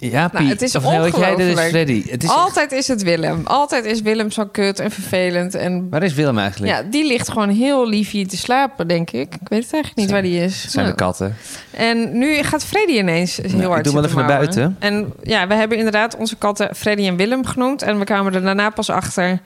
Ja, 0.00 0.30
Nou, 0.32 0.44
Piet. 0.44 0.48
het 0.52 0.62
is 0.62 0.72
weet 0.72 0.82
jij, 0.82 0.98
dit 1.00 1.06
is 1.06 1.14
ongelooflijk. 1.14 1.68
Freddy. 1.68 2.10
Het 2.10 2.22
is 2.22 2.28
Altijd 2.30 2.72
is 2.72 2.88
het 2.88 3.02
Willem. 3.02 3.40
Altijd 3.46 3.84
is 3.84 4.00
Willem 4.00 4.30
zo 4.30 4.46
kut 4.46 4.78
en 4.80 4.90
vervelend. 4.90 5.54
En 5.54 5.86
Waar 5.90 6.02
is 6.02 6.14
Willem 6.14 6.38
eigenlijk? 6.38 6.72
ja, 6.72 6.82
die 6.82 7.06
ligt 7.06 7.28
gewoon 7.28 7.48
heel 7.48 7.88
lief 7.88 8.10
hier 8.10 8.28
te 8.28 8.36
slapen, 8.36 8.88
denk 8.88 9.10
ik. 9.10 9.34
Ik 9.34 9.48
weet 9.48 9.62
het 9.62 9.72
eigenlijk 9.72 9.94
niet 9.96 10.08
Zijn- 10.08 10.10
waar 10.22 10.30
die 10.30 10.40
is. 10.40 10.62
Het 10.62 10.70
zijn 10.72 10.84
Nou, 10.84 10.96
de 10.96 11.02
katten. 11.04 11.36
En 11.70 12.18
nu 12.18 12.42
gaat 12.42 12.64
Freddy 12.64 12.92
ineens 12.92 13.36
heel 13.36 13.48
Nou, 13.50 13.62
ik 13.62 13.68
hard 13.68 13.84
doe 13.84 13.92
wel 13.92 14.02
zitten 14.02 14.20
even 14.20 14.30
naar 14.30 14.38
buiten. 14.40 14.76
En 14.78 15.12
ja, 15.22 15.46
we 15.46 15.54
hebben 15.54 15.76
inderdaad 15.78 16.16
onze 16.16 16.36
katten 16.36 16.74
Freddy 16.76 17.06
en 17.06 17.16
Willem 17.16 17.46
genoemd. 17.46 17.82
En 17.82 17.98
we 17.98 18.04
kwamen 18.04 18.34
er 18.34 18.42
daarna 18.42 18.70
pas 18.70 18.90
achter 18.90 19.40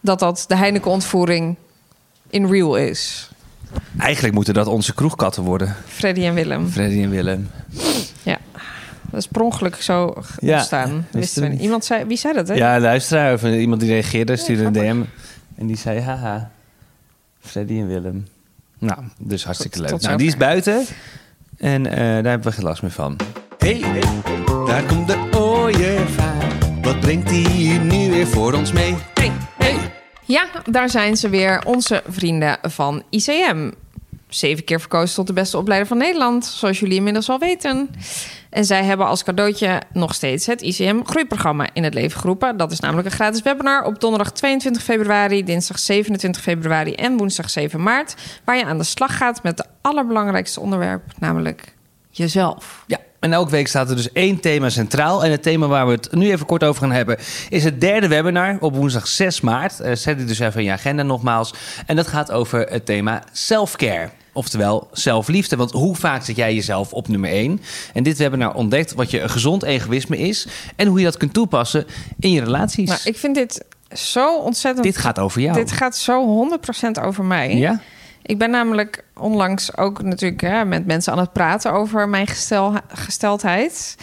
dat 0.00 0.18
dat 0.18 0.44
de 0.48 0.56
Heineken-ontvoering 0.56 1.56
in 2.30 2.46
real 2.46 2.76
is. 2.76 3.30
Eigenlijk 3.98 4.34
moeten 4.34 4.54
dat 4.54 4.66
onze 4.66 4.94
kroegkatten 4.94 5.42
worden. 5.42 5.76
Freddy 5.88 6.24
en 6.24 6.34
Willem. 6.34 6.68
Freddy 6.70 7.02
en 7.02 7.10
Willem. 7.10 7.50
Dat 9.12 9.20
is 9.20 9.26
per 9.26 9.40
ongeluk 9.42 9.74
zo 9.74 10.14
Ja, 10.38 10.54
ontstaan. 10.56 11.06
wisten 11.10 11.42
we 11.42 11.48
niet. 11.48 11.60
Iemand 11.60 11.84
zei, 11.84 12.04
wie 12.04 12.16
zei 12.16 12.34
dat? 12.34 12.48
Hè? 12.48 12.54
Ja, 12.54 12.80
luisteraar 12.80 13.32
of 13.34 13.44
iemand 13.44 13.80
die 13.80 13.90
reageerde, 13.90 14.36
stuurde 14.36 14.64
een. 14.64 14.72
DM. 14.72 15.02
En 15.60 15.66
die 15.66 15.76
zei, 15.76 16.00
haha, 16.00 16.50
Freddy 17.40 17.78
en 17.78 17.86
Willem. 17.86 18.26
Nou, 18.78 18.98
dus 19.18 19.44
hartstikke 19.44 19.76
Tot- 19.78 19.86
leuk. 19.90 19.94
tot 19.98 20.06
nou, 20.06 20.16
die 20.18 20.26
is 20.26 20.36
buiten. 20.36 20.84
En 21.58 21.86
eh, 21.86 21.96
daar 21.96 22.06
hebben 22.24 22.42
we 22.42 22.52
geen 22.52 22.64
last 22.64 22.82
meer 22.82 22.90
van. 22.90 23.16
Hey, 23.58 23.80
hey, 23.84 24.02
daar 24.66 24.82
komt 24.82 25.06
de 25.06 25.28
ooievaar. 25.36 26.46
Wat 26.82 27.00
brengt 27.00 27.30
hij 27.30 27.38
hier 27.38 27.80
nu 27.80 28.10
weer 28.10 28.26
voor 28.26 28.52
ons 28.52 28.72
mee? 28.72 28.94
Hey, 29.14 29.32
hey. 29.58 29.76
Ja, 30.24 30.46
daar 30.70 30.90
zijn 30.90 31.16
ze 31.16 31.28
weer, 31.28 31.62
onze 31.66 32.02
vrienden 32.08 32.58
van 32.62 33.02
ICM. 33.10 33.70
Zeven 34.34 34.64
keer 34.64 34.80
verkozen 34.80 35.14
tot 35.14 35.26
de 35.26 35.32
beste 35.32 35.58
opleider 35.58 35.88
van 35.88 35.98
Nederland, 35.98 36.44
zoals 36.44 36.80
jullie 36.80 36.96
inmiddels 36.96 37.28
al 37.28 37.38
weten. 37.38 37.90
En 38.50 38.64
zij 38.64 38.84
hebben 38.84 39.06
als 39.06 39.22
cadeautje 39.22 39.82
nog 39.92 40.14
steeds 40.14 40.46
het 40.46 40.62
ICM 40.62 41.02
Groeiprogramma 41.04 41.68
in 41.72 41.84
het 41.84 41.94
leven 41.94 42.20
geroepen. 42.20 42.56
Dat 42.56 42.72
is 42.72 42.80
namelijk 42.80 43.06
een 43.06 43.14
gratis 43.14 43.42
webinar 43.42 43.84
op 43.84 44.00
donderdag 44.00 44.32
22 44.32 44.82
februari, 44.82 45.44
dinsdag 45.44 45.78
27 45.78 46.42
februari 46.42 46.92
en 46.92 47.16
woensdag 47.16 47.50
7 47.50 47.82
maart. 47.82 48.14
Waar 48.44 48.56
je 48.56 48.64
aan 48.64 48.78
de 48.78 48.84
slag 48.84 49.16
gaat 49.16 49.42
met 49.42 49.58
het 49.58 49.68
allerbelangrijkste 49.80 50.60
onderwerp, 50.60 51.02
namelijk 51.18 51.74
jezelf. 52.10 52.84
Ja, 52.86 52.98
en 53.22 53.32
elke 53.32 53.50
week 53.50 53.68
staat 53.68 53.90
er 53.90 53.96
dus 53.96 54.12
één 54.12 54.40
thema 54.40 54.70
centraal. 54.70 55.24
En 55.24 55.30
het 55.30 55.42
thema 55.42 55.66
waar 55.66 55.86
we 55.86 55.92
het 55.92 56.12
nu 56.12 56.30
even 56.30 56.46
kort 56.46 56.64
over 56.64 56.82
gaan 56.82 56.92
hebben... 56.92 57.18
is 57.48 57.64
het 57.64 57.80
derde 57.80 58.08
webinar 58.08 58.56
op 58.60 58.74
woensdag 58.74 59.06
6 59.06 59.40
maart. 59.40 59.80
Eh, 59.80 59.94
zet 59.94 60.16
die 60.16 60.26
dus 60.26 60.38
even 60.38 60.60
in 60.60 60.66
je 60.66 60.72
agenda 60.72 61.02
nogmaals. 61.02 61.54
En 61.86 61.96
dat 61.96 62.06
gaat 62.06 62.32
over 62.32 62.60
het 62.60 62.86
thema 62.86 63.22
self-care. 63.32 64.10
Oftewel 64.32 64.88
zelfliefde. 64.92 65.56
Want 65.56 65.70
hoe 65.70 65.96
vaak 65.96 66.24
zet 66.24 66.36
jij 66.36 66.54
jezelf 66.54 66.92
op 66.92 67.08
nummer 67.08 67.30
1? 67.30 67.60
En 67.94 68.02
dit 68.02 68.18
webinar 68.18 68.54
ontdekt 68.54 68.94
wat 68.94 69.10
je 69.10 69.20
een 69.20 69.30
gezond 69.30 69.62
egoïsme 69.62 70.18
is... 70.18 70.46
en 70.76 70.86
hoe 70.86 70.98
je 70.98 71.04
dat 71.04 71.16
kunt 71.16 71.32
toepassen 71.32 71.86
in 72.18 72.30
je 72.30 72.42
relaties. 72.44 72.88
Nou, 72.88 73.00
ik 73.04 73.16
vind 73.16 73.34
dit 73.34 73.64
zo 73.92 74.38
ontzettend... 74.38 74.84
Dit 74.84 74.96
gaat 74.96 75.18
over 75.18 75.40
jou. 75.40 75.56
Dit 75.56 75.72
gaat 75.72 75.96
zo 75.96 76.48
100% 76.98 77.02
over 77.02 77.24
mij. 77.24 77.56
Ja? 77.56 77.80
Ik 78.22 78.38
ben 78.38 78.50
namelijk 78.50 79.04
onlangs 79.14 79.76
ook 79.76 80.02
natuurlijk 80.02 80.40
hè, 80.40 80.64
met 80.64 80.86
mensen 80.86 81.12
aan 81.12 81.18
het 81.18 81.32
praten 81.32 81.72
over 81.72 82.08
mijn 82.08 82.26
gestel, 82.26 82.74
gesteldheid. 82.88 83.96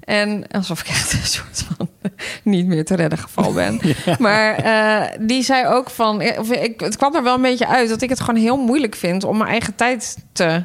En 0.00 0.46
alsof 0.50 0.80
ik 0.80 0.88
echt 0.88 1.12
een 1.12 1.26
soort 1.26 1.64
van 1.76 1.88
niet 2.52 2.66
meer 2.66 2.84
te 2.84 2.94
redden 2.94 3.18
geval 3.18 3.52
ben. 3.52 3.80
Maar 4.18 4.54
eh, 4.54 5.18
die 5.20 5.42
zei 5.42 5.66
ook 5.66 5.90
van. 5.90 6.38
Of 6.38 6.50
ik, 6.50 6.80
het 6.80 6.96
kwam 6.96 7.14
er 7.14 7.22
wel 7.22 7.34
een 7.34 7.42
beetje 7.42 7.66
uit 7.66 7.88
dat 7.88 8.02
ik 8.02 8.08
het 8.08 8.20
gewoon 8.20 8.40
heel 8.40 8.56
moeilijk 8.56 8.94
vind 8.94 9.24
om 9.24 9.36
mijn 9.36 9.50
eigen 9.50 9.74
tijd 9.74 10.16
te 10.32 10.64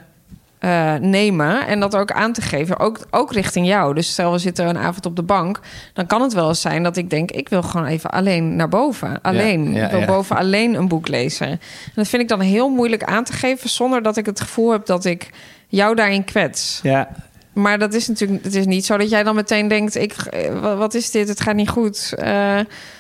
eh, 0.62 0.96
nemen. 0.96 1.68
En 1.68 1.80
dat 1.80 1.96
ook 1.96 2.12
aan 2.12 2.34
te 2.34 2.42
geven. 2.42 2.80
Ook, 2.80 3.00
ook 3.10 3.34
richting 3.34 3.68
jou. 3.68 3.94
Dus 3.94 4.12
stel 4.12 4.32
we 4.32 4.38
zitten 4.38 4.68
een 4.68 4.78
avond 4.78 5.06
op 5.06 5.16
de 5.16 5.24
bank. 5.24 5.60
Dan 5.94 6.06
kan 6.06 6.22
het 6.22 6.34
wel 6.34 6.48
eens 6.48 6.62
zijn 6.62 6.84
dat 6.84 6.98
ik 6.98 7.10
denk: 7.10 7.32
ik 7.32 7.50
wil 7.50 7.64
gewoon 7.64 7.86
even 7.86 8.10
alleen 8.10 8.56
naar 8.56 8.70
boven. 8.70 9.22
Alleen. 9.22 9.74
ja, 9.74 9.86
ik 9.86 9.92
wil 9.92 10.00
ja. 10.00 10.06
boven 10.06 10.38
alleen 10.38 10.74
een 10.74 10.88
boek 10.88 11.08
lezen. 11.08 11.48
En 11.48 11.60
dat 11.96 12.08
vind 12.08 12.22
ik 12.22 12.28
dan 12.28 12.40
heel 12.40 12.70
moeilijk 12.70 13.04
aan 13.04 13.24
te 13.24 13.34
geven. 13.34 13.70
zonder 13.70 14.04
dat 14.04 14.18
ik 14.18 14.26
het 14.26 14.42
gevoel 14.42 14.72
heb 14.72 14.86
dat 14.86 15.06
ik 15.06 15.30
jou 15.68 15.96
daarin 15.96 16.24
kwets. 16.24 16.80
Ja, 16.84 17.10
Maar 17.54 17.80
dat 17.80 17.94
is 17.94 18.08
natuurlijk 18.08 18.44
het 18.44 18.56
is 18.56 18.66
niet 18.66 18.86
zo 18.86 18.98
dat 18.98 19.10
jij 19.10 19.24
dan 19.24 19.36
meteen 19.36 19.68
denkt: 19.68 19.96
ik, 19.96 20.14
eh, 20.14 20.60
wa- 20.60 20.76
wat 20.76 20.94
is 20.94 21.12
dit? 21.12 21.28
Het 21.28 21.42
gaat 21.42 21.56
niet 21.56 21.70
goed. 21.70 22.14
Eh, 22.18 22.60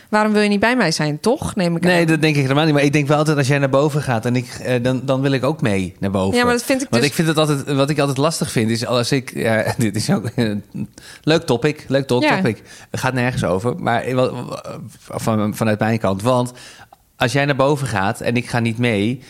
waarom 0.09 0.31
wil 0.33 0.41
je 0.41 0.49
niet 0.49 0.59
bij 0.59 0.75
mij 0.75 0.91
zijn? 0.91 1.19
Toch? 1.19 1.55
Neem 1.55 1.75
ik 1.75 1.81
nee, 1.83 1.99
aan. 2.01 2.05
dat 2.07 2.21
denk 2.21 2.35
ik 2.35 2.41
helemaal 2.41 2.65
niet. 2.65 2.73
Maar 2.73 2.83
ik 2.83 2.93
denk 2.93 3.07
wel 3.07 3.17
altijd 3.17 3.37
als 3.37 3.47
jij 3.47 3.59
naar 3.59 3.69
boven 3.69 4.01
gaat... 4.01 4.25
en 4.25 4.35
ik, 4.35 4.47
eh, 4.47 4.83
dan, 4.83 5.01
dan 5.05 5.21
wil 5.21 5.31
ik 5.31 5.43
ook 5.43 5.61
mee 5.61 5.95
naar 5.99 6.11
boven. 6.11 6.37
Ja, 6.37 6.43
maar 6.43 6.53
dat 6.53 6.63
vind 6.63 6.81
ik 6.81 6.87
Want 6.89 7.01
dus. 7.01 7.11
ik 7.11 7.15
vind 7.17 7.27
het 7.27 7.37
altijd, 7.37 7.71
wat 7.75 7.89
ik 7.89 7.99
altijd 7.99 8.17
lastig 8.17 8.51
vind, 8.51 8.69
is 8.69 8.85
als 8.85 9.11
ik. 9.11 9.31
Ja, 9.33 9.73
dit 9.77 9.95
is 9.95 10.09
ook 10.09 10.29
een 10.35 10.63
leuk 11.23 11.41
topic. 11.41 11.85
Leuk 11.87 12.07
tot 12.07 12.23
Ja. 12.23 12.35
topic. 12.35 12.61
Het 12.91 12.99
gaat 12.99 13.13
nergens 13.13 13.43
over. 13.43 13.75
Maar 13.79 14.03
van, 14.99 15.55
vanuit 15.55 15.79
mijn 15.79 15.99
kant. 15.99 16.21
Want 16.21 16.51
als 17.15 17.31
jij 17.31 17.45
naar 17.45 17.55
boven 17.55 17.87
gaat 17.87 18.21
en 18.21 18.35
ik 18.35 18.49
ga 18.49 18.59
niet 18.59 18.77
mee. 18.77 19.21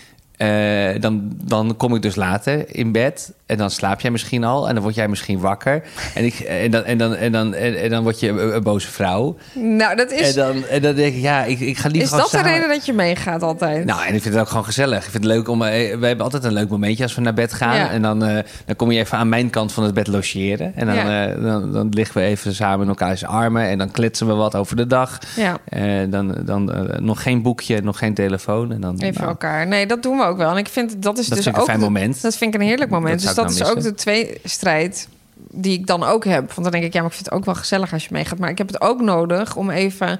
Eh, 0.41 1.01
dan, 1.01 1.31
dan 1.43 1.75
kom 1.77 1.95
ik 1.95 2.01
dus 2.01 2.15
later 2.15 2.75
in 2.75 2.91
bed. 2.91 3.33
En 3.45 3.57
dan 3.57 3.69
slaap 3.69 3.99
jij 4.01 4.11
misschien 4.11 4.43
al. 4.43 4.67
En 4.67 4.73
dan 4.73 4.83
word 4.83 4.95
jij 4.95 5.07
misschien 5.07 5.39
wakker. 5.39 5.83
En, 6.15 6.25
ik, 6.25 6.39
en, 6.39 6.71
dan, 6.71 6.83
en, 6.83 6.97
dan, 6.97 7.15
en, 7.15 7.31
dan, 7.31 7.53
en, 7.53 7.81
en 7.81 7.89
dan 7.89 8.03
word 8.03 8.19
je 8.19 8.29
een, 8.29 8.55
een 8.55 8.63
boze 8.63 8.87
vrouw. 8.87 9.37
nou, 9.53 9.95
dat 9.95 10.11
En 10.11 10.19
is. 10.19 10.33
dan, 10.33 10.65
en 10.65 10.81
dan 10.81 10.95
denk 10.95 11.15
ik, 11.15 11.21
ja, 11.21 11.43
ik, 11.43 11.59
ik 11.59 11.77
ga 11.77 11.89
liever 11.89 12.17
Is 12.17 12.23
dat 12.23 12.31
de 12.43 12.49
reden 12.49 12.67
dat 12.69 12.85
je 12.85 12.93
meegaat 12.93 13.43
altijd? 13.43 13.85
nou, 13.85 14.01
en 14.05 14.13
ik 14.15 14.21
vind 14.21 14.33
het 14.33 14.43
ook 14.43 14.49
gewoon 14.49 14.65
gezellig. 14.65 14.97
Ik 15.05 15.11
vind 15.11 15.23
het 15.23 15.33
leuk 15.33 15.47
om. 15.47 15.61
eh, 15.63 15.69
We 15.97 16.05
hebben 16.07 16.21
altijd 16.25 16.43
een 16.43 16.53
leuk 16.53 16.69
momentje 16.69 17.03
als 17.03 17.15
we 17.15 17.21
naar 17.21 17.33
bed 17.33 17.53
gaan. 17.53 17.75
Ja. 17.75 17.89
En 17.89 18.01
dan, 18.01 18.23
eh, 18.25 18.43
dan 18.65 18.75
kom 18.75 18.91
je 18.91 18.99
even 18.99 19.17
aan 19.17 19.29
mijn 19.29 19.49
kant 19.49 19.71
van 19.71 19.83
het 19.83 19.93
bed 19.93 20.07
logeren. 20.07 20.75
En 20.75 20.85
dan, 20.85 20.95
Ja. 20.95 21.27
dan, 21.27 21.71
dan 21.71 21.89
liggen 21.89 22.21
we 22.21 22.27
even 22.27 22.53
samen 22.55 22.81
in 22.81 22.87
elkaars 22.87 23.25
armen. 23.25 23.67
En 23.67 23.77
dan 23.77 23.91
kletsen 23.91 24.27
we 24.27 24.33
wat 24.33 24.55
over 24.55 24.75
de 24.75 24.87
dag. 24.87 25.17
ja, 25.35 25.57
dan 26.05 26.35
dan 26.45 26.87
nog 26.99 27.21
geen 27.23 27.41
boekje, 27.41 27.81
nog 27.81 27.97
geen 27.97 28.13
telefoon. 28.13 28.71
En 28.71 28.81
dan, 28.81 28.95
even 28.99 29.13
nou, 29.21 29.27
elkaar. 29.29 29.67
Nee, 29.67 29.85
dat 29.87 30.03
doen 30.03 30.17
we 30.17 30.23
ook 30.23 30.30
wel. 30.37 30.51
En 30.51 30.57
ik 30.57 30.67
vind 30.67 31.01
dat 31.01 31.17
is 31.17 31.27
dat 31.27 31.37
dus 31.37 31.47
ik 31.47 31.53
een 31.53 31.59
ook. 31.59 31.67
fijn 31.67 31.79
moment. 31.79 32.21
Dat 32.21 32.37
vind 32.37 32.53
ik 32.53 32.61
een 32.61 32.67
heerlijk 32.67 32.91
moment. 32.91 33.23
Dat 33.23 33.35
dus 33.35 33.57
dat 33.57 33.67
is 33.67 33.75
ook 33.75 33.81
de 33.83 33.93
tweestrijd 33.93 35.07
die 35.51 35.73
ik 35.73 35.87
dan 35.87 36.03
ook 36.03 36.25
heb. 36.25 36.47
Want 36.47 36.63
dan 36.63 36.71
denk 36.71 36.83
ik, 36.83 36.93
ja, 36.93 36.99
maar 36.99 37.09
ik 37.09 37.15
vind 37.15 37.25
het 37.25 37.35
ook 37.37 37.45
wel 37.45 37.55
gezellig 37.55 37.93
als 37.93 38.03
je 38.03 38.09
meegaat. 38.11 38.39
Maar 38.39 38.49
ik 38.49 38.57
heb 38.57 38.67
het 38.67 38.81
ook 38.81 39.01
nodig 39.01 39.55
om 39.55 39.69
even. 39.69 40.19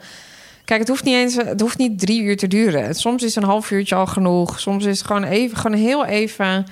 Kijk, 0.65 0.79
het 0.79 0.89
hoeft 0.89 1.03
niet 1.03 1.15
eens, 1.15 1.35
het 1.35 1.61
hoeft 1.61 1.77
niet 1.77 1.99
drie 1.99 2.21
uur 2.21 2.37
te 2.37 2.47
duren. 2.47 2.95
Soms 2.95 3.23
is 3.23 3.35
een 3.35 3.43
half 3.43 3.71
uurtje 3.71 3.95
al 3.95 4.05
genoeg. 4.05 4.59
Soms 4.59 4.85
is 4.85 4.97
het 4.97 5.07
gewoon 5.07 5.23
even, 5.23 5.57
gewoon 5.57 5.77
heel 5.77 6.05
even 6.05 6.65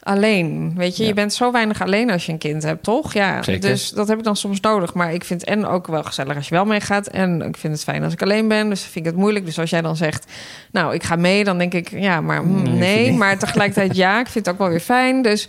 alleen. 0.00 0.72
Weet 0.76 0.96
je, 0.96 1.02
Ja. 1.02 1.08
je 1.08 1.14
bent 1.14 1.32
zo 1.32 1.52
weinig 1.52 1.82
alleen 1.82 2.10
als 2.10 2.26
je 2.26 2.32
een 2.32 2.38
kind 2.38 2.62
hebt, 2.62 2.82
toch? 2.82 3.12
Ja, 3.12 3.42
Zeker. 3.42 3.60
dus 3.70 3.90
dat 3.90 4.08
heb 4.08 4.18
ik 4.18 4.24
dan 4.24 4.36
soms 4.36 4.60
nodig. 4.60 4.94
Maar 4.94 5.12
ik 5.14 5.24
vind 5.24 5.44
en 5.44 5.66
ook 5.66 5.86
wel 5.86 6.02
gezellig 6.02 6.36
als 6.36 6.48
je 6.48 6.54
wel 6.54 6.64
meegaat. 6.64 7.06
En 7.06 7.42
ik 7.42 7.56
vind 7.56 7.72
het 7.72 7.82
fijn 7.82 8.04
als 8.04 8.12
ik 8.12 8.22
alleen 8.22 8.48
ben. 8.48 8.68
Dus 8.68 8.82
vind 8.82 8.96
ik 8.96 9.04
het 9.04 9.20
moeilijk. 9.20 9.44
Dus 9.44 9.58
als 9.58 9.70
jij 9.70 9.82
dan 9.82 9.96
zegt, 9.96 10.24
nou, 10.72 10.94
ik 10.94 11.02
ga 11.02 11.16
mee, 11.16 11.44
dan 11.44 11.58
denk 11.58 11.74
ik, 11.74 11.90
ja, 11.90 12.20
maar 12.20 12.44
mm, 12.44 12.78
Nee. 12.78 13.12
Maar 13.12 13.38
tegelijkertijd, 13.38 13.96
ja, 13.96 14.20
ik 14.20 14.26
vind 14.28 14.46
het 14.46 14.54
ook 14.54 14.60
wel 14.60 14.68
weer 14.70 14.80
fijn. 14.80 15.22
Dus 15.22 15.48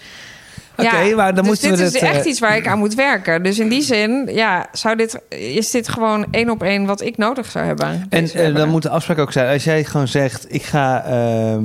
Oké, 0.76 1.00
ja, 1.00 1.16
maar 1.16 1.36
dan 1.36 1.44
dus 1.44 1.48
moeten 1.48 1.70
dit 1.70 1.80
we 1.80 1.86
is 1.86 1.94
het, 1.94 2.02
echt 2.02 2.26
eh, 2.26 2.32
iets 2.32 2.40
waar 2.40 2.56
ik 2.56 2.68
aan 2.68 2.80
moet 2.80 2.96
werken. 2.96 3.44
Dus 3.44 3.60
in 3.60 3.70
die 3.70 3.82
zin, 3.82 4.30
ja, 4.32 4.68
zou 4.72 4.96
dit, 4.96 5.20
is 5.30 5.72
dit 5.72 5.90
gewoon 5.90 6.26
één 6.32 6.50
op 6.50 6.64
één 6.64 6.86
wat 6.86 7.02
ik 7.02 7.18
nodig 7.18 7.52
zou 7.52 7.66
hebben. 7.66 8.06
En 8.10 8.24
eh, 8.24 8.32
hebben. 8.34 8.56
dan 8.56 8.70
moet 8.70 8.82
de 8.82 8.90
afspraak 8.90 9.18
ook 9.18 9.32
zijn, 9.32 9.54
als 9.54 9.64
jij 9.64 9.84
gewoon 9.84 10.08
zegt, 10.08 10.46
ik 10.54 10.64
ga, 10.64 11.04
ehm, 11.04 11.64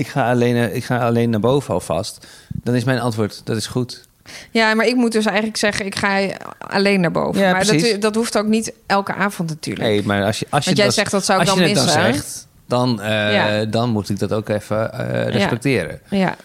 ik 0.00 0.06
ga, 0.08 0.30
alleen, 0.30 0.56
eh, 0.56 0.74
ik 0.76 0.84
ga 0.84 0.98
alleen 0.98 1.30
naar 1.30 1.40
boven 1.40 1.74
alvast, 1.74 2.26
dan 2.48 2.74
is 2.74 2.84
mijn 2.84 3.00
antwoord, 3.00 3.40
dat 3.44 3.56
is 3.56 3.66
goed. 3.66 4.08
Ja, 4.50 4.74
maar 4.74 4.86
ik 4.86 4.94
moet 4.94 5.12
dus 5.12 5.24
eigenlijk 5.26 5.56
zeggen, 5.56 5.86
ik 5.86 5.94
ga 5.94 6.20
alleen 6.58 7.00
naar 7.00 7.10
boven. 7.10 7.40
Ja, 7.40 7.52
maar 7.52 7.66
precies. 7.66 7.90
dat, 7.90 8.00
dat 8.00 8.14
hoeft 8.14 8.38
ook 8.38 8.46
niet 8.46 8.72
elke 8.86 9.14
avond 9.14 9.48
natuurlijk. 9.48 9.88
Nee, 9.88 10.02
maar 10.04 10.24
als 10.24 10.38
je, 10.38 10.46
als 10.50 10.64
je, 10.64 10.64
Want 10.64 10.76
jij 10.76 10.86
dat, 10.86 10.94
zegt 10.94 11.10
dat 11.10 11.24
zou 11.24 11.40
ik 11.42 11.48
als 11.48 11.58
dan 11.58 11.68
je 11.68 11.74
het 11.74 11.82
missen. 11.84 12.02
dan 12.02 12.12
zegt, 12.14 12.46
dan, 12.66 13.00
eh, 13.00 13.32
Ja. 13.32 13.64
dan 13.64 13.90
moet 13.90 14.08
ik 14.08 14.18
dat 14.18 14.32
ook 14.32 14.48
even 14.48 14.92
eh, 14.92 15.26
respecteren. 15.28 16.00
Ja, 16.10 16.36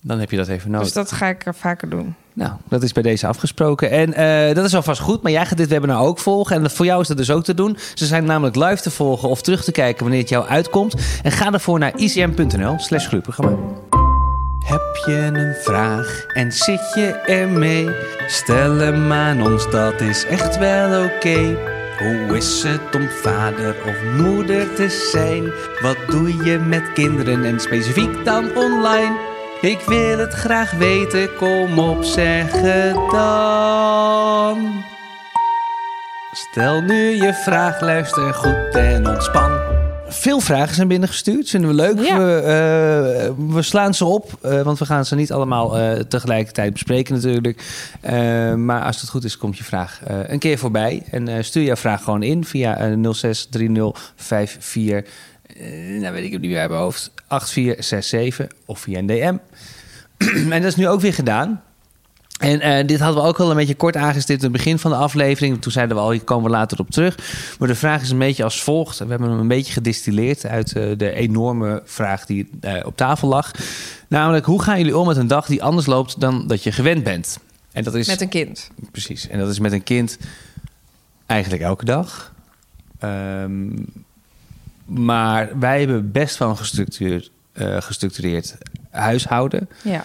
Dan 0.00 0.18
heb 0.20 0.30
je 0.30 0.36
dat 0.36 0.48
even 0.48 0.70
nodig. 0.70 0.84
dus 0.86 0.94
dat 0.96 1.12
ga 1.12 1.26
ik 1.28 1.46
er 1.46 1.54
vaker 1.54 1.88
doen. 1.88 2.14
Nou, 2.34 2.52
dat 2.68 2.82
is 2.82 2.92
bij 2.92 3.02
deze 3.02 3.26
afgesproken. 3.26 3.90
En 3.90 4.12
eh, 4.14 4.54
dat 4.54 4.64
is 4.64 4.74
alvast 4.74 5.00
goed, 5.00 5.22
maar 5.22 5.32
jij 5.32 5.46
gaat 5.46 5.58
dit 5.58 5.68
webinar 5.68 6.00
ook 6.00 6.18
volgen. 6.18 6.56
En 6.56 6.70
voor 6.70 6.86
jou 6.86 7.00
is 7.00 7.08
dat 7.08 7.16
dus 7.16 7.30
ook 7.30 7.44
te 7.44 7.54
doen. 7.54 7.76
Ze 7.94 8.06
zijn 8.06 8.24
namelijk 8.24 8.56
live 8.56 8.82
te 8.82 8.90
volgen 8.90 9.28
of 9.28 9.42
terug 9.42 9.64
te 9.64 9.72
kijken 9.72 10.02
wanneer 10.02 10.20
het 10.20 10.28
jou 10.28 10.46
uitkomt. 10.46 10.94
En 11.22 11.32
ga 11.32 11.52
ervoor 11.52 11.78
naar 11.78 11.92
icm.nl 11.96 12.78
slash. 12.78 13.10
Heb 14.64 15.02
je 15.06 15.30
een 15.32 15.54
vraag 15.62 16.24
en 16.26 16.52
zit 16.52 16.92
je 16.94 17.22
ermee? 17.26 17.88
Stel 18.26 18.76
hem 18.76 19.12
aan 19.12 19.42
ons, 19.42 19.70
dat 19.70 20.00
is 20.00 20.26
echt 20.26 20.58
wel 20.58 21.04
oké. 21.04 21.56
Hoe 21.98 22.36
is 22.36 22.62
het 22.62 22.94
om 22.94 23.08
vader 23.08 23.76
of 23.86 24.22
moeder 24.24 24.74
te 24.74 25.08
zijn? 25.12 25.52
Wat 25.80 25.96
doe 26.10 26.44
je 26.44 26.58
met 26.58 26.92
kinderen 26.92 27.44
en 27.44 27.60
specifiek 27.60 28.24
dan 28.24 28.56
online? 28.56 29.31
Ik 29.62 29.80
wil 29.80 30.18
het 30.18 30.32
graag 30.32 30.70
weten, 30.70 31.36
kom 31.36 31.78
op, 31.78 32.04
zeg 32.04 32.52
het 32.52 33.10
dan. 33.10 34.82
Stel 36.32 36.80
nu 36.80 37.10
je 37.10 37.34
vraag, 37.34 37.80
luister 37.80 38.34
goed 38.34 38.74
en 38.74 39.08
ontspan. 39.08 39.50
Veel 40.08 40.40
vragen 40.40 40.74
zijn 40.74 40.88
binnengestuurd, 40.88 41.50
vinden 41.50 41.70
we 41.70 41.76
leuk. 41.76 41.98
Ja. 41.98 42.18
We, 42.18 42.34
eh, 42.34 43.30
we 43.54 43.62
slaan 43.62 43.94
ze 43.94 44.04
op, 44.04 44.38
eh, 44.40 44.62
want 44.62 44.78
we 44.78 44.84
gaan 44.84 45.04
ze 45.04 45.14
niet 45.14 45.32
allemaal 45.32 45.78
eh, 45.78 46.00
tegelijkertijd 46.00 46.72
bespreken 46.72 47.14
natuurlijk. 47.14 47.62
Eh, 48.00 48.54
maar 48.54 48.82
als 48.82 49.00
het 49.00 49.10
goed 49.10 49.24
is, 49.24 49.38
komt 49.38 49.58
je 49.58 49.64
vraag 49.64 50.00
eh, 50.04 50.16
een 50.26 50.38
keer 50.38 50.58
voorbij. 50.58 51.02
En 51.10 51.28
eh, 51.28 51.42
stuur 51.42 51.62
jouw 51.62 51.76
vraag 51.76 52.04
gewoon 52.04 52.22
in 52.22 52.44
via 52.44 52.76
eh 52.76 52.92
063054, 53.12 55.10
eh, 55.56 56.00
nou 56.00 56.14
weet 56.14 56.24
ik 56.24 56.32
het 56.32 56.40
niet 56.40 56.50
meer 56.50 56.60
uit 56.60 56.70
mijn 56.70 56.82
hoofd, 56.82 57.10
8467 57.32 58.46
of 58.66 58.80
via 58.80 58.98
een 58.98 59.06
DM. 59.06 59.36
en 60.52 60.62
dat 60.62 60.70
is 60.70 60.76
nu 60.76 60.88
ook 60.88 61.00
weer 61.00 61.14
gedaan. 61.14 61.62
En 62.38 62.60
eh, 62.60 62.86
dit 62.86 63.00
hadden 63.00 63.22
we 63.22 63.28
ook 63.28 63.40
al 63.40 63.50
een 63.50 63.56
beetje 63.56 63.74
kort 63.74 63.96
aangestipt 63.96 64.42
in 64.42 64.48
het 64.52 64.56
begin 64.56 64.78
van 64.78 64.90
de 64.90 64.96
aflevering. 64.96 65.62
Toen 65.62 65.72
zeiden 65.72 65.96
we 65.96 66.02
al, 66.02 66.10
hier 66.10 66.24
komen 66.24 66.44
we 66.44 66.56
later 66.56 66.78
op 66.78 66.90
terug. 66.90 67.16
Maar 67.58 67.68
de 67.68 67.74
vraag 67.74 68.02
is 68.02 68.10
een 68.10 68.18
beetje 68.18 68.44
als 68.44 68.62
volgt. 68.62 68.98
We 68.98 69.06
hebben 69.08 69.30
hem 69.30 69.38
een 69.38 69.48
beetje 69.48 69.72
gedistilleerd 69.72 70.46
uit 70.46 70.72
eh, 70.72 70.84
de 70.96 71.12
enorme 71.12 71.82
vraag 71.84 72.26
die 72.26 72.50
eh, 72.60 72.86
op 72.86 72.96
tafel 72.96 73.28
lag. 73.28 73.50
Namelijk, 74.08 74.44
hoe 74.44 74.62
gaan 74.62 74.78
jullie 74.78 74.98
om 74.98 75.06
met 75.06 75.16
een 75.16 75.26
dag 75.26 75.46
die 75.46 75.62
anders 75.62 75.86
loopt 75.86 76.20
dan 76.20 76.46
dat 76.46 76.62
je 76.62 76.72
gewend 76.72 77.04
bent? 77.04 77.38
En 77.72 77.84
dat 77.84 77.94
is 77.94 78.06
Met 78.06 78.20
een 78.20 78.28
kind. 78.28 78.70
precies. 78.90 79.28
En 79.28 79.38
dat 79.38 79.48
is 79.50 79.58
met 79.58 79.72
een 79.72 79.82
kind 79.82 80.18
eigenlijk 81.26 81.62
elke 81.62 81.84
dag. 81.84 82.32
Ehm, 82.98 83.68
maar 84.94 85.58
wij 85.58 85.78
hebben 85.78 86.10
best 86.12 86.36
wel 86.38 86.48
een 86.48 86.56
gestructureerd, 86.56 87.30
eh, 87.52 87.76
gestructureerd 87.80 88.56
huishouden. 88.90 89.68
Ja. 89.82 90.04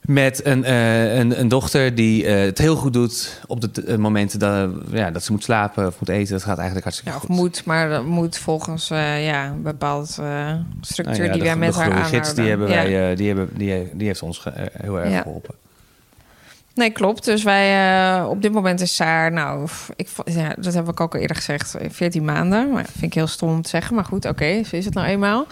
Met 0.00 0.46
een, 0.46 0.64
eh, 0.64 1.16
een, 1.18 1.40
een 1.40 1.48
dochter 1.48 1.94
die 1.94 2.26
eh, 2.26 2.44
het 2.44 2.58
heel 2.58 2.76
goed 2.76 2.92
doet 2.92 3.40
op 3.46 3.60
de 3.60 3.70
t- 3.70 3.84
eh, 3.84 3.96
momenten 3.96 4.38
dat, 4.38 4.70
ja, 4.90 5.10
dat 5.10 5.22
ze 5.24 5.32
moet 5.32 5.42
slapen 5.44 5.86
of 5.86 5.98
moet 6.00 6.08
eten. 6.08 6.32
Dat 6.32 6.42
gaat 6.42 6.56
eigenlijk 6.56 6.82
hartstikke 6.84 7.10
ja, 7.12 7.16
of 7.16 7.22
goed. 7.26 7.36
moet, 7.36 7.64
maar 7.64 7.88
dat 7.88 8.04
moet 8.04 8.38
volgens 8.38 8.88
ja, 8.88 9.46
een 9.46 9.62
bepaald 9.62 10.18
eh, 10.20 10.52
structuur 10.80 11.16
Nou 11.18 11.26
ja, 11.26 11.32
die 11.32 11.42
wij 11.42 11.56
met 11.56 11.74
haar 11.74 11.92
aanhouden. 11.92 12.34
die, 12.34 12.48
hebben 12.48 12.68
Ja. 12.68 12.74
wij, 12.74 13.14
die, 13.14 13.26
hebben, 13.26 13.48
die, 13.56 13.90
die 13.94 14.06
heeft 14.06 14.22
ons 14.22 14.44
heel 14.72 15.00
erg 15.00 15.22
geholpen. 15.22 15.54
Nee, 16.78 16.90
klopt. 16.90 17.24
Dus 17.24 17.42
wij, 17.42 17.96
eh, 18.18 18.28
op 18.28 18.42
dit 18.42 18.52
moment 18.52 18.80
is 18.80 18.94
Saar, 18.94 19.32
nou, 19.32 19.68
ik, 19.96 20.08
ja, 20.24 20.54
dat 20.58 20.74
heb 20.74 20.88
ik 20.88 21.00
ook 21.00 21.14
al 21.14 21.20
eerder 21.20 21.36
gezegd, 21.36 21.74
eh, 21.74 21.90
14 21.90 22.24
maanden. 22.24 22.70
Maar 22.70 22.84
vind 22.84 23.02
ik 23.02 23.14
heel 23.14 23.26
stom 23.26 23.48
om 23.48 23.62
te 23.62 23.68
zeggen. 23.68 23.94
Maar 23.94 24.04
goed, 24.04 24.24
oké, 24.24 24.62
zo 24.64 24.76
is 24.76 24.84
het 24.84 24.94
nou 24.94 25.06
eenmaal. 25.06 25.46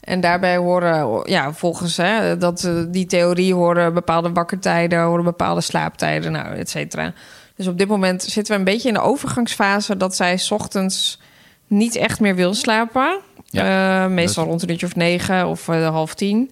En 0.00 0.20
daarbij 0.20 0.56
horen, 0.56 1.22
ja, 1.30 1.52
volgens 1.52 1.96
hè, 1.96 2.36
dat, 2.36 2.64
eh, 2.64 2.72
die 2.88 3.06
theorie 3.06 3.54
horen 3.54 3.94
bepaalde 3.94 4.32
wakkertijden, 4.32 5.02
horen 5.02 5.24
bepaalde 5.24 5.60
slaaptijden, 5.60 6.32
nou, 6.32 6.54
et 6.56 6.70
cetera. 6.70 7.12
Dus 7.56 7.66
op 7.66 7.78
dit 7.78 7.88
moment 7.88 8.22
zitten 8.22 8.52
we 8.52 8.58
een 8.58 8.64
beetje 8.64 8.88
in 8.88 8.94
de 8.94 9.00
overgangsfase 9.00 9.96
dat 9.96 10.16
zij 10.16 10.36
's 10.38 10.50
ochtends 10.50 11.20
niet 11.66 11.96
echt 11.96 12.20
meer 12.20 12.34
wil 12.34 12.54
slapen. 12.54 13.18
Ja, 13.46 14.04
Eh, 14.04 14.10
meestal 14.10 14.44
rond 14.44 14.62
een 14.62 14.70
uurtje 14.70 14.86
of 14.86 14.94
negen 14.96 15.46
of 15.46 15.68
eh, 15.68 15.88
half 15.88 16.14
tien. 16.14 16.50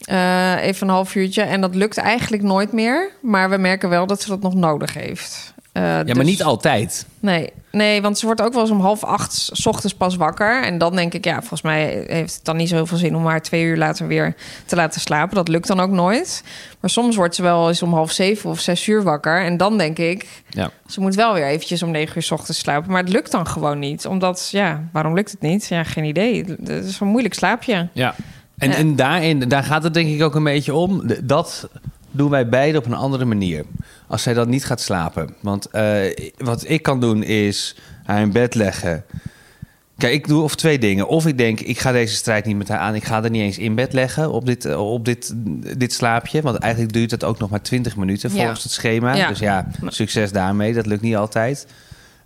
Eh, 0.00 0.62
even 0.62 0.86
een 0.88 0.94
half 0.94 1.14
uurtje. 1.14 1.42
En 1.42 1.60
dat 1.60 1.74
lukt 1.74 1.96
eigenlijk 1.96 2.42
nooit 2.42 2.72
meer. 2.72 3.10
Maar 3.22 3.50
we 3.50 3.56
merken 3.56 3.88
wel 3.88 4.06
dat 4.06 4.22
ze 4.22 4.28
dat 4.28 4.42
nog 4.42 4.54
nodig 4.54 4.94
heeft. 4.94 5.54
Eh, 5.72 5.82
Ja, 5.82 6.04
dus- 6.04 6.14
maar 6.14 6.24
niet 6.24 6.42
altijd. 6.42 7.06
Nee, 7.20 7.52
nee, 7.72 8.02
want 8.02 8.18
ze 8.18 8.26
wordt 8.26 8.42
ook 8.42 8.52
wel 8.52 8.62
eens 8.62 8.70
om 8.70 8.80
half 8.80 9.04
acht 9.04 9.32
's 9.52 9.66
ochtends 9.66 9.94
pas 9.96 10.16
wakker. 10.16 10.62
En 10.64 10.78
dan 10.78 10.96
denk 10.96 11.14
ik, 11.14 11.24
ja, 11.24 11.38
volgens 11.38 11.62
mij 11.62 12.04
heeft 12.06 12.34
het 12.34 12.44
dan 12.44 12.56
niet 12.56 12.68
zoveel 12.68 12.96
zin 12.98 13.16
om 13.16 13.26
haar 13.26 13.42
twee 13.42 13.62
uur 13.64 13.76
later 13.76 14.06
weer 14.06 14.34
te 14.66 14.76
laten 14.76 15.00
slapen. 15.00 15.34
Dat 15.34 15.48
lukt 15.48 15.66
dan 15.66 15.80
ook 15.80 15.90
nooit. 15.90 16.42
Maar 16.80 16.90
soms 16.90 17.16
wordt 17.16 17.34
ze 17.34 17.42
wel 17.42 17.68
eens 17.68 17.82
om 17.82 17.92
half 17.94 18.10
zeven 18.12 18.50
of 18.50 18.60
zes 18.60 18.86
uur 18.86 19.02
wakker. 19.02 19.44
En 19.44 19.56
dan 19.56 19.78
denk 19.78 19.98
ik, 19.98 20.26
Ja. 20.48 20.70
ze 20.86 21.00
moet 21.00 21.14
wel 21.14 21.34
weer 21.34 21.46
eventjes 21.46 21.82
om 21.82 21.90
negen 21.90 22.16
uur 22.16 22.22
's 22.22 22.30
ochtends 22.30 22.58
slapen. 22.60 22.90
Maar 22.90 23.02
het 23.02 23.12
lukt 23.12 23.30
dan 23.30 23.46
gewoon 23.46 23.78
niet. 23.78 24.06
Omdat, 24.06 24.48
ja, 24.52 24.84
waarom 24.92 25.14
lukt 25.14 25.30
het 25.30 25.40
niet? 25.40 25.66
Ja, 25.66 25.84
geen 25.84 26.04
idee. 26.04 26.44
Het 26.64 26.84
is 26.84 27.00
een 27.00 27.06
moeilijk 27.06 27.34
slaapje. 27.34 27.88
Ja. 27.92 28.14
En, 28.60 28.70
en 28.70 28.96
daarin, 28.96 29.38
daar 29.38 29.62
gaat 29.64 29.82
het 29.82 29.94
denk 29.94 30.08
ik 30.08 30.22
ook 30.22 30.34
een 30.34 30.44
beetje 30.44 30.74
om. 30.74 31.02
Dat 31.22 31.68
doen 32.10 32.30
wij 32.30 32.48
beide 32.48 32.78
op 32.78 32.86
een 32.86 32.94
andere 32.94 33.24
manier. 33.24 33.64
Als 34.06 34.22
zij 34.22 34.34
dan 34.34 34.48
niet 34.48 34.64
gaat 34.64 34.80
slapen. 34.80 35.34
Want 35.40 35.66
eh, 35.70 35.96
wat 36.38 36.64
ik 36.68 36.82
kan 36.82 37.00
doen 37.00 37.22
is 37.22 37.76
haar 38.04 38.20
in 38.20 38.32
bed 38.32 38.54
leggen. 38.54 39.04
Kijk, 39.98 40.12
ik 40.12 40.28
doe 40.28 40.42
of 40.42 40.54
twee 40.54 40.78
dingen. 40.78 41.08
Of 41.08 41.26
ik 41.26 41.38
denk, 41.38 41.60
ik 41.60 41.78
ga 41.78 41.92
deze 41.92 42.14
strijd 42.14 42.44
niet 42.44 42.56
met 42.56 42.68
haar 42.68 42.78
aan. 42.78 42.94
Ik 42.94 43.04
ga 43.04 43.24
er 43.24 43.30
niet 43.30 43.42
eens 43.42 43.58
in 43.58 43.74
bed 43.74 43.92
leggen 43.92 44.32
op 44.32 44.46
dit, 44.46 44.64
eh, 44.64 44.92
op 44.92 45.04
dit, 45.04 45.32
dit 45.78 45.92
slaapje. 45.92 46.42
Want 46.42 46.58
eigenlijk 46.58 46.92
duurt 46.92 47.10
het 47.10 47.24
ook 47.24 47.38
nog 47.38 47.50
maar 47.50 47.62
20 47.62 47.96
minuten 47.96 48.30
volgens 48.30 48.58
Ja. 48.58 48.62
het 48.62 48.72
schema. 48.72 49.14
Ja. 49.14 49.28
Dus 49.28 49.38
ja, 49.38 49.66
succes 49.86 50.32
daarmee. 50.32 50.74
Dat 50.74 50.86
lukt 50.86 51.02
niet 51.02 51.16
altijd. 51.16 51.66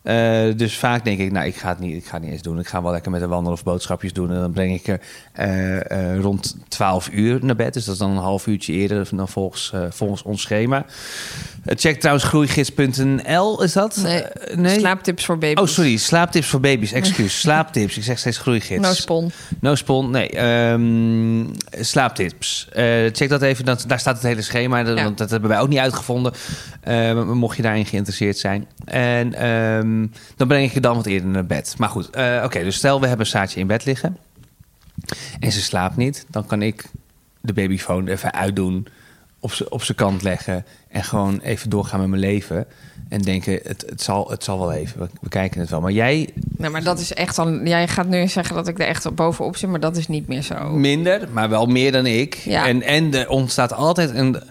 Eh, 0.05 0.47
dus 0.57 0.77
vaak 0.77 1.05
denk 1.05 1.19
ik, 1.19 1.33
nou, 1.33 1.47
ik 1.47 1.57
ga, 1.57 1.69
het 1.69 1.79
niet, 1.79 1.97
ik 1.97 2.07
ga 2.07 2.15
het 2.15 2.23
niet 2.23 2.33
eens 2.33 2.43
doen. 2.43 2.59
Ik 2.59 2.67
ga 2.67 2.83
wel 2.83 2.93
lekker 2.93 3.11
met 3.11 3.23
een 3.23 3.29
wandelen 3.29 3.53
of 3.53 3.65
boodschapjes 3.65 4.13
doen. 4.13 4.31
En 4.31 4.41
dan 4.41 4.53
breng 4.53 4.75
ik 4.75 4.87
er 4.87 5.01
eh, 5.33 6.13
eh, 6.13 6.21
rond 6.21 6.57
12 6.69 7.09
uur 7.13 7.39
naar 7.45 7.57
bed. 7.57 7.75
Dus 7.75 7.85
dat 7.85 7.95
is 7.95 8.01
dan 8.01 8.11
een 8.11 8.17
half 8.17 8.47
uurtje 8.47 8.73
eerder 8.73 9.09
dan 9.11 9.29
volgens, 9.29 9.73
volgens 9.89 10.23
ons 10.23 10.43
schema. 10.43 10.85
Check 11.65 11.99
trouwens 12.01 12.27
groeigids.nl, 12.27 13.63
is 13.63 13.73
dat? 13.73 13.97
Nee, 14.03 14.23
nee? 14.55 14.79
Slaaptips 14.79 15.25
voor 15.25 15.39
baby's. 15.39 15.61
Oh, 15.61 15.67
sorry. 15.67 15.97
Slaaptips 15.97 16.47
voor 16.47 16.61
baby's. 16.61 16.93
Excuus. 16.93 17.41
Slaaptips. 17.41 17.97
Ik 17.97 18.03
zeg 18.03 18.19
steeds 18.19 18.39
groeigids. 18.39 18.87
No 18.87 18.93
spon. 18.93 19.33
No 19.61 19.75
spon, 19.75 20.11
nee. 20.11 20.29
ehm, 20.29 21.45
slaaptips. 21.81 22.69
Check 23.13 23.29
dat 23.29 23.43
even. 23.43 23.65
Dat, 23.65 23.85
daar 23.87 24.01
staat 24.01 24.15
het 24.15 24.25
hele 24.25 24.43
schema. 24.43 24.83
Dat, 24.83 24.99
Ja. 24.99 25.05
Want 25.05 25.19
dat 25.19 25.31
hebben 25.31 25.51
wij 25.51 25.61
ook 25.61 25.69
niet 25.69 25.79
uitgevonden. 25.79 26.33
Mocht 27.27 27.57
je 27.57 27.63
daarin 27.63 27.87
geïnteresseerd 27.87 28.39
zijn. 28.39 28.67
En 28.85 29.35
ehm, 30.03 30.07
dan 30.37 30.49
breng 30.49 30.67
ik 30.67 30.73
je 30.73 30.81
dan 30.81 30.97
wat 30.97 31.07
eerder 31.07 31.29
naar 31.29 31.47
bed. 31.47 31.75
Maar 31.79 31.89
goed, 31.89 32.11
eh, 32.11 32.41
oké. 32.45 32.63
dus 32.63 32.77
stel 32.77 33.01
we 33.01 33.07
hebben 33.07 33.27
Saatje 33.27 33.61
in 33.61 33.67
bed 33.67 33.85
liggen. 33.85 34.17
En 35.41 35.53
ze 35.53 35.63
slaapt 35.63 35.97
niet. 35.97 36.27
Dan 36.29 36.47
kan 36.47 36.63
ik 36.63 36.85
de 37.41 37.53
babyfoon 37.53 38.07
even 38.07 38.33
uitdoen. 38.33 38.87
Op 39.69 39.83
zijn 39.83 39.97
kant 39.97 40.23
leggen. 40.23 40.65
En 40.89 41.05
gewoon 41.05 41.41
even 41.41 41.71
doorgaan 41.71 42.01
met 42.01 42.09
mijn 42.09 42.21
leven. 42.21 42.67
En 43.09 43.23
denken, 43.23 43.61
het, 43.63 43.85
het, 43.89 44.03
zal, 44.03 44.31
het 44.31 44.45
zal 44.45 44.59
wel 44.59 44.73
even. 44.73 45.01
We, 45.01 45.09
we 45.21 45.29
kijken 45.29 45.61
het 45.61 45.71
wel. 45.71 45.81
Maar 45.81 45.93
jij 45.93 46.29
Nee, 46.57 46.71
maar 46.71 46.83
dat 46.83 46.99
is 46.99 47.15
echt 47.15 47.37
dan... 47.37 47.67
Jij 47.67 47.89
gaat 47.89 48.09
nu 48.09 48.29
zeggen 48.29 48.55
dat 48.55 48.69
ik 48.69 48.79
er 48.79 48.87
echt 48.87 49.15
bovenop 49.15 49.57
zit, 49.57 49.71
maar 49.71 49.81
dat 49.81 49.97
is 49.97 50.09
niet 50.09 50.29
meer 50.29 50.43
zo. 50.43 50.71
Minder, 50.71 51.29
maar 51.33 51.49
wel 51.49 51.67
meer 51.67 51.93
dan 51.93 52.07
ik. 52.07 52.35
Ja. 52.35 52.67
En, 52.67 52.83
en 52.83 53.15
er 53.15 53.29
ontstaat 53.29 53.73
altijd 53.73 54.15
een, 54.15 54.43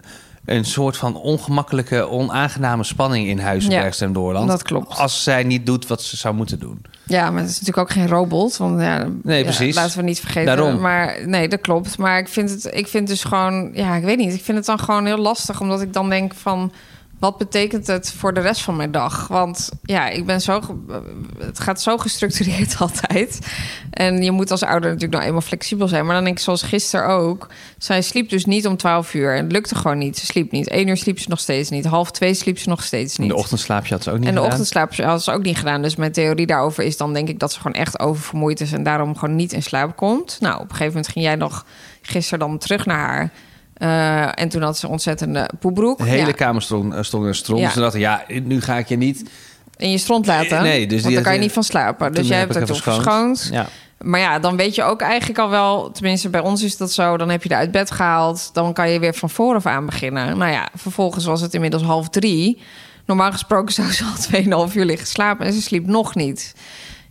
een 0.44 0.64
soort 0.64 0.96
van 0.96 1.16
ongemakkelijke, 1.16 2.08
onaangename 2.08 2.84
spanning 2.84 3.26
in 3.28 3.38
huis 3.38 3.66
Ja, 3.66 3.90
en 3.98 4.12
Doorland. 4.12 4.48
dat 4.48 4.62
klopt. 4.62 4.98
Als 4.98 5.22
zij 5.22 5.42
niet 5.42 5.66
doet 5.66 5.86
wat 5.86 6.02
ze 6.02 6.16
zou 6.16 6.34
moeten 6.34 6.58
doen. 6.58 6.82
Ja, 7.06 7.30
maar 7.30 7.40
het 7.40 7.50
is 7.50 7.60
natuurlijk 7.60 7.88
ook 7.88 7.94
geen 7.96 8.08
robot. 8.08 8.56
Want 8.56 8.80
ja, 8.80 9.08
Nee, 9.22 9.38
ja, 9.38 9.44
precies. 9.44 9.74
laten 9.74 9.96
we 9.98 10.02
niet 10.04 10.20
vergeten. 10.20 10.56
Daarom. 10.56 10.80
Maar 10.80 11.16
nee, 11.26 11.48
dat 11.48 11.60
klopt. 11.60 11.98
Maar 11.98 12.18
ik 12.18 12.28
vind 12.28 12.50
het, 12.50 12.68
ik 12.72 12.86
vind 12.88 13.08
dus 13.08 13.24
gewoon, 13.24 13.70
ja, 13.74 13.94
ik 13.94 14.04
weet 14.04 14.18
niet. 14.18 14.34
Ik 14.34 14.44
vind 14.44 14.56
het 14.56 14.66
dan 14.66 14.78
gewoon 14.78 15.06
heel 15.06 15.18
lastig, 15.18 15.60
omdat 15.60 15.80
ik 15.80 15.92
dan 15.92 16.08
denk 16.08 16.34
van. 16.34 16.72
Wat 17.18 17.38
betekent 17.38 17.86
het 17.86 18.12
voor 18.12 18.34
de 18.34 18.40
rest 18.40 18.62
van 18.62 18.76
mijn 18.76 18.90
dag? 18.92 19.28
Want 19.28 19.68
ja, 19.82 20.08
ik 20.08 20.26
ben 20.26 20.40
zo. 20.40 20.60
Het 21.38 21.60
gaat 21.60 21.82
zo 21.82 21.96
gestructureerd 21.98 22.76
altijd. 22.80 23.38
En 23.90 24.22
je 24.22 24.30
moet 24.30 24.50
als 24.50 24.62
ouder 24.62 24.88
natuurlijk 24.88 25.12
nou 25.12 25.24
eenmaal 25.24 25.40
flexibel 25.40 25.88
zijn. 25.88 26.04
Maar 26.06 26.14
dan 26.14 26.24
denk 26.24 26.36
ik, 26.36 26.42
zoals 26.42 26.62
gisteren 26.62 27.06
ook. 27.08 27.48
Zij 27.78 28.02
sliep 28.02 28.28
dus 28.28 28.44
niet 28.44 28.66
om 28.66 28.76
12 28.76 29.14
uur. 29.14 29.36
En 29.36 29.42
het 29.42 29.52
lukte 29.52 29.74
gewoon 29.74 29.98
niet. 29.98 30.18
Ze 30.18 30.26
sliep 30.26 30.50
niet. 30.52 30.70
Eén 30.72 30.88
uur 30.88 30.96
sliep 30.96 31.18
ze 31.18 31.28
nog 31.28 31.40
steeds 31.40 31.70
niet. 31.70 31.84
Half 31.84 32.10
twee 32.10 32.34
sliep 32.34 32.58
ze 32.58 32.68
nog 32.68 32.82
steeds 32.82 33.16
In 33.16 33.22
niet. 33.22 33.32
de 33.32 33.38
ochtendslaapje 33.38 33.94
had 33.94 34.02
ze 34.02 34.10
ook 34.10 34.18
niet 34.18 34.26
En 34.28 34.30
de 34.30 34.36
gedaan. 34.36 34.50
ochtendslaap 34.52 34.94
had 34.96 35.24
ze 35.24 35.32
ook 35.32 35.42
niet 35.42 35.56
gedaan. 35.58 35.82
Dus 35.82 35.96
mijn 35.96 36.12
theorie 36.12 36.46
daarover 36.46 36.84
is 36.84 36.96
dan 36.96 37.12
denk 37.12 37.28
ik 37.28 37.38
dat 37.38 37.52
ze 37.52 37.56
gewoon 37.60 37.76
echt 37.76 37.98
oververmoeid 38.00 38.60
is 38.60 38.72
en 38.72 38.82
daarom 38.82 39.16
gewoon 39.16 39.36
niet 39.36 39.52
in 39.52 39.62
slaap 39.62 39.96
komt. 39.96 40.36
Nou, 40.40 40.54
op 40.54 40.62
een 40.62 40.68
gegeven 40.70 40.86
moment 40.92 41.08
ging 41.08 41.24
jij 41.24 41.36
nog 41.36 41.64
gisteren 42.02 42.38
dan 42.38 42.58
terug 42.58 42.86
naar 42.86 42.98
haar. 43.08 43.30
Eh, 43.74 44.40
en 44.40 44.48
toen 44.48 44.62
had 44.62 44.78
ze 44.78 44.84
een 44.84 44.90
ontzettende 44.90 45.48
poebroek. 45.60 45.98
De 45.98 46.04
hele 46.04 46.26
Ja, 46.26 46.32
kamer 46.32 46.62
stond, 46.62 46.94
eh, 46.94 47.02
stond 47.02 47.26
in 47.26 47.34
stroom. 47.34 47.60
Ja. 47.60 47.70
Ze 47.70 47.80
dachten, 47.80 48.00
ja, 48.00 48.24
nu 48.42 48.60
ga 48.60 48.76
ik 48.76 48.88
je 48.88 48.96
niet... 48.96 49.30
in 49.76 49.90
je 49.90 49.98
stront 49.98 50.26
laten. 50.26 50.62
Nee, 50.62 50.86
dus 50.86 51.02
want 51.02 51.14
dan 51.14 51.22
kan 51.22 51.32
je 51.32 51.38
niet 51.38 51.52
van 51.52 51.64
slapen. 51.64 52.12
Dus 52.12 52.28
jij 52.28 52.38
heb 52.38 52.48
hebt 52.48 52.58
het 52.58 52.68
toen 52.68 52.76
verschoond. 52.76 53.02
verschoond. 53.02 53.48
Ja. 53.52 53.66
Maar 53.98 54.20
ja, 54.20 54.38
dan 54.38 54.56
weet 54.56 54.74
je 54.74 54.82
ook 54.82 55.00
eigenlijk 55.00 55.38
al 55.38 55.50
wel... 55.50 55.90
tenminste 55.90 56.28
bij 56.28 56.40
ons 56.40 56.62
is 56.62 56.76
dat 56.76 56.92
zo... 56.92 57.16
dan 57.16 57.30
heb 57.30 57.42
je 57.42 57.48
er 57.48 57.56
uit 57.56 57.70
bed 57.70 57.90
gehaald... 57.90 58.50
dan 58.52 58.72
kan 58.72 58.90
je 58.90 58.98
weer 58.98 59.14
van 59.14 59.30
vooraf 59.30 59.66
aan 59.66 59.86
beginnen. 59.86 60.38
Nou 60.38 60.52
ja, 60.52 60.68
vervolgens 60.74 61.24
was 61.24 61.40
het 61.40 61.54
inmiddels 61.54 61.82
half 61.82 62.08
drie. 62.08 62.62
Normaal 63.06 63.32
gesproken 63.32 63.74
zou 63.74 63.92
ze 63.92 64.04
al 64.04 64.66
2,5 64.68 64.74
uur 64.74 64.84
liggen 64.84 65.06
slapen... 65.06 65.46
en 65.46 65.52
ze 65.52 65.62
sliep 65.62 65.86
nog 65.86 66.14
niet. 66.14 66.54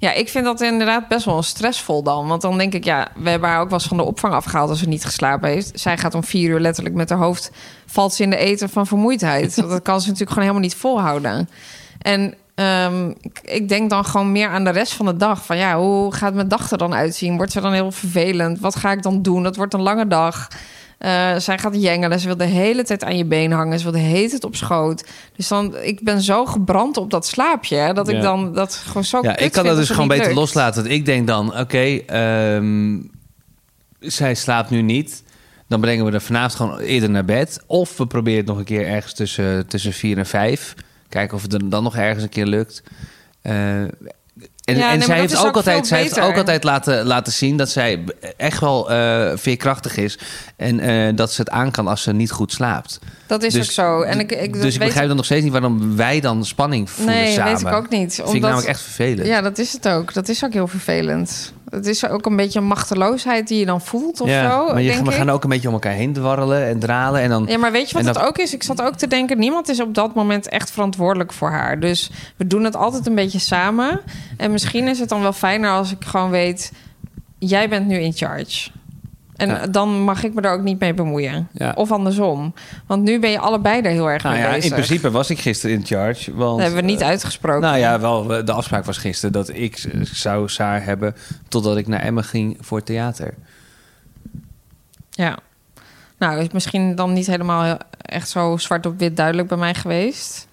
Ja, 0.04 0.12
ik 0.12 0.30
vind 0.30 0.45
dat 0.45 0.62
inderdaad 0.62 1.08
best 1.08 1.26
wel 1.26 1.43
stressvol 1.43 2.04
dan. 2.04 2.28
Want 2.28 2.41
dan 2.41 2.58
denk 2.58 2.74
ik, 2.74 2.84
ja, 2.84 3.08
we 3.16 3.30
hebben 3.30 3.49
haar 3.49 3.60
ook 3.60 3.70
wel 3.70 3.80
eens 3.80 3.88
van 3.88 3.97
de 3.97 4.04
opvang 4.04 4.34
afgehaald... 4.34 4.70
als 4.70 4.80
ze 4.80 4.88
niet 4.88 5.06
geslapen 5.06 5.49
heeft. 5.49 5.72
Zij 5.80 5.97
gaat 5.97 6.16
om 6.16 6.24
vier 6.24 6.49
uur 6.49 6.60
letterlijk 6.60 6.95
met 6.95 7.10
haar 7.10 7.20
hoofd... 7.20 7.51
valt 7.86 8.14
ze 8.14 8.24
in 8.24 8.30
de 8.30 8.38
eten 8.38 8.70
van 8.70 8.88
vermoeidheid. 8.88 9.56
Dat 9.70 9.82
kan 9.82 10.01
ze 10.01 10.08
natuurlijk 10.08 10.32
gewoon 10.32 10.47
helemaal 10.47 10.68
niet 10.68 10.76
volhouden. 10.76 11.49
En 12.01 12.34
ehm, 12.56 13.10
ik, 13.22 13.39
ik 13.43 13.70
denk 13.70 13.89
dan 13.89 14.06
gewoon 14.06 14.32
meer 14.32 14.47
aan 14.47 14.64
de 14.64 14.70
rest 14.70 14.93
van 14.93 15.06
de 15.06 15.18
dag. 15.18 15.45
Van 15.45 15.58
ja, 15.58 15.78
hoe 15.78 16.14
gaat 16.14 16.34
mijn 16.34 16.47
dag 16.47 16.72
er 16.72 16.78
dan 16.78 16.93
uitzien? 16.93 17.38
Wordt 17.38 17.51
ze 17.51 17.62
dan 17.62 17.74
heel 17.74 17.91
vervelend? 17.91 18.60
Wat 18.60 18.76
ga 18.76 18.91
ik 18.91 19.04
dan 19.04 19.22
doen? 19.22 19.43
Dat 19.43 19.56
wordt 19.56 19.74
een 19.74 19.82
lange 19.82 20.08
dag. 20.08 20.47
Eh, 20.97 21.35
zij 21.37 21.57
gaat 21.57 21.81
jengelen. 21.81 22.19
Ze 22.19 22.27
wil 22.27 22.37
de 22.37 22.43
hele 22.43 22.83
tijd 22.83 23.03
aan 23.03 23.17
je 23.17 23.25
been 23.25 23.51
hangen. 23.51 23.77
Ze 23.77 23.83
wil 23.83 23.93
de 23.93 24.07
hele 24.07 24.29
tijd 24.29 24.43
op 24.43 24.55
schoot. 24.55 25.03
Dus 25.35 25.47
dan, 25.47 25.77
ik 25.77 26.03
ben 26.03 26.21
zo 26.21 26.45
gebrand 26.45 26.97
op 26.97 27.09
dat 27.09 27.25
slaapje... 27.27 27.75
hè, 27.75 27.93
dat 27.93 28.07
ik 28.09 28.21
dan 28.21 28.53
dat 28.53 28.75
gewoon 28.75 29.03
zo 29.03 29.19
Ja, 29.21 29.31
kut 29.33 29.45
ik 29.45 29.51
kan 29.51 29.63
vind 29.63 29.75
dat 29.75 29.85
dus 29.85 29.89
gewoon 29.89 30.07
beter 30.07 30.25
lukt. 30.25 30.35
loslaten. 30.37 30.85
Ik 30.91 31.05
denk 31.05 31.27
dan, 31.27 31.59
oké, 31.59 31.83
ehm, 32.05 32.97
zij 33.99 34.35
slaapt 34.35 34.69
nu 34.69 34.81
niet. 34.81 35.23
Dan 35.67 35.81
brengen 35.81 36.05
we 36.05 36.11
er 36.11 36.21
vanavond 36.21 36.55
gewoon 36.55 36.79
eerder 36.79 37.09
naar 37.09 37.25
bed. 37.25 37.63
Of 37.67 37.97
we 37.97 38.07
proberen 38.07 38.39
het 38.39 38.47
nog 38.47 38.57
een 38.57 38.63
keer 38.63 38.87
ergens 38.87 39.13
tussen, 39.13 39.67
tussen 39.67 39.93
vier 39.93 40.17
en 40.17 40.25
vijf. 40.25 40.73
Kijken 41.09 41.35
of 41.35 41.41
het 41.41 41.53
er 41.53 41.69
dan 41.69 41.83
nog 41.83 41.95
ergens 41.95 42.23
een 42.23 42.29
keer 42.29 42.45
lukt. 42.45 42.83
Eh, 43.41 43.81
en 44.64 44.76
nee, 44.76 44.84
en 44.84 45.01
zij, 45.01 45.20
heeft 45.20 45.38
ook, 45.38 45.45
ook 45.45 45.55
altijd, 45.55 45.88
zij 45.88 46.01
heeft 46.01 46.20
ook 46.20 46.38
altijd 46.38 46.64
laten, 46.64 47.05
laten 47.05 47.34
zien 47.34 47.57
dat 47.57 47.70
zij 47.70 48.03
echt 48.38 48.59
wel 48.59 48.91
eh, 48.91 49.32
veerkrachtig 49.36 49.97
is. 49.97 50.20
En 50.55 50.80
eh, 50.80 51.16
dat 51.16 51.32
ze 51.34 51.41
het 51.41 51.49
aan 51.49 51.72
kan 51.72 51.88
als 51.88 52.01
ze 52.01 52.14
niet 52.14 52.32
goed 52.32 52.51
slaapt. 52.51 52.99
Dat 53.28 53.43
is 53.43 53.53
Dus- 53.53 53.66
ook 53.66 53.72
zo. 53.72 54.01
En 54.01 54.20
ik, 54.20 54.32
ik, 54.32 54.61
dus 54.61 54.74
ik 54.74 54.80
begrijp 54.80 55.07
dan 55.07 55.16
nog 55.16 55.26
steeds 55.26 55.43
niet 55.43 55.51
waarom 55.51 55.95
wij 55.95 56.20
dan 56.20 56.45
spanning 56.45 56.89
voelen 56.89 57.16
Nee, 57.16 57.34
samen. 57.34 57.51
weet 57.53 57.61
ik 57.61 57.74
ook 57.74 57.89
niet. 57.89 58.14
Vind 58.16 58.34
ik 58.34 58.41
namelijk 58.41 58.68
echt 58.68 58.82
vervelend. 58.82 59.28
Ja, 59.28 59.41
dat 59.41 59.57
is 59.57 59.74
het 59.74 59.88
ook. 59.88 60.14
Dat 60.14 60.30
is 60.30 60.43
ook 60.43 60.53
heel 60.53 60.68
vervelend. 60.68 61.53
Het 61.74 61.86
is 61.86 62.07
ook 62.07 62.26
een 62.26 62.36
beetje 62.36 62.59
een 62.59 62.65
machteloosheid 62.65 63.47
die 63.47 63.59
je 63.59 63.65
dan 63.65 63.82
voelt 63.82 64.21
of 64.21 64.28
ja, 64.30 64.49
zo, 64.51 64.65
maar 64.74 64.82
je, 64.82 64.89
denk 64.91 65.05
we 65.05 65.11
ik. 65.11 65.17
gaan 65.17 65.30
ook 65.30 65.43
een 65.43 65.49
beetje 65.49 65.67
om 65.67 65.74
elkaar 65.74 65.91
heen 65.93 66.13
dwarrelen 66.13 66.65
en 66.67 66.80
dralen. 66.80 67.21
En 67.21 67.30
dan, 67.30 67.45
Ja, 67.47 67.57
maar 67.57 67.71
weet 67.71 67.89
je 67.89 67.95
wat 67.95 68.05
het 68.05 68.13
dat- 68.13 68.24
ook 68.24 68.38
is? 68.38 68.53
Ik 68.53 68.63
zat 68.63 68.82
ook 68.82 68.95
te 68.95 69.07
denken, 69.07 69.38
niemand 69.39 69.69
is 69.69 69.82
op 69.82 69.93
dat 69.93 70.13
moment 70.15 70.49
echt 70.49 70.71
verantwoordelijk 70.71 71.34
voor 71.34 71.49
haar. 71.49 71.80
Dus 71.80 72.09
we 72.38 72.47
doen 72.47 72.63
het 72.63 72.76
altijd 72.76 73.07
een 73.07 73.15
beetje 73.15 73.39
samen. 73.39 74.01
En 74.38 74.51
misschien 74.51 74.88
is 74.88 74.99
het 74.99 75.09
dan 75.09 75.21
wel 75.21 75.34
fijner 75.34 75.69
als 75.71 75.91
ik 75.91 76.03
gewoon 76.05 76.30
weet... 76.30 76.71
jij 77.39 77.69
bent 77.69 77.88
nu 77.88 77.97
in 77.97 78.13
charge. 78.13 78.69
En 79.43 79.55
Ja. 79.55 79.67
dan 79.67 80.01
mag 80.01 80.23
ik 80.23 80.33
me 80.33 80.41
er 80.41 80.51
ook 80.51 80.61
niet 80.61 80.79
mee 80.79 80.93
bemoeien. 80.93 81.47
Ja. 81.51 81.71
Of 81.75 81.91
andersom. 81.91 82.53
Want 82.87 83.03
nu 83.03 83.19
ben 83.19 83.29
je 83.29 83.39
allebei 83.39 83.81
er 83.81 83.91
heel 83.91 84.09
erg 84.09 84.23
nou 84.23 84.35
mee 84.35 84.43
ja, 84.43 84.49
bezig. 84.49 84.63
in 84.63 84.71
principe 84.71 85.11
was 85.11 85.29
ik 85.29 85.39
gisteren 85.39 85.75
in 85.75 85.85
charge. 85.85 86.35
Want, 86.35 86.57
Dat 86.57 86.65
hebben 86.65 86.85
we 86.85 86.91
niet 86.91 87.01
eh, 87.01 87.07
uitgesproken. 87.07 87.61
Nou 87.61 87.77
ja, 87.77 87.99
wel, 87.99 88.27
de 88.27 88.51
afspraak 88.51 88.85
was 88.85 88.97
gisteren 88.97 89.33
dat 89.33 89.49
ik 89.53 89.85
zou 90.01 90.49
Saar 90.49 90.83
hebben... 90.83 91.15
totdat 91.47 91.77
ik 91.77 91.87
naar 91.87 91.99
Emmen 91.99 92.23
ging 92.23 92.57
voor 92.59 92.83
theater. 92.83 93.33
Ja. 95.09 95.37
Nou, 96.17 96.39
is 96.39 96.49
misschien 96.51 96.95
dan 96.95 97.13
niet 97.13 97.27
helemaal 97.27 97.77
echt 98.01 98.29
zo 98.29 98.57
zwart 98.57 98.85
op 98.85 98.99
wit 98.99 99.17
duidelijk 99.17 99.47
bij 99.47 99.57
mij 99.57 99.73
geweest. 99.73 100.47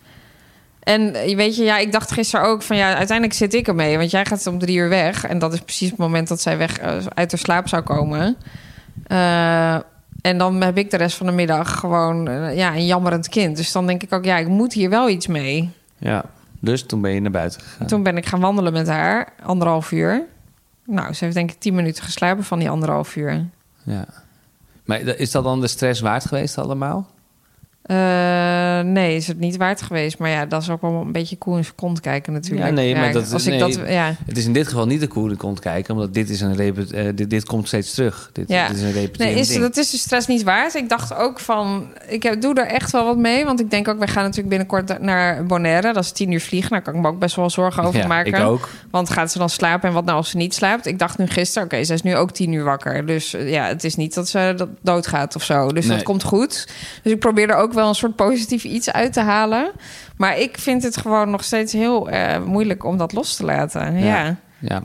En 0.81 1.15
eh, 1.15 1.37
weet 1.37 1.57
je, 1.57 1.65
ja, 1.65 1.79
ik 1.79 1.93
dacht 1.93 2.13
gisteren 2.13 2.47
ook 2.47 2.63
van 2.63 2.77
ja, 2.77 2.95
uiteindelijk 2.95 3.39
zit 3.39 3.55
ik 3.55 3.69
ermee. 3.69 3.99
Want 3.99 4.11
jij 4.11 4.25
gaat 4.25 4.47
om 4.47 4.59
drie 4.59 4.77
uur 4.77 4.89
weg. 4.89 5.25
En 5.27 5.39
dat 5.39 5.53
is 5.53 5.61
precies 5.61 5.91
het 5.91 5.99
moment 5.99 6.29
dat 6.29 6.41
zij 6.41 6.59
weg 6.59 6.79
eh, 6.79 6.97
uit 7.15 7.31
haar 7.31 7.41
slaap 7.41 7.69
zou 7.69 7.83
komen. 7.83 8.37
Eh, 9.07 9.75
en 10.21 10.39
dan 10.39 10.63
heb 10.63 10.79
ik 10.79 10.91
de 10.91 10.97
rest 10.97 11.17
van 11.17 11.27
de 11.27 11.33
middag 11.33 11.79
gewoon 11.79 12.29
eh, 12.29 12.57
ja, 12.57 12.75
een 12.75 12.87
jammerend 12.87 13.29
kind. 13.29 13.57
Dus 13.57 13.73
dan 13.73 13.87
denk 13.87 14.03
ik 14.03 14.13
ook, 14.13 14.25
ja, 14.25 14.37
ik 14.37 14.49
moet 14.49 14.73
hier 14.73 14.91
wel 14.91 15.09
iets 15.09 15.27
mee. 15.27 15.71
Ja, 15.99 16.25
dus 16.59 16.87
toen 16.87 17.01
ben 17.01 17.11
je 17.11 17.21
naar 17.21 17.31
buiten 17.31 17.61
gegaan. 17.61 17.87
Toen 17.87 18.03
ben 18.03 18.17
ik 18.17 18.27
gaan 18.27 18.41
wandelen 18.41 18.73
met 18.73 18.89
haar, 18.89 19.33
anderhalf 19.43 19.93
uur. 19.93 20.27
Nou, 20.87 21.13
ze 21.13 21.25
heeft 21.25 21.37
denk 21.37 21.51
ik 21.51 21.59
tien 21.59 21.75
minuten 21.75 22.05
geslapen 22.05 22.45
van 22.45 22.59
die 22.59 22.71
anderhalf 22.71 23.17
uur. 23.17 23.47
Ja. 23.83 24.07
Maar 24.85 25.01
is 25.01 25.31
dat 25.31 25.45
dan 25.45 25.61
de 25.61 25.67
stress 25.67 26.01
waard 26.01 26.25
geweest 26.25 26.59
allemaal? 26.59 27.09
Eh, 27.83 28.81
nee, 28.81 29.17
is 29.17 29.27
het 29.27 29.39
niet 29.39 29.57
waard 29.57 29.83
geweest. 29.83 30.19
Maar 30.19 30.31
ja, 30.31 30.47
dat 30.47 30.63
is 30.63 30.71
ook 30.71 30.81
wel 30.81 30.91
een 31.01 31.13
beetje 31.13 31.37
koe 31.37 31.57
in 31.57 31.65
kont 31.75 32.01
kijken 32.01 32.33
natuurlijk. 32.33 32.67
Ja, 32.69 32.75
nee, 32.75 32.95
maar 32.95 33.13
dat- 33.13 33.33
als 33.33 33.47
ik 33.47 33.51
nee. 33.51 33.59
dat, 33.59 33.81
ja, 33.89 34.15
Het 34.27 34.37
is 34.39 34.45
in 34.47 34.53
dit 34.53 34.69
geval 34.69 34.87
niet 34.87 35.01
de 35.01 35.07
koele 35.07 35.37
kont 35.37 35.61
kijken... 35.61 35.95
omdat 35.95 36.15
dit, 36.15 36.31
is 36.31 36.41
een 36.41 36.55
repet- 36.57 36.93
eh, 36.93 37.05
dit, 37.15 37.31
dit 37.31 37.45
komt 37.45 37.67
steeds 37.67 37.95
terug. 37.95 38.31
Dit, 38.33 38.49
Ja. 38.49 38.69
dit 38.69 38.77
is 38.77 38.83
een 38.83 39.11
nee, 39.19 39.35
is, 39.35 39.49
ding. 39.49 39.61
dat 39.61 39.77
is 39.77 39.91
de 39.91 39.97
stress 39.99 40.27
niet 40.27 40.43
waard. 40.43 40.75
Ik 40.75 40.89
dacht 40.89 41.15
ook 41.15 41.41
van, 41.41 41.89
ik 42.09 42.23
heb, 42.23 42.41
doe 42.41 42.55
er 42.55 42.67
echt 42.67 42.91
wel 42.91 43.05
wat 43.05 43.17
mee. 43.17 43.45
Want 43.45 43.61
ik 43.61 43.71
denk 43.71 43.89
ook, 43.89 43.99
wij 43.99 44.09
gaan 44.09 44.23
natuurlijk 44.23 44.49
binnenkort 44.49 45.01
naar 45.01 45.47
Bonaire. 45.47 45.93
Dat 45.93 46.05
is 46.05 46.11
tien 46.13 46.33
uur 46.33 46.41
vliegen. 46.41 46.71
Daar 46.71 46.83
kan 46.83 46.95
ik 46.95 47.01
me 47.01 47.09
ook 47.09 47.19
best 47.19 47.37
wel 47.37 47.51
zorgen 47.51 47.83
over 47.83 48.01
ja, 48.01 48.07
maken. 48.07 48.33
ik 48.35 48.41
ook. 48.41 48.69
Want 48.91 49.11
gaat 49.11 49.33
ze 49.33 49.39
dan 49.39 49.51
slapen 49.51 49.89
en 49.89 49.95
wat 49.95 50.05
nou 50.05 50.17
als 50.17 50.31
ze 50.31 50.37
niet 50.37 50.55
slaapt? 50.55 50.87
Ik 50.87 50.99
dacht 50.99 51.19
nu 51.19 51.27
gisteren, 51.27 51.65
oké, 51.65 51.85
ze 51.85 51.93
is 51.95 52.03
nu 52.03 52.17
ook 52.17 52.31
tien 52.31 52.53
uur 52.53 52.65
wakker. 52.65 53.07
Dus 53.07 53.35
eh, 53.35 53.51
ja, 53.51 53.65
het 53.67 53.85
is 53.85 53.97
niet 53.97 54.15
dat 54.15 54.29
ze 54.29 54.53
dat 54.57 54.69
doodgaat 54.83 55.35
of 55.37 55.43
zo. 55.43 55.69
Dus 55.73 55.87
Nee. 55.87 55.97
dat 55.97 56.05
komt 56.07 56.23
goed. 56.23 56.69
Dus 57.03 57.13
ik 57.13 57.19
probeer 57.19 57.49
er 57.51 57.57
ook 57.57 57.70
wel 57.73 57.89
een 57.89 57.95
soort 57.95 58.17
positief 58.17 58.65
iets 58.65 58.93
uit 58.93 59.13
te 59.13 59.21
halen. 59.21 59.71
Maar 60.17 60.39
ik 60.39 60.59
vind 60.59 60.83
het 60.83 60.97
gewoon 60.97 61.31
nog 61.31 61.45
steeds 61.45 61.73
heel 61.73 62.09
eh, 62.09 62.43
moeilijk 62.45 62.85
om 62.85 62.97
dat 62.97 63.13
los 63.13 63.37
te 63.37 63.45
laten. 63.45 63.99
Ja. 63.99 64.05
Ja. 64.05 64.37
Ja. 64.59 64.83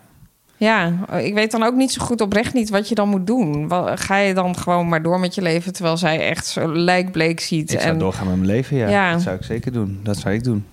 ja. 0.57 1.17
ik 1.17 1.33
weet 1.33 1.51
dan 1.51 1.63
ook 1.63 1.75
niet 1.75 1.91
zo 1.91 2.05
goed 2.05 2.21
oprecht 2.21 2.53
niet 2.53 2.69
wat 2.69 2.89
je 2.89 2.95
dan 2.95 3.09
moet 3.09 3.27
doen. 3.27 3.71
Ga 3.95 4.17
je 4.17 4.33
dan 4.33 4.57
gewoon 4.57 4.89
maar 4.89 5.01
door 5.01 5.19
met 5.19 5.35
je 5.35 5.41
leven... 5.41 5.73
terwijl 5.73 5.97
zij 5.97 6.27
echt 6.29 6.45
zo 6.45 6.75
lijkbleek 6.75 7.39
ziet? 7.39 7.71
Ik 7.71 7.79
zou 7.79 7.91
en 7.91 7.99
doorgaan 7.99 8.27
met 8.27 8.35
mijn 8.35 8.47
leven, 8.47 8.77
ja. 8.77 8.87
Ja. 8.87 9.11
Dat 9.11 9.21
zou 9.21 9.35
ik 9.35 9.43
zeker 9.43 9.71
doen. 9.71 9.99
Dat 10.03 10.17
zou 10.17 10.33
ik 10.33 10.43
doen. 10.43 10.65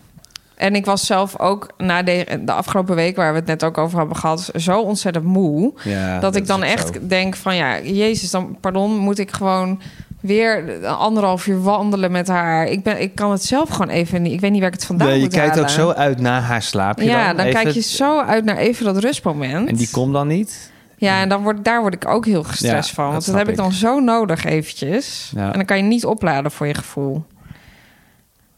En 0.63 0.75
ik 0.75 0.85
was 0.85 1.07
zelf 1.07 1.39
ook 1.39 1.71
na 1.79 2.03
de, 2.03 2.41
de 2.45 2.53
afgelopen 2.53 2.95
week, 2.95 3.17
waar 3.17 3.33
we 3.33 3.39
het 3.39 3.47
net 3.47 3.65
ook 3.65 3.79
over 3.79 3.99
hebben 3.99 4.17
gehad, 4.17 4.51
zo 4.55 4.81
ontzettend 4.81 5.25
moe. 5.25 5.73
Ja, 5.85 6.21
dat, 6.21 6.37
ik 6.37 6.47
dan 6.47 6.63
echt 6.63 6.95
zo. 6.95 7.07
denk 7.07 7.37
van 7.37 7.57
ja, 7.57 7.81
Jezus, 7.81 8.31
dan 8.31 8.57
pardon, 8.61 8.97
moet 8.97 9.19
ik 9.19 9.31
gewoon 9.31 9.81
weer 10.23 10.87
anderhalf 10.87 11.47
uur 11.47 11.63
wandelen 11.63 12.13
met 12.13 12.29
haar. 12.29 12.67
Ik, 12.67 12.83
ben, 12.83 13.01
ik 13.01 13.15
kan 13.15 13.31
het 13.31 13.45
zelf 13.45 13.69
gewoon 13.69 13.89
even 13.89 14.23
niet. 14.23 14.33
Ik 14.33 14.41
weet 14.41 14.51
niet 14.51 14.61
waar 14.61 14.69
ik 14.69 14.75
het 14.75 14.85
vandaan 14.87 15.09
Ja, 15.09 15.15
je 15.15 15.21
moet 15.21 15.33
kijkt 15.33 15.49
halen. 15.49 15.65
ook 15.65 15.71
zo 15.71 15.91
uit 15.91 16.21
naar 16.21 16.41
haar 16.43 16.63
slaapje 16.63 17.05
Ja, 17.05 17.27
dan. 17.27 17.37
dan, 17.37 17.47
even. 17.47 17.63
kijk 17.63 17.75
je 17.75 17.81
zo 17.81 18.21
uit 18.21 18.45
naar 18.45 18.57
even 18.57 18.85
dat 18.85 18.97
rustmoment. 18.99 19.69
En 19.69 19.75
die 19.77 19.89
komt 19.91 20.13
dan 20.13 20.27
niet? 20.27 20.71
Ja, 20.97 21.21
en 21.21 21.29
dan 21.29 21.43
word, 21.43 21.65
daar 21.65 21.81
word 21.81 21.95
ik 21.95 22.09
ook 22.09 22.27
heel 22.27 22.43
gestrest 22.43 22.89
Ja, 22.89 22.95
van. 22.95 23.11
Want 23.11 23.27
dat 23.27 23.35
heb 23.35 23.45
ik 23.45 23.51
ik. 23.51 23.57
dan 23.57 23.73
zo 23.73 24.01
nodig 24.01 24.45
eventjes. 24.45 25.33
Ja. 25.35 25.47
En 25.47 25.53
dan 25.53 25.65
kan 25.65 25.77
je 25.77 25.83
niet 25.83 26.05
opladen 26.07 26.51
voor 26.51 26.67
je 26.67 26.75
gevoel. 26.75 27.25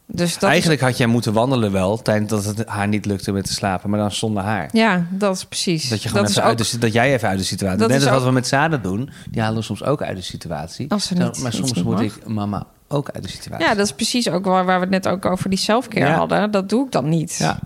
Dus 0.07 0.33
dat 0.39 0.49
Eigenlijk 0.49 0.81
had 0.81 0.97
jij 0.97 1.07
moeten 1.07 1.33
wandelen 1.33 1.71
wel... 1.71 2.01
tijdens 2.01 2.29
dat 2.29 2.43
het 2.57 2.67
haar 2.67 2.87
niet 2.87 3.05
lukte 3.05 3.31
met 3.31 3.45
te 3.45 3.53
slapen. 3.53 3.89
Maar 3.89 3.99
dan 3.99 4.11
zonder 4.11 4.43
haar. 4.43 4.69
Ja, 4.71 5.05
dat 5.09 5.35
is 5.35 5.45
precies. 5.45 5.89
Dat, 5.89 6.03
je 6.03 6.07
gewoon 6.09 6.23
dat 6.23 6.31
even 6.31 6.41
is 6.43 6.49
uit 6.49 6.61
ook, 6.61 6.71
de, 6.71 6.77
dat 6.77 6.93
jij 6.93 7.13
even 7.13 7.27
uit 7.29 7.37
de 7.37 7.43
situatie... 7.45 7.77
Dat 7.79 7.87
Net 7.89 7.97
is 7.97 8.03
als 8.03 8.11
wat 8.13 8.21
ook- 8.21 8.27
we 8.27 8.33
met 8.33 8.47
Sada 8.47 8.77
doen. 8.77 9.09
Die 9.29 9.41
halen 9.41 9.57
we 9.57 9.63
soms 9.63 9.83
ook 9.83 10.01
uit 10.01 10.15
de 10.17 10.23
situatie. 10.23 10.91
Als 10.91 11.05
ze 11.07 11.13
niet- 11.13 11.39
maar 11.41 11.53
soms 11.53 11.73
niet 11.73 11.83
moet 11.83 11.93
mag. 11.93 12.03
ik 12.03 12.27
mama 12.27 12.65
ook 12.87 13.09
uit 13.09 13.23
de 13.23 13.29
situatie. 13.29 13.65
Ja, 13.65 13.73
dat 13.75 13.85
is 13.85 13.91
precies 13.93 14.29
ook 14.29 14.45
waar, 14.45 14.65
waar 14.65 14.75
we 14.79 14.81
het 14.81 15.03
net 15.03 15.07
ook 15.07 15.25
over 15.25 15.49
die 15.49 15.59
selfcare 15.59 16.05
Ja. 16.05 16.15
hadden. 16.15 16.51
Dat 16.51 16.69
doe 16.69 16.85
ik 16.85 16.91
dan 16.91 17.09
niet. 17.09 17.35
Ja. 17.39 17.59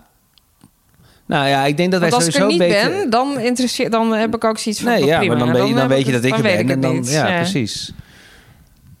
Nou 1.26 1.48
ja, 1.48 1.64
ik 1.64 1.76
denk 1.76 1.90
dat 1.92 2.00
wij 2.00 2.10
als 2.12 2.26
ik 2.26 2.32
sowieso 2.32 2.62
er 2.62 2.66
niet 2.66 2.74
beter... 2.74 2.90
ben, 3.00 3.10
dan, 3.90 4.08
dan 4.08 4.18
heb 4.18 4.34
ik 4.34 4.44
ook 4.44 4.58
zoiets 4.58 4.80
van... 4.82 4.90
Nee, 4.92 5.04
ja, 5.04 5.18
prima. 5.18 5.34
maar 5.34 5.44
dan, 5.44 5.52
weet 5.54 5.66
je, 5.68 5.72
dan 5.72 5.80
heb 5.80 5.88
weet 5.90 5.98
je 6.06 6.12
ik 6.12 6.12
dat 6.12 6.24
ik 6.24 6.36
er 6.36 6.42
ben. 6.42 6.58
ik 6.58 6.70
En 6.70 6.80
dan, 6.80 7.04
ja, 7.04 7.36
precies. 7.36 7.92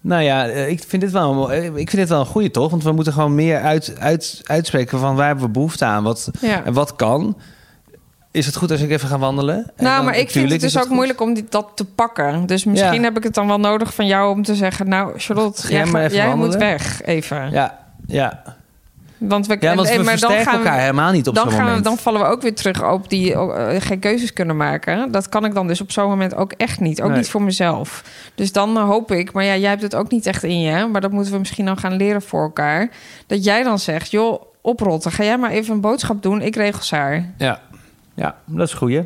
Nou 0.00 0.22
ja, 0.22 0.48
eh, 0.48 0.68
ik 0.68 0.82
vind 0.86 1.02
dit 1.02 1.10
wel, 1.10 1.52
een 1.52 1.62
eh, 1.62 1.64
ik 1.64 1.72
vind 1.90 1.96
dit 1.96 2.08
wel 2.08 2.20
een 2.20 2.26
goede 2.26 2.50
toch? 2.50 2.70
Want 2.70 2.82
we 2.84 2.92
moeten 2.92 3.12
gewoon 3.12 3.34
meer 3.34 3.60
uit, 3.60 3.94
uit, 3.98 4.40
uitspreken 4.44 4.98
van 4.98 5.16
waar 5.16 5.26
hebben 5.26 5.44
we 5.44 5.50
behoefte 5.50 5.84
aan. 5.84 6.02
Wat, 6.02 6.30
Ja. 6.40 6.64
En 6.64 6.72
wat 6.72 6.96
kan. 6.96 7.36
Is 8.32 8.46
het 8.46 8.56
goed 8.56 8.70
als 8.70 8.80
ik 8.80 8.90
even 8.90 9.08
ga 9.08 9.18
wandelen? 9.18 9.72
En 9.76 9.84
Nou, 9.84 10.04
maar 10.04 10.16
ik 10.16 10.30
vind 10.30 10.50
het 10.50 10.60
dus 10.60 10.76
ook 10.76 10.82
goed. 10.82 10.92
moeilijk 10.92 11.20
om 11.20 11.34
die, 11.34 11.46
dat 11.48 11.70
te 11.74 11.84
pakken. 11.84 12.46
Dus 12.46 12.64
misschien 12.64 12.94
Ja. 12.94 13.02
heb 13.02 13.16
ik 13.16 13.22
het 13.22 13.34
dan 13.34 13.46
wel 13.46 13.60
nodig 13.60 13.94
van 13.94 14.06
jou 14.06 14.30
om 14.30 14.42
te 14.42 14.54
zeggen... 14.54 14.88
nou, 14.88 15.12
Charlotte, 15.18 15.68
jij, 15.72 15.82
even 15.82 16.12
jij 16.12 16.34
moet 16.34 16.54
weg 16.54 17.02
even. 17.02 17.50
Ja, 17.50 17.78
ja. 18.06 18.42
Want 19.20 19.46
we, 19.46 19.56
ja 19.60 19.74
want 19.74 19.88
we 19.88 19.94
maar 19.94 20.04
dan 20.04 20.06
versterken 20.18 20.44
gaan 20.44 20.52
we- 20.60 20.66
elkaar 20.66 20.80
helemaal 20.80 21.12
niet 21.12 21.28
op 21.28 21.34
dan, 21.34 21.42
zo'n 21.44 21.52
gaan 21.52 21.60
we, 21.60 21.66
moment. 21.66 21.84
dan 21.84 21.98
vallen 21.98 22.20
we 22.20 22.26
ook 22.26 22.42
weer 22.42 22.54
terug 22.54 22.90
op 22.92 23.08
die 23.08 23.32
eh, 23.34 23.80
geen 23.80 23.98
keuzes 23.98 24.32
kunnen 24.32 24.56
maken. 24.56 25.12
Dat 25.12 25.28
kan 25.28 25.44
ik 25.44 25.54
dan 25.54 25.66
dus 25.66 25.80
op 25.80 25.90
zo'n 25.92 26.08
moment 26.08 26.34
ook 26.34 26.52
echt 26.52 26.80
niet. 26.80 27.02
Ook 27.02 27.08
Nee. 27.08 27.16
niet 27.18 27.30
voor 27.30 27.42
mezelf. 27.42 28.04
Dus 28.34 28.52
dan 28.52 28.76
eh, 28.76 28.84
hoop 28.84 29.12
ik, 29.12 29.32
maar 29.32 29.44
ja, 29.44 29.56
jij 29.56 29.70
hebt 29.70 29.82
het 29.82 29.94
ook 29.94 30.10
niet 30.10 30.26
echt 30.26 30.42
in 30.42 30.60
je. 30.60 30.86
Maar 30.86 31.00
dat 31.00 31.10
moeten 31.10 31.32
we 31.32 31.38
misschien 31.38 31.64
dan 31.64 31.78
gaan 31.78 31.96
leren 31.96 32.22
voor 32.22 32.42
elkaar. 32.42 32.88
Dat 33.26 33.44
jij 33.44 33.62
dan 33.62 33.78
zegt, 33.78 34.10
joh, 34.10 34.42
oprotten. 34.60 35.12
Ga 35.12 35.24
jij 35.24 35.38
maar 35.38 35.50
even 35.50 35.74
een 35.74 35.80
boodschap 35.80 36.22
doen. 36.22 36.42
Ik 36.42 36.56
regel 36.56 36.98
haar. 36.98 37.32
Ja. 37.38 37.60
ja, 38.14 38.36
dat 38.46 38.66
is 38.66 38.72
een 38.72 38.78
goeie. 38.78 39.02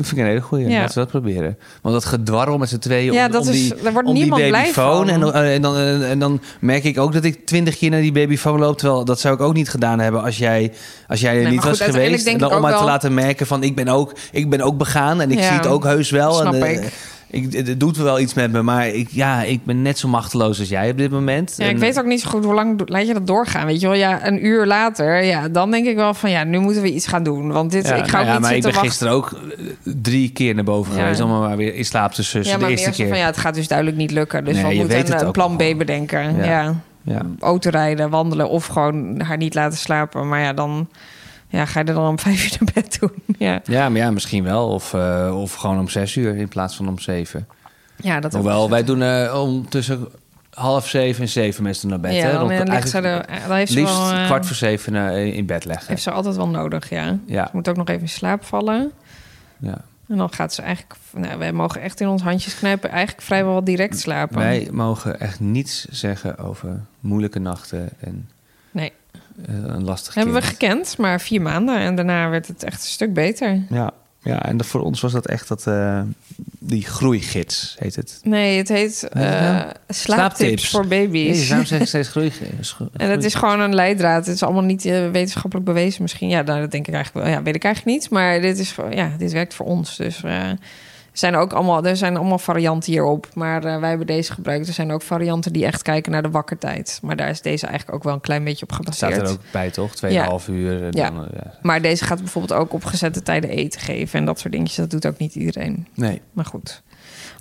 Dat 0.00 0.08
vind 0.08 0.20
ik 0.20 0.26
een 0.26 0.32
hele 0.34 0.46
goeie. 0.46 0.68
Ja. 0.68 0.78
Laten 0.80 0.94
we 0.94 1.00
dat 1.00 1.08
proberen. 1.10 1.58
Want 1.82 1.94
dat 1.94 2.04
gedwarrel 2.04 2.58
met 2.58 2.68
z'n 2.68 2.78
tweeën 2.78 3.12
Ja, 3.12 3.26
om, 3.26 3.32
dat 3.32 3.42
om 3.42 3.48
is- 3.48 3.54
die, 3.68 3.74
daar 3.82 3.92
wordt 3.92 4.08
om 4.08 4.14
die 4.14 4.22
niemand 4.22 4.42
blij 4.48 4.60
babyfoon. 4.60 5.08
En, 5.08 5.20
dan- 5.20 5.32
eh, 5.34 5.54
en, 5.54 5.62
dan, 5.62 5.76
eh, 5.76 6.10
en 6.10 6.18
dan 6.18 6.40
merk 6.60 6.84
ik 6.84 6.98
ook 6.98 7.12
dat 7.12 7.24
ik 7.24 7.46
twintig 7.46 7.76
keer 7.76 7.90
naar 7.90 8.00
die 8.00 8.12
babyfoon 8.12 8.58
loop. 8.58 8.78
Terwijl 8.78 9.04
dat 9.04 9.20
zou 9.20 9.34
ik 9.34 9.40
ook 9.40 9.54
niet 9.54 9.68
gedaan 9.68 9.98
hebben 9.98 10.22
als 10.22 10.38
jij, 10.38 10.72
als 11.08 11.20
jij 11.20 11.34
er 11.36 11.42
Nee, 11.42 11.50
niet 11.50 11.60
goed, 11.60 11.68
was 11.78 11.80
geweest. 11.80 12.26
En 12.26 12.38
dan 12.38 12.52
om 12.54 12.60
maar 12.60 12.72
te 12.72 12.78
wel- 12.78 12.86
laten 12.86 13.14
merken 13.14 13.46
van 13.46 13.62
ik 13.62 13.74
ben 13.74 13.88
ook, 13.88 14.12
ik 14.32 14.50
ben 14.50 14.60
ook 14.60 14.78
begaan. 14.78 15.20
En 15.20 15.30
ik 15.30 15.38
Ja, 15.38 15.44
zie 15.48 15.56
het 15.56 15.66
ook 15.66 15.84
heus 15.84 16.10
wel. 16.10 16.32
snap 16.34 16.54
en, 16.54 16.62
eh, 16.62 16.72
ik. 16.72 16.92
Ik, 17.30 17.52
het 17.52 17.80
doet 17.80 17.96
wel 17.96 18.20
iets 18.20 18.34
met 18.34 18.52
me. 18.52 18.62
Maar 18.62 18.88
ik, 18.88 19.08
ja, 19.10 19.42
ik 19.42 19.64
ben 19.64 19.82
net 19.82 19.98
zo 19.98 20.08
machteloos 20.08 20.58
als 20.58 20.68
jij 20.68 20.90
op 20.90 20.96
dit 20.96 21.10
moment. 21.10 21.54
Ja, 21.56 21.64
ik 21.64 21.72
En- 21.74 21.78
weet 21.78 21.98
ook 21.98 22.04
niet 22.04 22.20
zo 22.20 22.30
goed 22.30 22.44
hoe 22.44 22.54
lang 22.54 22.82
laat 22.88 23.06
je 23.06 23.12
dat 23.12 23.26
doorgaan. 23.26 23.66
Weet 23.66 23.80
je 23.80 23.86
wel, 23.86 23.96
ja, 23.96 24.26
een 24.26 24.46
uur 24.46 24.66
later, 24.66 25.22
ja, 25.24 25.48
dan 25.48 25.70
denk 25.70 25.86
ik 25.86 25.96
wel 25.96 26.14
van 26.14 26.30
ja, 26.30 26.44
nu 26.44 26.58
moeten 26.58 26.82
we 26.82 26.92
iets 26.92 27.06
gaan 27.06 27.22
doen. 27.22 27.52
Want 27.52 27.70
dit, 27.70 27.86
Ja, 27.86 27.94
ik 27.94 28.06
ga 28.08 28.10
nou 28.10 28.20
ook 28.22 28.26
ja, 28.26 28.32
niet 28.32 28.40
maar 28.42 28.54
ik 28.54 28.62
ben 28.62 28.70
wachten. 28.72 28.88
gisteren 28.90 29.12
ook 29.12 29.32
eh, 29.32 29.92
drie 30.02 30.30
keer 30.30 30.54
naar 30.54 30.64
boven 30.64 30.94
Ja. 30.94 31.00
geweest. 31.02 31.20
Om 31.20 31.30
maar 31.30 31.56
weer 31.56 31.74
in 31.74 31.84
slaap 31.84 32.12
te 32.12 32.22
sussen. 32.22 32.52
Ja, 32.54 32.58
maar 32.60 32.68
de 32.68 32.74
eerste 32.76 32.90
keer. 32.90 33.08
van 33.08 33.18
ja, 33.18 33.26
het 33.26 33.36
gaat 33.36 33.54
dus 33.54 33.68
duidelijk 33.68 33.98
niet 33.98 34.10
lukken. 34.10 34.44
Dus 34.44 34.54
Nee, 34.54 34.64
we 34.64 34.74
moeten 34.74 35.20
een, 35.20 35.26
ook 35.26 35.32
plan. 35.32 35.56
B 35.56 35.62
bedenken. 35.78 36.36
Ja. 36.36 36.44
Ja. 36.44 36.74
Ja. 37.02 37.22
autorijden, 37.40 38.10
wandelen 38.10 38.48
of 38.48 38.66
gewoon 38.66 39.20
haar 39.20 39.36
niet 39.36 39.54
laten 39.54 39.78
slapen. 39.78 40.28
Maar 40.28 40.40
ja, 40.40 40.52
dan 40.52 40.88
ja, 41.50 41.64
ga 41.64 41.80
je 41.80 41.86
er 41.86 41.94
dan 41.94 42.08
om 42.08 42.18
vijf 42.18 42.44
uur 42.44 42.56
naar 42.60 42.70
bed 42.74 42.96
doen. 43.00 43.12
Ja, 43.38 43.60
Ja, 43.64 43.88
maar 43.88 44.00
ja, 44.00 44.10
misschien 44.10 44.44
wel. 44.44 44.68
Of, 44.68 44.94
eh, 44.94 45.38
of 45.40 45.54
gewoon 45.54 45.78
om 45.78 45.88
zes 45.88 46.16
uur 46.16 46.36
in 46.36 46.48
plaats 46.48 46.76
van 46.76 46.88
om 46.88 46.98
zeven. 46.98 47.46
ja 47.96 48.20
dat 48.20 48.32
Hoewel, 48.32 48.70
wij 48.70 48.84
doen 48.84 49.02
eh, 49.02 49.40
om 49.44 49.68
tussen 49.68 50.08
half 50.50 50.88
zeven 50.88 51.22
en 51.22 51.28
zeven 51.28 51.62
meestal 51.62 51.90
naar 51.90 52.00
bed. 52.00 52.14
Ja, 52.14 52.26
hè? 52.26 52.32
dan, 52.32 52.52
Rond- 52.56 52.68
ligt 52.68 52.88
ze 52.88 52.98
er, 53.00 53.26
dan 53.48 53.56
heeft 53.56 53.72
ze 53.72 53.78
liefst 53.78 53.96
wel, 53.98 54.10
eh, 54.12 54.24
kwart 54.26 54.46
voor 54.46 54.56
zeven 54.56 54.94
in 55.34 55.46
bed 55.46 55.64
leggen. 55.64 55.86
heeft 55.88 56.02
ze 56.02 56.10
altijd 56.10 56.36
wel 56.36 56.48
nodig, 56.48 56.88
ja. 56.90 57.18
Ja, 57.26 57.44
Ze 57.44 57.50
moet 57.52 57.68
ook 57.68 57.76
nog 57.76 57.88
even 57.88 58.02
in 58.02 58.08
slaap 58.08 58.44
vallen. 58.44 58.92
ja. 59.58 59.78
En 60.08 60.16
dan 60.16 60.32
gaat 60.32 60.54
ze 60.54 60.62
eigenlijk... 60.62 60.94
Nou, 61.12 61.38
wij 61.38 61.52
mogen 61.52 61.80
echt 61.80 62.00
in 62.00 62.08
ons 62.08 62.22
handjes 62.22 62.58
knijpen. 62.58 62.90
Eigenlijk 62.90 63.22
vrijwel 63.22 63.64
direct 63.64 63.98
slapen. 63.98 64.38
Wij 64.38 64.68
mogen 64.72 65.20
echt 65.20 65.40
niets 65.40 65.84
zeggen 65.84 66.38
over 66.38 66.80
moeilijke 67.00 67.38
nachten 67.38 67.88
en 68.00 68.28
een 69.46 69.84
lastig 69.84 70.14
Hebben 70.14 70.34
we 70.34 70.42
gekend, 70.42 70.98
maar 70.98 71.20
vier 71.20 71.42
maanden. 71.42 71.78
En 71.78 71.94
daarna 71.94 72.28
werd 72.28 72.46
het 72.46 72.62
echt 72.62 72.82
een 72.82 72.88
stuk 72.88 73.14
beter. 73.14 73.62
Ja, 73.68 73.92
ja, 74.22 74.42
en 74.42 74.56
dat, 74.56 74.66
voor 74.66 74.80
ons 74.80 75.00
was 75.00 75.12
dat 75.12 75.26
echt 75.26 75.48
dat, 75.48 75.66
eh, 75.66 76.00
die 76.58 76.86
groeigids, 76.86 77.76
heet 77.78 77.96
het. 77.96 78.20
Nee, 78.22 78.58
het 78.58 78.68
heet 78.68 79.08
eh, 79.08 79.22
nou? 79.22 79.32
slaaptips, 79.88 80.02
Slaaptips. 80.02 80.70
voor 80.70 80.86
baby's. 80.86 81.26
Jezus, 81.26 81.48
waarom 81.48 81.66
zeg 81.66 81.80
ik 81.80 81.86
steeds 81.86 82.08
groeigids? 82.08 82.76
En 82.96 83.10
het 83.10 83.24
is 83.24 83.34
gewoon 83.34 83.60
een 83.60 83.74
leidraad. 83.74 84.26
Het 84.26 84.34
is 84.34 84.42
allemaal 84.42 84.62
niet 84.62 84.84
eh, 84.84 85.10
wetenschappelijk 85.10 85.66
bewezen 85.66 86.02
misschien. 86.02 86.28
Ja, 86.28 86.42
nou, 86.42 86.60
dat 86.60 86.70
denk 86.70 86.86
ik 86.86 86.94
eigenlijk 86.94 87.26
wel. 87.26 87.36
Ja, 87.36 87.42
weet 87.42 87.54
ik 87.54 87.64
eigenlijk 87.64 87.96
niet. 87.96 88.10
Maar 88.10 88.40
dit, 88.40 88.58
is, 88.58 88.74
ja, 88.90 89.12
dit 89.18 89.32
werkt 89.32 89.54
voor 89.54 89.66
ons. 89.66 89.96
Dus 89.96 90.22
eh, 90.22 90.50
zijn 91.20 91.36
ook 91.36 91.52
allemaal, 91.52 91.84
er 91.84 91.96
zijn 91.96 92.16
allemaal 92.16 92.38
varianten 92.38 92.92
hierop. 92.92 93.28
Maar 93.34 93.64
eh, 93.64 93.80
wij 93.80 93.88
hebben 93.88 94.06
deze 94.06 94.32
gebruikt. 94.32 94.68
Er 94.68 94.74
zijn 94.74 94.92
ook 94.92 95.02
varianten 95.02 95.52
die 95.52 95.64
echt 95.64 95.82
kijken 95.82 96.12
naar 96.12 96.22
de 96.22 96.30
wakkertijd. 96.30 96.98
Maar 97.02 97.16
daar 97.16 97.28
is 97.28 97.42
deze 97.42 97.66
eigenlijk 97.66 97.96
ook 97.96 98.04
wel 98.04 98.14
een 98.14 98.20
klein 98.20 98.44
beetje 98.44 98.62
op 98.62 98.72
gebaseerd. 98.72 99.12
staat 99.14 99.26
er 99.26 99.32
ook 99.32 99.40
bij, 99.52 99.70
toch? 99.70 99.94
Tweeënhalf 99.94 100.48
uur. 100.48 100.82
en 100.82 100.92
Ja. 100.92 101.10
Dan, 101.10 101.24
eh, 101.24 101.30
ja. 101.34 101.58
Maar 101.62 101.82
deze 101.82 102.04
gaat 102.04 102.18
bijvoorbeeld 102.18 102.60
ook 102.60 102.72
op 102.72 102.84
gezette 102.84 103.22
tijden 103.22 103.50
eten 103.50 103.80
geven. 103.80 104.18
En 104.18 104.24
dat 104.24 104.38
soort 104.38 104.52
dingetjes. 104.52 104.76
Dat 104.76 104.90
doet 104.90 105.06
ook 105.06 105.18
niet 105.18 105.34
iedereen. 105.34 105.86
Nee. 105.94 106.20
Maar 106.32 106.44
goed. 106.44 106.82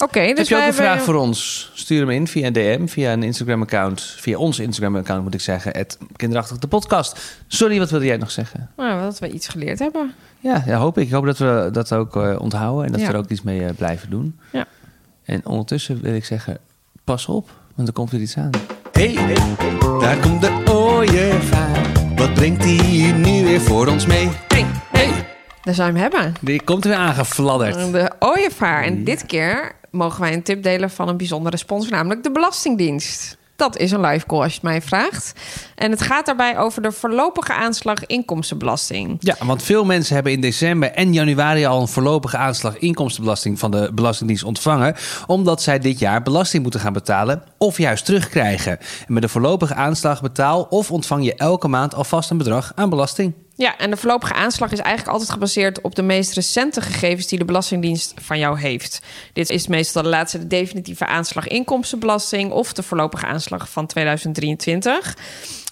Oké, 0.03 0.19
dus 0.27 0.37
Heb 0.37 0.47
je 0.47 0.55
ook 0.55 0.61
een 0.61 0.73
vraag 0.73 1.01
voor 1.01 1.15
ons? 1.15 1.71
Stuur 1.73 1.99
hem 1.99 2.09
in 2.09 2.27
via 2.27 2.47
een 2.47 2.53
DM, 2.53 2.87
via 2.87 3.11
een 3.13 3.23
Instagram-account. 3.23 4.01
Via 4.01 4.37
ons 4.37 4.59
Instagram-account 4.59 5.23
moet 5.23 5.33
ik 5.33 5.41
zeggen. 5.41 5.71
Het 5.77 5.97
kinderachtig 6.15 6.57
de 6.57 6.67
podcast. 6.67 7.37
Sorry, 7.47 7.79
wat 7.79 7.89
wilde 7.89 8.05
jij 8.05 8.17
nog 8.17 8.31
zeggen? 8.31 8.69
Nou, 8.77 9.01
dat 9.01 9.19
we 9.19 9.29
iets 9.31 9.47
geleerd 9.47 9.79
hebben. 9.79 10.13
Ja, 10.39 10.63
ja 10.65 10.77
hoop 10.77 10.97
ik. 10.97 11.05
Ik 11.05 11.11
hoop 11.13 11.25
dat 11.25 11.37
we 11.37 11.69
dat 11.71 11.93
ook 11.93 12.15
eh, 12.15 12.35
onthouden 12.39 12.85
en 12.85 12.91
dat 12.91 13.01
Ja. 13.01 13.07
we 13.07 13.13
er 13.13 13.19
ook 13.19 13.29
iets 13.29 13.41
mee 13.41 13.65
eh, 13.65 13.69
blijven 13.77 14.09
doen. 14.09 14.39
Ja. 14.51 14.65
En 15.23 15.45
ondertussen 15.45 16.01
wil 16.01 16.13
ik 16.13 16.25
zeggen, 16.25 16.57
pas 17.03 17.25
op, 17.25 17.49
want 17.75 17.87
er 17.87 17.93
komt 17.93 18.11
weer 18.11 18.21
iets 18.21 18.37
aan. 18.37 18.49
Hey, 18.91 19.13
daar 19.99 20.17
komt 20.17 20.41
de 20.41 20.61
ooievaar. 20.71 21.81
Wat 22.15 22.33
brengt 22.33 22.63
hij 22.63 23.11
nu 23.11 23.43
weer 23.43 23.61
voor 23.61 23.87
ons 23.87 24.05
mee? 24.05 24.29
Hey, 24.47 24.65
hey. 24.91 25.27
Daar 25.61 25.73
zou 25.73 25.93
je 25.93 25.99
hem 25.99 26.11
hebben. 26.11 26.33
Die 26.41 26.61
komt 26.63 26.83
er 26.83 26.89
weer 26.89 26.99
aangefladderd. 26.99 27.91
De 27.91 28.11
ooievaar. 28.19 28.83
En 28.83 29.03
dit 29.03 29.25
keer 29.25 29.71
mogen 29.91 30.21
wij 30.21 30.33
een 30.33 30.43
tip 30.43 30.63
delen 30.63 30.89
van 30.89 31.07
een 31.07 31.17
bijzondere 31.17 31.57
sponsor, 31.57 31.91
namelijk 31.91 32.23
de 32.23 32.31
Belastingdienst. 32.31 33.37
Dat 33.59 33.77
is 33.77 33.91
een 33.91 34.01
live 34.01 34.25
call 34.25 34.41
als 34.41 34.47
je 34.47 34.59
het 34.61 34.69
mij 34.69 34.81
vraagt. 34.81 35.33
En 35.75 35.91
het 35.91 36.01
gaat 36.01 36.25
daarbij 36.25 36.57
over 36.57 36.81
de 36.81 36.91
voorlopige 36.91 37.53
aanslag 37.53 38.05
inkomstenbelasting. 38.05 39.17
Ja, 39.19 39.35
want 39.45 39.63
veel 39.63 39.85
mensen 39.85 40.13
hebben 40.13 40.31
in 40.31 40.41
december 40.41 40.91
en 40.91 41.13
januari 41.13 41.65
al 41.65 41.81
een 41.81 41.87
voorlopige 41.87 42.37
aanslag 42.37 42.77
inkomstenbelasting 42.77 43.59
van 43.59 43.71
de 43.71 43.91
Belastingdienst 43.93 44.43
ontvangen, 44.43 44.95
omdat 45.27 45.61
zij 45.61 45.79
dit 45.79 45.99
jaar 45.99 46.21
belasting 46.21 46.63
moeten 46.63 46.79
gaan 46.79 46.93
betalen 46.93 47.43
of 47.57 47.77
juist 47.77 48.05
terugkrijgen. 48.05 48.79
En 49.07 49.13
met 49.13 49.23
een 49.23 49.29
voorlopige 49.29 49.73
aanslag 49.73 50.21
betaal 50.21 50.63
of 50.63 50.91
ontvang 50.91 51.25
je 51.25 51.35
elke 51.35 51.67
maand 51.67 51.95
alvast 51.95 52.29
een 52.29 52.37
bedrag 52.37 52.71
aan 52.75 52.89
belasting. 52.89 53.33
Ja, 53.59 53.77
en 53.77 53.89
de 53.89 53.97
voorlopige 53.97 54.33
aanslag 54.33 54.71
is 54.71 54.79
eigenlijk 54.79 55.13
altijd 55.13 55.31
gebaseerd 55.31 55.81
op 55.81 55.95
de 55.95 56.01
meest 56.01 56.33
recente 56.33 56.81
gegevens 56.81 57.27
die 57.27 57.39
de 57.39 57.45
Belastingdienst 57.45 58.13
van 58.21 58.39
jou 58.39 58.59
heeft. 58.59 59.01
Dit 59.33 59.49
is 59.49 59.67
meestal 59.67 60.03
de 60.03 60.09
laatste 60.09 60.39
de 60.39 60.47
definitieve 60.47 61.05
aanslag 61.05 61.47
inkomstenbelasting 61.47 62.51
of 62.51 62.73
de 62.73 62.83
voorlopige 62.83 63.25
aanslag 63.25 63.69
van 63.69 63.85
2023. 63.85 65.17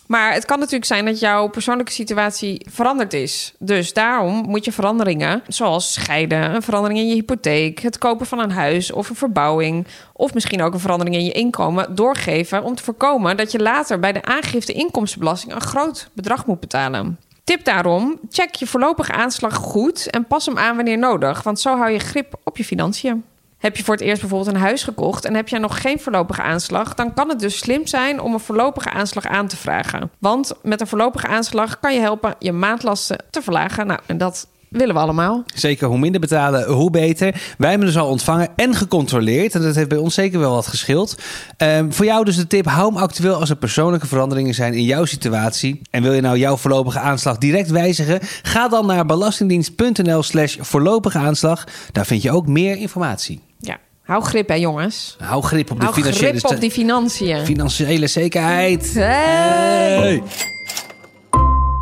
Maar 0.07 0.33
het 0.33 0.45
kan 0.45 0.59
natuurlijk 0.59 0.85
zijn 0.85 1.05
dat 1.05 1.19
jouw 1.19 1.47
persoonlijke 1.47 1.91
situatie 1.91 2.65
veranderd 2.69 3.13
is. 3.13 3.53
Dus 3.59 3.93
daarom 3.93 4.45
moet 4.47 4.65
je 4.65 4.71
veranderingen, 4.71 5.43
zoals 5.47 5.93
scheiden, 5.93 6.55
een 6.55 6.61
verandering 6.61 6.99
in 6.99 7.07
je 7.07 7.13
hypotheek, 7.13 7.79
het 7.79 7.97
kopen 7.97 8.25
van 8.25 8.39
een 8.39 8.51
huis 8.51 8.91
of 8.91 9.09
een 9.09 9.15
verbouwing, 9.15 9.87
of 10.13 10.33
misschien 10.33 10.61
ook 10.61 10.73
een 10.73 10.79
verandering 10.79 11.15
in 11.15 11.25
je 11.25 11.31
inkomen, 11.31 11.95
doorgeven 11.95 12.63
om 12.63 12.75
te 12.75 12.83
voorkomen 12.83 13.37
dat 13.37 13.51
je 13.51 13.59
later 13.59 13.99
bij 13.99 14.11
de 14.11 14.23
aangifte 14.23 14.73
inkomstenbelasting 14.73 15.53
een 15.53 15.61
groot 15.61 16.09
bedrag 16.13 16.45
moet 16.45 16.59
betalen. 16.59 17.26
Tip 17.47 17.63
daarom, 17.63 18.19
check 18.29 18.55
je 18.55 18.67
voorlopige 18.67 19.11
aanslag 19.11 19.55
goed 19.55 20.09
en 20.09 20.25
pas 20.25 20.45
hem 20.45 20.57
aan 20.57 20.75
wanneer 20.75 20.97
nodig, 20.97 21.43
want 21.43 21.59
zo 21.59 21.77
hou 21.77 21.91
je 21.91 21.99
grip 21.99 22.39
op 22.43 22.57
je 22.57 22.63
financiën. 22.63 23.25
Heb 23.57 23.77
je 23.77 23.83
voor 23.83 23.93
het 23.93 24.03
eerst 24.03 24.21
bijvoorbeeld 24.21 24.55
een 24.55 24.61
huis 24.61 24.83
gekocht 24.83 25.25
en 25.25 25.33
heb 25.33 25.47
jij 25.47 25.59
nog 25.59 25.81
geen 25.81 25.99
voorlopige 25.99 26.41
aanslag, 26.41 26.93
dan 26.93 27.13
kan 27.13 27.29
het 27.29 27.39
dus 27.39 27.57
slim 27.57 27.87
zijn 27.87 28.21
om 28.21 28.33
een 28.33 28.39
voorlopige 28.39 28.89
aanslag 28.89 29.25
aan 29.25 29.47
te 29.47 29.57
vragen. 29.57 30.11
Want 30.19 30.53
met 30.63 30.81
een 30.81 30.87
voorlopige 30.87 31.27
aanslag 31.27 31.79
kan 31.79 31.93
je 31.93 31.99
helpen 31.99 32.35
je 32.39 32.51
maandlasten 32.51 33.25
te 33.29 33.41
verlagen. 33.41 33.87
Nou, 33.87 33.99
en 34.05 34.17
dat 34.17 34.47
willen 34.69 34.95
we 34.95 35.01
allemaal. 35.01 35.43
Zeker, 35.53 35.87
hoe 35.87 35.97
minder 35.99 36.21
betalen, 36.21 36.67
hoe 36.71 36.89
beter. 36.89 37.41
Wij 37.57 37.69
hebben 37.69 37.87
dus 37.87 37.97
al 37.97 38.07
ontvangen 38.09 38.49
en 38.55 38.75
gecontroleerd. 38.75 39.55
En 39.55 39.61
dat 39.61 39.75
heeft 39.75 39.89
bij 39.89 39.97
ons 39.97 40.13
zeker 40.13 40.39
wel 40.39 40.53
wat 40.53 40.67
geschild. 40.67 41.17
Ehm, 41.57 41.91
voor 41.91 42.05
jou 42.05 42.25
dus 42.25 42.35
de 42.35 42.47
tip, 42.47 42.65
hou 42.65 42.93
hem 42.93 43.03
actueel 43.03 43.35
als 43.35 43.49
er 43.49 43.55
persoonlijke 43.55 44.07
veranderingen 44.07 44.53
zijn 44.53 44.73
in 44.73 44.83
jouw 44.83 45.05
situatie. 45.05 45.81
En 45.91 46.03
wil 46.03 46.13
je 46.13 46.21
nou 46.21 46.37
jouw 46.37 46.57
voorlopige 46.57 46.99
aanslag 46.99 47.37
direct 47.37 47.69
wijzigen? 47.69 48.19
Ga 48.41 48.67
dan 48.67 48.85
naar 48.85 49.05
belastingdienst.nl 49.05 50.23
slash 50.23 50.57
voorlopige 50.59 51.17
aanslag. 51.17 51.63
Daar 51.91 52.05
vind 52.05 52.21
je 52.21 52.31
ook 52.31 52.47
meer 52.47 52.77
informatie. 52.77 53.41
Ja, 53.59 53.77
hou 54.03 54.23
grip 54.23 54.47
hè 54.49 54.55
jongens. 54.55 55.15
Hou 55.19 55.43
grip 55.43 55.71
op 55.71 55.77
de 55.77 55.83
Hou 55.83 55.95
financiële, 55.95 56.39
grip 56.39 56.51
op 56.51 56.59
die 56.59 56.71
financiën. 56.71 57.45
financiële 57.45 58.07
zekerheid. 58.07 58.93
Hey! 58.93 59.97
Hey. 59.97 60.23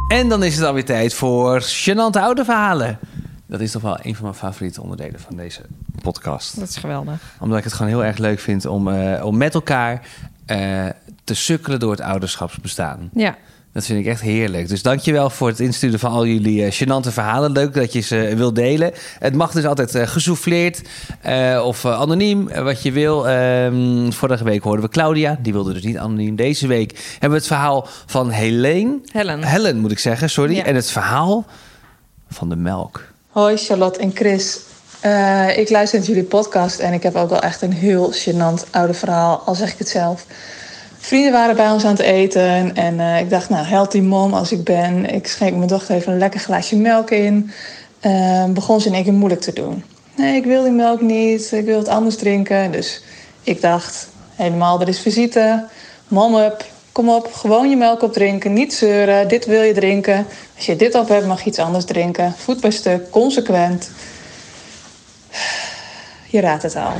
En 0.08 0.30
dan 0.30 0.44
is 0.44 0.56
het 0.56 0.66
alweer 0.66 0.86
tijd 0.86 1.14
voor 1.14 1.62
gênante 1.62 2.20
oude 2.20 2.46
verhalen. 2.46 3.00
Dat 3.46 3.60
is 3.60 3.72
toch 3.72 3.82
wel 3.82 3.98
een 4.02 4.16
van 4.16 4.24
mijn 4.24 4.36
favoriete 4.36 4.82
onderdelen 4.82 5.20
van 5.20 5.36
deze 5.36 5.62
podcast. 6.02 6.60
Dat 6.60 6.70
is 6.70 6.78
geweldig. 6.78 7.22
Omdat 7.40 7.58
ik 7.58 7.64
het 7.64 7.74
gewoon 7.74 7.92
heel 7.92 8.04
erg 8.04 8.18
leuk 8.18 8.40
vind 8.40 8.66
om, 8.66 8.88
eh, 8.88 9.26
om 9.26 9.38
met 9.38 9.54
elkaar 9.54 10.08
eh, 10.46 10.86
te 11.24 11.34
sukkelen 11.34 11.80
door 11.80 11.92
het 11.92 12.02
ouderschapsbestaan. 12.02 13.10
Ja, 13.14 13.36
Dat 13.76 13.86
vind 13.86 14.00
ik 14.00 14.06
echt 14.06 14.22
heerlijk. 14.22 14.68
Dus 14.68 14.82
dankjewel 14.82 15.30
voor 15.30 15.48
het 15.48 15.60
insturen 15.60 16.00
van 16.00 16.12
al 16.12 16.26
jullie 16.26 16.66
uh, 16.66 16.72
gênante 16.72 17.12
verhalen. 17.12 17.52
Leuk 17.52 17.74
dat 17.74 17.94
je 17.94 18.00
ze 18.00 18.34
wil 18.36 18.54
delen. 18.54 18.92
Het 19.20 19.36
mag 19.36 19.52
dus 19.52 19.66
altijd 19.66 19.96
uh, 19.96 20.08
gesouffleerd 20.08 20.82
uh, 21.28 21.64
of 21.66 21.86
anoniem, 21.86 22.50
wat 22.64 22.82
je 22.82 22.92
wil. 22.92 23.30
Um, 23.30 24.14
vorige 24.14 24.44
week 24.44 24.64
hoorden 24.64 24.86
we 24.86 24.92
Claudia, 24.92 25.38
die 25.42 25.54
wilde 25.54 25.74
dus 25.74 25.84
niet 25.84 25.98
anoniem. 25.98 26.36
Deze 26.36 26.68
week 26.68 26.92
hebben 27.12 27.30
we 27.30 27.36
het 27.36 27.48
verhaal 27.48 27.88
van 28.06 28.30
Helene. 28.30 29.00
Helen. 29.12 29.44
Helen 29.44 29.78
moet 29.78 29.92
ik 29.92 30.00
zeggen, 30.00 30.30
sorry. 30.30 30.56
Ja. 30.56 30.64
En 30.64 30.76
het 30.76 30.92
verhaal 30.92 31.46
van 32.30 32.50
de 32.50 32.56
melk. 32.56 33.04
Hoi 33.30 33.58
Charlotte 33.58 34.00
en 34.00 34.12
Chris. 34.14 34.60
Uh, 35.06 35.58
ik 35.58 35.70
luister 35.70 36.00
naar 36.00 36.08
jullie 36.08 36.24
podcast 36.24 36.80
en 36.80 36.94
ik 36.94 37.04
heb 37.04 37.16
ook 37.16 37.30
wel 37.30 37.42
echt 37.42 37.62
een 37.62 37.74
heel 37.74 38.14
gênant 38.14 38.70
oude 38.72 38.94
verhaal, 38.94 39.42
al 39.46 39.56
zeg 39.56 39.72
ik 39.72 39.78
het 39.78 39.90
zelf. 39.90 40.26
Vrienden 41.06 41.32
waren 41.32 41.56
bij 41.56 41.72
ons 41.72 41.86
aan 41.86 41.92
het 41.92 42.00
eten 42.00 42.76
en 42.76 42.94
uh, 42.94 43.20
ik 43.20 43.30
dacht, 43.30 43.50
nou, 43.50 43.66
healthy 43.66 44.00
mom 44.00 44.34
als 44.34 44.52
ik 44.52 44.64
ben. 44.64 45.14
Ik 45.14 45.28
schenk 45.28 45.56
mijn 45.56 45.68
dochter 45.68 45.96
even 45.96 46.12
een 46.12 46.18
lekker 46.18 46.40
glaasje 46.40 46.76
melk 46.76 47.12
in. 47.12 47.52
Uh, 48.02 48.46
begon 48.46 48.82
ze 48.82 48.88
in 48.88 48.94
één 48.94 49.04
keer 49.04 49.14
moeilijk 49.14 49.42
te 49.42 49.54
doen. 49.54 49.84
Nee, 50.16 50.36
ik 50.36 50.46
wil 50.46 50.64
die 50.64 50.72
melk 50.72 51.02
niet, 51.02 51.52
ik 51.52 51.66
wil 51.66 51.78
het 51.78 51.88
anders 51.88 52.16
drinken. 52.16 52.72
Dus 52.72 53.04
ik 53.44 53.62
dacht, 53.62 54.08
helemaal, 54.36 54.82
er 54.82 54.88
is 54.88 55.00
visite. 55.00 55.68
Mom 56.08 56.36
up, 56.36 56.66
kom 56.92 57.10
op, 57.10 57.34
gewoon 57.34 57.70
je 57.70 57.76
melk 57.76 58.02
opdrinken, 58.02 58.54
niet 58.54 58.74
zeuren. 58.74 59.28
Dit 59.28 59.46
wil 59.46 59.62
je 59.62 59.74
drinken. 59.74 60.26
Als 60.56 60.66
je 60.66 60.76
dit 60.76 60.96
op 60.96 61.10
hebt, 61.10 61.28
mag 61.28 61.42
je 61.42 61.50
iets 61.50 61.60
anders 61.60 61.86
drinken. 61.86 62.34
Voet 62.38 62.62
bij 62.62 62.72
stuk, 62.72 63.10
consequent. 63.10 63.90
Je 66.30 66.40
raadt 66.40 66.64
het 66.64 66.76
al. 66.76 66.94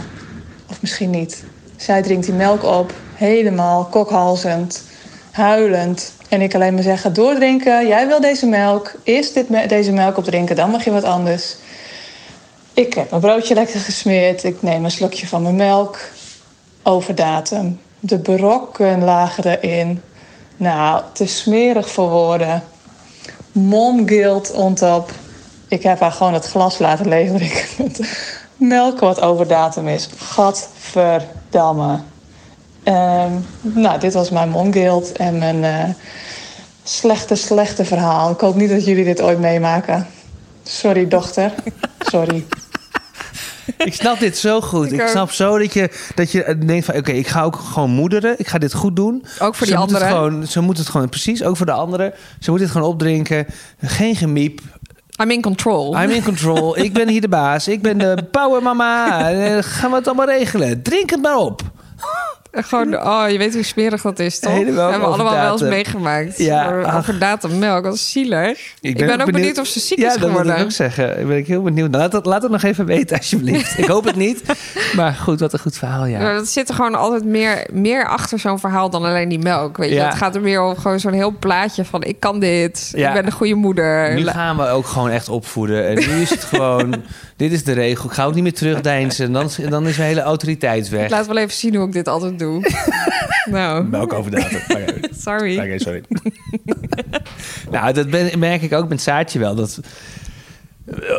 Of 0.70 0.82
misschien 0.82 1.10
niet. 1.10 1.44
Zij 1.76 2.02
drinkt 2.02 2.26
die 2.26 2.36
melk 2.36 2.64
op, 2.64 2.94
helemaal 3.16 3.86
kokhalzend, 3.86 4.84
huilend. 5.32 6.14
En 6.30 6.42
ik 6.42 6.56
alleen 6.56 6.74
maar 6.74 6.84
zeggen, 6.84 7.14
doordrinken, 7.14 7.88
jij 7.88 8.08
wil 8.08 8.22
deze 8.22 8.46
melk. 8.46 8.92
Eerst 9.04 9.34
dit, 9.34 9.70
deze 9.70 9.92
melk 9.92 10.18
opdrinken, 10.18 10.56
dan 10.56 10.70
mag 10.70 10.84
je 10.84 10.92
wat 10.92 11.04
anders. 11.04 11.56
Ik 12.74 12.94
heb 12.94 13.10
mijn 13.10 13.22
broodje 13.22 13.54
lekker 13.54 13.80
gesmeerd. 13.80 14.44
Ik 14.44 14.62
neem 14.62 14.84
een 14.84 14.92
slokje 14.92 15.28
van 15.28 15.42
mijn 15.42 15.56
melk. 15.56 15.98
Overdatum. 16.84 17.80
De 18.00 18.20
brokken 18.20 19.04
lagen 19.04 19.60
erin. 19.60 20.02
Nou, 20.58 21.02
te 21.14 21.26
smerig 21.26 21.90
voor 21.90 22.10
woorden. 22.10 22.64
Mom 23.52 24.08
guilt 24.08 24.52
on 24.52 24.74
top. 24.74 25.12
Ik 25.68 25.84
heb 25.84 26.00
haar 26.00 26.12
gewoon 26.12 26.34
het 26.34 26.46
glas 26.46 26.80
laten 26.80 27.08
leveren. 27.08 27.50
melk 28.56 29.00
wat 29.00 29.22
over 29.22 29.48
datum 29.48 29.88
is. 29.88 30.10
Gadverdamme. 30.18 32.00
Um, 32.88 33.46
nou, 33.62 34.00
dit 34.00 34.14
was 34.14 34.30
mijn 34.30 34.50
momguilt 34.50 35.12
en 35.12 35.38
mijn 35.38 35.64
uh, 35.64 35.94
slechte, 36.84 37.36
slechte 37.36 37.86
verhaal. 37.86 38.32
Ik 38.32 38.40
hoop 38.40 38.56
niet 38.56 38.70
dat 38.70 38.86
jullie 38.86 39.04
dit 39.04 39.22
ooit 39.22 39.40
meemaken. 39.40 40.08
Sorry, 40.64 41.08
dochter. 41.08 41.54
Sorry. 42.12 42.46
Ik 43.78 43.94
snap 43.94 44.20
dit 44.20 44.38
zo 44.38 44.62
goed. 44.62 44.92
Ik, 44.92 45.02
ik 45.02 45.08
snap 45.08 45.32
zo 45.32 45.58
dat 45.58 45.74
je, 45.74 45.90
dat 46.16 46.32
je 46.32 46.58
denkt 46.66 46.86
van... 46.86 46.96
oké, 46.96 47.10
okay, 47.10 47.20
ik 47.20 47.28
ga 47.28 47.44
ook 47.44 47.56
gewoon 47.56 47.90
moederen. 47.90 48.40
Ik 48.40 48.48
ga 48.48 48.58
dit 48.58 48.74
goed 48.74 48.96
doen. 48.96 49.26
Ook 49.40 49.56
voor 49.56 49.68
die 49.68 49.78
anderen. 49.78 50.08
Gewoon, 50.08 50.48
ze 50.48 50.60
moet 50.60 50.78
het 50.78 50.90
gewoon... 50.90 51.10
Precies, 51.10 51.44
ook 51.44 51.58
voor 51.58 51.66
de 51.66 51.72
anderen. 51.72 52.14
Ze 52.40 52.52
moet 52.52 52.60
dit 52.60 52.72
gewoon 52.72 52.88
opdrinken. 52.88 53.46
Geen 53.82 54.16
gemiep. 54.16 54.62
I'm 55.22 55.32
in 55.32 55.42
control. 55.42 56.02
I'm 56.02 56.10
in 56.10 56.24
control. 56.24 56.78
ik 56.78 56.94
ben 56.94 57.08
hier 57.08 57.22
de 57.22 57.28
baas. 57.28 57.68
Ik 57.68 57.82
ben 57.82 57.98
de 57.98 58.28
power 58.32 58.64
mama. 58.64 59.08
gaan 59.62 59.90
we 59.90 59.96
het 59.96 60.08
allemaal 60.08 60.26
regelen. 60.26 60.82
Drink 60.82 61.10
het 61.10 61.22
maar 61.22 61.38
op. 61.38 61.62
Gewoon, 62.64 63.08
oh, 63.08 63.30
je 63.30 63.38
weet 63.38 63.54
hoe 63.54 63.64
smerig 63.64 64.02
dat 64.02 64.20
is, 64.20 64.40
toch? 64.40 64.54
Hebben 64.54 64.76
we 64.76 64.82
allemaal 64.82 65.34
wel 65.34 65.52
eens 65.52 65.62
meegemaakt. 65.62 66.38
Ja, 66.38 66.96
over 66.98 67.20
datum 67.20 67.60
melk, 67.60 67.84
dat 67.84 67.94
is 67.94 68.12
zielig. 68.12 68.74
Ik 68.82 68.98
ben, 68.98 69.22
ook 69.22 69.32
benieuwd, 69.32 69.58
of 69.58 69.68
ze 69.68 69.80
ziek 69.80 70.00
ja, 70.00 70.08
is 70.08 70.14
geworden. 70.14 70.38
Ja, 70.38 70.44
dat 70.44 70.52
moet 70.52 70.60
ik 70.60 70.66
ook 70.66 70.72
zeggen. 70.72 71.28
Ben 71.28 71.38
ik 71.38 71.48
heel 71.48 71.62
benieuwd. 71.62 71.90
Nou, 71.90 72.04
laat, 72.04 72.14
het, 72.14 72.26
laat 72.26 72.42
het 72.42 72.52
nog 72.52 72.64
even 72.64 72.86
weten, 72.86 73.18
alsjeblieft. 73.18 73.78
ik 73.78 73.86
hoop 73.86 74.06
het 74.06 74.16
niet. 74.16 74.44
Maar 74.96 75.14
goed, 75.14 75.40
wat 75.40 75.54
een 75.54 75.60
goed 75.60 75.78
verhaal, 75.78 76.06
ja. 76.06 76.34
Dat 76.34 76.48
zit 76.48 76.70
er 76.70 76.76
gewoon 76.76 76.96
altijd 76.96 77.26
meer, 77.26 77.68
meer 77.72 78.08
achter 78.08 78.40
zo'n 78.40 78.60
verhaal 78.60 78.90
dan 78.90 79.04
alleen 79.04 79.30
die 79.30 79.40
melk, 79.40 79.78
weet 79.78 79.90
je. 79.92 80.00
Het 80.00 80.16
gaat 80.16 80.36
er 80.36 80.42
meer 80.42 80.64
om 80.64 80.78
gewoon 80.78 81.00
zo'n 81.00 81.14
heel 81.14 81.36
plaatje 81.40 81.86
van... 81.86 82.04
ik 82.04 82.20
kan 82.20 82.40
dit, 82.40 82.92
ik 82.96 83.14
ben 83.14 83.26
een 83.26 83.32
goede 83.32 83.54
moeder. 83.54 84.14
Nu 84.14 84.28
gaan 84.28 84.58
we 84.58 84.68
ook 84.68 84.86
gewoon 84.86 85.10
echt 85.10 85.30
opvoeden. 85.30 85.88
En 85.88 85.96
nu 85.96 86.22
is 86.22 86.30
het 86.30 86.44
gewoon... 86.54 87.04
dit 87.36 87.52
is 87.52 87.64
de 87.64 87.72
regel. 87.72 88.06
Ik 88.06 88.12
ga 88.12 88.26
ook 88.26 88.34
niet 88.34 88.44
meer 88.44 88.54
terugdeinzen. 88.54 89.32
Dan, 89.32 89.50
dan 89.70 89.88
is 89.88 89.98
mijn 89.98 90.10
hele 90.10 90.22
autoriteit 90.22 90.90
weg. 90.90 91.10
Laat 91.10 91.28
wel 91.28 91.38
even 91.38 91.54
zien 91.54 91.76
hoe 91.76 91.88
ik 91.88 91.94
dit 91.94 92.08
altijd 92.08 92.40
doe. 92.40 92.72
nou. 93.50 93.84
Melk 93.84 94.14
over 94.14 94.32
datum. 94.32 94.60
sorry. 95.18 95.54
Okay, 95.54 95.78
sorry. 95.78 96.04
nou, 97.72 97.94
dat 97.94 98.10
ben, 98.10 98.40
merk 98.40 98.62
ik 98.62 98.74
ook 98.74 98.90
met 98.90 99.02
Saartje 99.02 99.40
wel. 99.40 99.56
Dat 99.56 99.80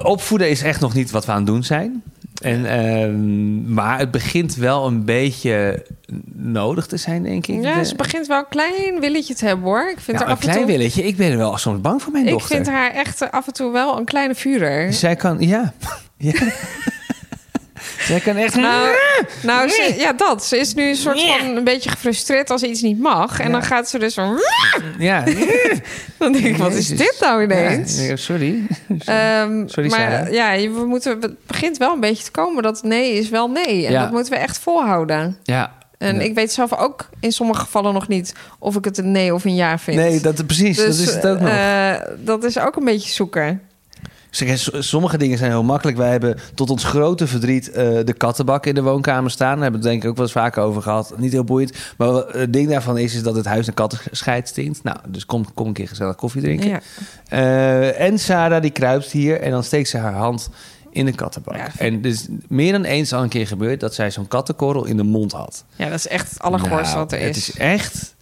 opvoeden 0.03 0.51
is 0.51 0.63
echt 0.63 0.81
nog 0.81 0.95
niet 0.95 1.11
wat 1.11 1.27
we 1.27 1.33
aan 1.33 1.39
het 1.39 1.47
doen 1.47 1.65
zijn. 1.65 2.03
En, 2.43 2.61
uh, 2.61 3.75
maar 3.75 3.99
het 3.99 4.11
begint 4.11 4.55
wel 4.55 4.87
een 4.87 5.05
beetje 5.05 5.87
nodig 6.33 6.87
te 6.87 6.97
zijn, 6.97 7.23
denk 7.23 7.47
ik. 7.47 7.63
Ja, 7.63 7.85
ze 7.85 7.95
begint 7.95 8.27
wel 8.27 8.39
een 8.39 8.49
klein 8.49 9.01
willetje 9.01 9.35
te 9.35 9.47
hebben, 9.47 9.65
hoor. 9.65 9.91
Ik 9.91 10.01
vind 10.01 10.19
ja, 10.19 10.25
haar 10.25 10.33
een 10.33 10.41
klein 10.41 10.57
toe... 10.57 10.67
willetje. 10.67 11.03
Ik 11.03 11.17
ben 11.17 11.31
er 11.31 11.37
wel 11.37 11.57
soms 11.57 11.81
bang 11.81 12.03
voor 12.03 12.13
mijn 12.13 12.27
dochter. 12.27 12.57
Ik 12.57 12.65
vind 12.65 12.77
haar 12.77 12.91
echt 12.91 13.31
af 13.31 13.47
en 13.47 13.53
toe 13.53 13.73
wel 13.73 13.99
een 13.99 14.05
kleine 14.05 14.35
vurer. 14.35 14.93
Zij 14.93 15.17
kan, 15.17 15.41
ja. 15.41 15.73
ja. 16.17 16.33
Zij 17.99 18.21
kan 18.21 18.37
echt... 18.37 18.55
Nou, 18.55 18.89
nou 19.43 19.69
ze, 19.69 19.95
ja, 19.97 20.13
dat. 20.13 20.45
Ze 20.45 20.59
is 20.59 20.75
nu 20.75 20.89
een 20.89 20.97
soort 20.97 21.21
van 21.21 21.57
een 21.57 21.65
beetje 21.65 21.91
gefrustreerd 21.91 22.51
als 22.51 22.63
iets 22.63 22.83
niet 22.83 23.01
mag. 23.01 23.41
En 23.41 23.53
dan 23.53 23.63
gaat 23.63 23.89
ze 23.89 23.99
dus 23.99 24.15
zo... 24.15 24.39
Ja. 24.99 25.25
Dan 26.19 26.33
denk 26.33 26.45
ik, 26.45 26.57
wat 26.57 26.73
is 26.73 26.89
dit 26.89 27.17
nou 27.21 27.43
ineens? 27.43 28.07
Ja, 28.07 28.17
sorry. 28.17 28.63
Um, 28.89 29.69
sorry, 29.69 29.91
maar 29.91 30.33
ja, 30.33 30.71
we 30.71 30.85
moeten, 30.87 31.21
het 31.21 31.47
begint 31.47 31.77
wel 31.77 31.93
een 31.93 32.01
beetje 32.01 32.25
te 32.25 32.31
komen 32.31 32.63
dat 32.63 32.83
nee 32.83 33.13
is 33.13 33.29
wel 33.29 33.51
nee. 33.51 33.87
En 33.87 33.93
dat 33.93 34.11
moeten 34.11 34.33
we 34.33 34.39
echt 34.39 34.59
volhouden. 34.59 35.37
Ja, 35.43 35.73
en 35.99 36.21
ik 36.21 36.35
weet 36.35 36.53
zelf 36.53 36.75
ook 36.75 37.09
in 37.21 37.33
sommige 37.33 37.61
gevallen 37.61 37.95
nog 37.95 38.09
niet 38.09 38.35
of 38.59 38.77
ik 38.77 38.85
het 38.85 38.99
een 38.99 39.13
nee 39.13 39.35
of 39.35 39.45
een 39.45 39.55
ja 39.55 39.79
vind. 39.79 39.97
Nee, 39.97 40.21
dat, 40.21 40.47
precies. 40.47 40.77
Dus, 40.77 40.99
dat 40.99 41.09
is 41.09 41.15
het 41.15 41.27
ook 41.27 41.41
nog. 41.41 41.49
Uh, 41.49 41.95
dat 42.19 42.45
is 42.45 42.59
ook 42.59 42.77
een 42.77 42.85
beetje 42.85 43.13
zoeken. 43.13 43.63
Sommige 44.31 45.19
dingen 45.19 45.39
zijn 45.39 45.51
heel 45.51 45.63
makkelijk. 45.63 45.97
Wij 45.97 46.11
hebben 46.11 46.39
tot 46.55 46.71
ons 46.71 46.85
grote 46.85 47.27
verdriet 47.27 47.69
uh, 47.69 47.75
de 47.77 48.15
kattenbak 48.17 48.67
in 48.67 48.75
de 48.75 48.83
woonkamer 48.83 49.31
staan. 49.31 49.55
Daar 49.55 49.63
hebben 49.63 49.81
we 49.81 49.87
het 49.87 49.95
denk 49.95 50.03
ik 50.03 50.11
ook 50.11 50.17
wel 50.17 50.25
eens 50.25 50.35
vaker 50.35 50.63
over 50.63 50.83
gehad. 50.83 51.15
Niet 51.17 51.33
heel 51.33 51.45
boeiend. 51.45 51.73
Maar 51.97 52.09
het 52.09 52.53
ding 52.53 52.69
daarvan 52.69 52.99
is, 52.99 53.15
is 53.15 53.23
dat 53.23 53.37
het 53.37 53.45
huis 53.47 53.67
een 53.67 53.75
kattenscheid 53.75 54.49
stinkt. 54.49 54.83
Nou, 54.83 54.97
dus 55.09 55.27
kom, 55.27 55.55
kom 55.55 55.67
een 55.67 55.73
keer 55.73 55.89
gezellig 55.89 56.17
koffie 56.17 56.43
drinken. 56.43 56.69
Ja. 56.69 56.81
Uh, 57.33 58.01
en 58.01 58.19
Sarah 58.19 58.63
die 58.63 58.71
kruipt 58.71 59.11
hier 59.11 59.41
en 59.41 59.51
dan 59.51 59.65
steekt 59.65 59.89
ze 59.89 59.99
haar 59.99 60.15
hand 60.15 60.49
in 60.91 61.05
de 61.05 61.13
kattenbak. 61.13 61.57
Ja, 61.57 61.69
en 61.79 62.01
dus 62.01 62.27
meer 62.49 62.73
dan 62.73 62.85
eens 62.85 63.13
al 63.13 63.23
een 63.23 63.29
keer 63.29 63.47
gebeurd 63.47 63.81
dat 63.81 63.95
zij 63.95 64.11
zo'n 64.11 64.29
kattenkorrel 64.29 64.85
in 64.85 64.97
de 64.97 65.03
mond 65.03 65.33
had. 65.33 65.65
Ja, 65.77 65.89
dat 65.89 65.99
is 65.99 66.09
echt 66.09 66.31
het 66.31 66.43
allergoorste 66.43 66.95
nou, 66.95 66.99
wat 66.99 67.13
er 67.13 67.19
is. 67.19 67.27
Het 67.27 67.37
is 67.37 67.53
echt... 67.57 68.15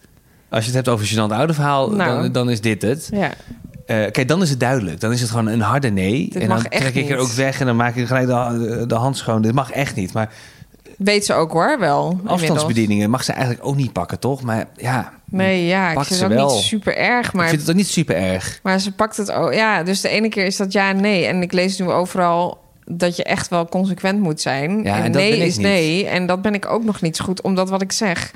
Als 0.49 0.65
je 0.65 0.75
het 0.75 0.87
hebt 0.87 0.89
over 0.89 1.07
gênant 1.07 1.33
oude 1.33 1.55
verhaal, 1.55 1.91
nou. 1.91 2.23
dan, 2.23 2.33
dan, 2.33 2.51
is 2.51 2.61
dit 2.61 2.83
het. 2.83 3.09
Ja. 3.13 3.33
Uh, 3.87 4.11
kijk, 4.11 4.28
dan 4.28 4.43
is 4.43 4.51
het 4.51 4.61
duidelijk. 4.61 5.01
Dan 5.01 5.12
is 5.12 5.20
het 5.20 5.30
gewoon 5.30 5.47
een 5.47 5.61
harde 5.61 5.91
nee. 5.91 6.28
Dit 6.30 6.43
en 6.43 6.49
dan 6.49 6.62
trek 6.68 6.95
ik 6.95 7.11
er 7.11 7.18
ook 7.18 7.32
weg 7.32 7.61
en 7.61 7.66
dan 7.66 7.76
maak 7.76 7.95
ik 7.95 8.07
gelijk 8.07 8.26
de, 8.26 8.85
de 8.87 8.95
hand 8.95 9.16
schoon. 9.16 9.43
Dit 9.43 9.53
mag 9.53 9.70
echt 9.70 9.97
niet. 9.97 10.12
Maar 10.12 10.32
weet 10.99 11.24
ze 11.24 11.35
ook 11.35 11.53
hoor, 11.53 11.78
wel. 11.78 12.20
Afstandsbedieningen 12.24 13.11
mag 13.11 13.24
ze 13.24 13.32
eigenlijk 13.32 13.66
ook 13.66 13.76
niet 13.76 13.93
pakken, 13.93 14.18
toch? 14.18 14.43
Maar 14.43 14.66
ja. 14.76 15.12
Nee, 15.24 15.66
ja, 15.66 15.91
ik 15.91 16.01
vind 16.01 16.20
het 16.20 16.32
ook 16.32 16.51
niet 16.51 16.61
super 16.61 16.97
erg. 16.97 17.32
Maar, 17.32 17.45
ik 17.45 17.49
vind 17.49 17.61
het 17.61 17.70
ook 17.70 17.76
niet 17.76 17.89
super 17.89 18.16
erg. 18.16 18.61
Maar 18.62 18.80
ze 18.80 18.93
pakt 18.93 19.16
het 19.16 19.32
ook. 19.32 19.55
Ja, 19.55 19.82
dus 19.82 20.01
de 20.01 20.09
ene 20.09 20.28
keer 20.28 20.47
is 20.47 20.57
dat 20.57 20.72
ja 20.72 20.89
en 20.89 21.01
nee. 21.01 21.26
En 21.26 21.43
ik 21.43 21.53
lees 21.53 21.78
nu 21.78 21.91
overal 21.91 22.59
dat 22.85 23.16
je 23.16 23.24
echt 23.24 23.49
wel 23.49 23.68
consequent 23.68 24.20
moet 24.20 24.41
zijn. 24.41 24.82
Ja, 24.82 24.97
en, 24.97 25.03
en 25.05 25.11
nee 25.11 25.37
is 25.37 25.57
niet. 25.57 25.66
nee. 25.66 26.07
En 26.07 26.26
dat 26.26 26.43
ben 26.43 26.55
ik 26.55 26.66
ook 26.66 26.85
nog 26.85 27.01
niet 27.01 27.16
zo 27.16 27.24
goed. 27.24 27.43
Omdat 27.43 27.68
wat 27.68 27.82
ik 27.82 27.93
zeg 27.93 28.32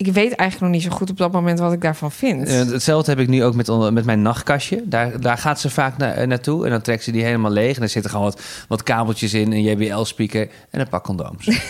ik 0.00 0.12
weet 0.12 0.34
eigenlijk 0.34 0.60
nog 0.60 0.70
niet 0.70 0.90
zo 0.90 0.96
goed 0.96 1.10
op 1.10 1.16
dat 1.16 1.32
moment 1.32 1.58
wat 1.58 1.72
ik 1.72 1.80
daarvan 1.80 2.12
vind. 2.12 2.48
Uh, 2.48 2.58
hetzelfde 2.58 3.10
heb 3.10 3.20
ik 3.20 3.28
nu 3.28 3.44
ook 3.44 3.54
met, 3.54 3.92
met 3.92 4.04
mijn 4.04 4.22
nachtkastje. 4.22 4.82
Daar, 4.84 5.20
daar 5.20 5.38
gaat 5.38 5.60
ze 5.60 5.70
vaak 5.70 5.96
na, 5.96 6.24
naartoe. 6.24 6.64
En 6.64 6.70
dan 6.70 6.80
trekt 6.80 7.04
ze 7.04 7.12
die 7.12 7.24
helemaal 7.24 7.50
leeg. 7.50 7.76
En 7.76 7.82
er 7.82 7.88
zitten 7.88 8.10
gewoon 8.10 8.26
wat, 8.26 8.42
wat 8.68 8.82
kabeltjes 8.82 9.34
in. 9.34 9.52
Een 9.52 9.62
JBL-speaker 9.62 10.48
en 10.70 10.80
een 10.80 10.88
pak 10.88 11.04
condooms. 11.04 11.46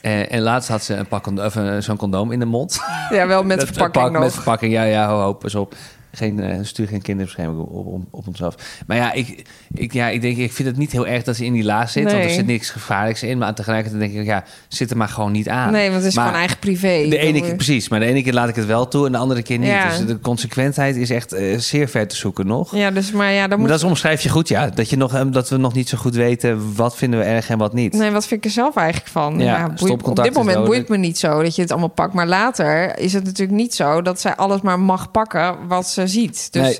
en, 0.00 0.30
en 0.30 0.40
laatst 0.40 0.68
had 0.68 0.82
ze 0.82 0.94
een 0.94 1.06
pak 1.06 1.26
of 1.26 1.58
zo'n 1.78 1.96
condoom 1.96 2.32
in 2.32 2.38
de 2.38 2.44
mond. 2.44 2.80
Ja, 3.10 3.26
wel 3.26 3.44
met 3.44 3.64
verpakking 3.72 4.10
nog. 4.10 4.22
Met 4.22 4.34
verpakking, 4.34 4.72
ja, 4.72 4.82
ja, 4.82 5.08
ho, 5.08 5.20
ho, 5.20 5.32
pas 5.32 5.54
op 5.54 5.74
geen, 6.14 6.38
uh, 6.38 6.58
stuur 6.62 6.88
geen 6.88 7.02
kinderbescherming 7.02 7.60
op, 7.60 7.86
op, 7.86 8.02
op, 8.10 8.26
ons 8.26 8.42
af. 8.42 8.54
Maar 8.86 8.96
ja 8.96 9.12
ik, 9.12 9.46
ik, 9.74 9.92
ja, 9.92 10.08
ik 10.08 10.20
denk, 10.20 10.36
ik 10.36 10.52
vind 10.52 10.68
het 10.68 10.76
niet 10.76 10.92
heel 10.92 11.06
erg 11.06 11.22
dat 11.22 11.36
ze 11.36 11.44
in 11.44 11.52
die 11.52 11.64
laas 11.64 11.92
zit. 11.92 12.04
Nee. 12.04 12.12
Want 12.12 12.24
er 12.24 12.30
zit 12.30 12.46
niks 12.46 12.70
gevaarlijks 12.70 13.22
in. 13.22 13.38
Maar 13.38 13.54
tegelijkertijd 13.54 14.02
denk 14.02 14.14
ik, 14.14 14.26
ja, 14.26 14.44
zit 14.68 14.90
er 14.90 14.96
maar 14.96 15.08
gewoon 15.08 15.32
niet 15.32 15.48
aan. 15.48 15.72
Nee, 15.72 15.90
want 15.90 16.02
het 16.02 16.10
is 16.10 16.14
maar 16.14 16.24
gewoon 16.24 16.38
eigen 16.38 16.58
privé. 16.58 17.08
De 17.08 17.18
ene 17.18 17.40
keer, 17.40 17.54
precies. 17.54 17.88
Maar 17.88 18.00
de 18.00 18.06
ene 18.06 18.22
keer 18.22 18.32
laat 18.32 18.48
ik 18.48 18.56
het 18.56 18.66
wel 18.66 18.88
toe 18.88 19.06
en 19.06 19.12
de 19.12 19.18
andere 19.18 19.42
keer 19.42 19.58
niet. 19.58 19.68
Ja. 19.68 19.88
Dus 19.88 20.06
de 20.06 20.20
consequentheid 20.20 20.96
is 20.96 21.10
echt 21.10 21.34
uh, 21.34 21.58
zeer 21.58 21.88
ver 21.88 22.08
te 22.08 22.16
zoeken 22.16 22.46
nog. 22.46 22.76
Ja, 22.76 22.90
dus 22.90 23.12
maar 23.12 23.32
ja, 23.32 23.40
dan 23.40 23.48
maar 23.48 23.58
moet... 23.58 23.68
dat 23.68 23.84
omschrijf 23.84 24.22
je 24.22 24.28
goed, 24.28 24.48
ja. 24.48 24.66
Dat, 24.66 24.90
je 24.90 24.96
nog, 24.96 25.14
um, 25.14 25.32
dat 25.32 25.48
we 25.48 25.56
nog 25.56 25.74
niet 25.74 25.88
zo 25.88 25.98
goed 25.98 26.14
weten 26.14 26.74
wat 26.74 26.96
vinden 26.96 27.18
we 27.18 27.24
erg 27.24 27.48
en 27.48 27.58
wat 27.58 27.72
niet. 27.72 27.92
Nee, 27.92 28.10
wat 28.10 28.26
vind 28.26 28.40
ik 28.40 28.46
er 28.46 28.52
zelf 28.54 28.76
eigenlijk 28.76 29.08
van? 29.08 29.38
Ja, 29.38 29.44
ja 29.44 29.68
boeit, 29.68 30.02
op 30.02 30.22
dit 30.22 30.34
moment 30.34 30.64
boeit 30.64 30.88
me 30.88 30.96
niet 30.96 31.18
zo 31.18 31.42
dat 31.42 31.56
je 31.56 31.62
het 31.62 31.70
allemaal 31.70 31.88
pakt. 31.88 32.14
Maar 32.14 32.26
later 32.26 32.98
is 32.98 33.12
het 33.12 33.24
natuurlijk 33.24 33.58
niet 33.58 33.74
zo 33.74 34.02
dat 34.02 34.20
zij 34.20 34.34
alles 34.36 34.60
maar 34.60 34.80
mag 34.80 35.10
pakken 35.10 35.56
wat 35.68 35.88
ze 35.88 36.03
ziet. 36.08 36.52
Dus 36.52 36.62
Nee. 36.62 36.78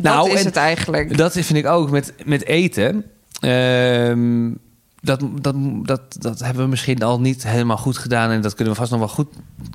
dat 0.00 0.14
Nou, 0.14 0.30
is 0.30 0.44
het 0.44 0.56
eigenlijk. 0.56 1.16
Dat 1.16 1.32
vind 1.32 1.54
ik 1.54 1.66
ook 1.66 1.90
met, 1.90 2.12
met 2.24 2.44
eten. 2.44 3.04
Ehm, 3.40 4.50
dat, 5.00 5.20
dat, 5.40 5.54
dat, 5.86 6.00
dat 6.18 6.38
hebben 6.38 6.62
we 6.62 6.68
misschien 6.70 7.02
al 7.02 7.20
niet 7.20 7.46
helemaal 7.48 7.76
goed 7.76 7.98
gedaan. 7.98 8.30
En 8.30 8.40
dat 8.40 8.54
kunnen 8.54 8.72
we 8.74 8.78
vast 8.78 8.90
nog 8.90 9.00
wel 9.00 9.08
goed 9.08 9.28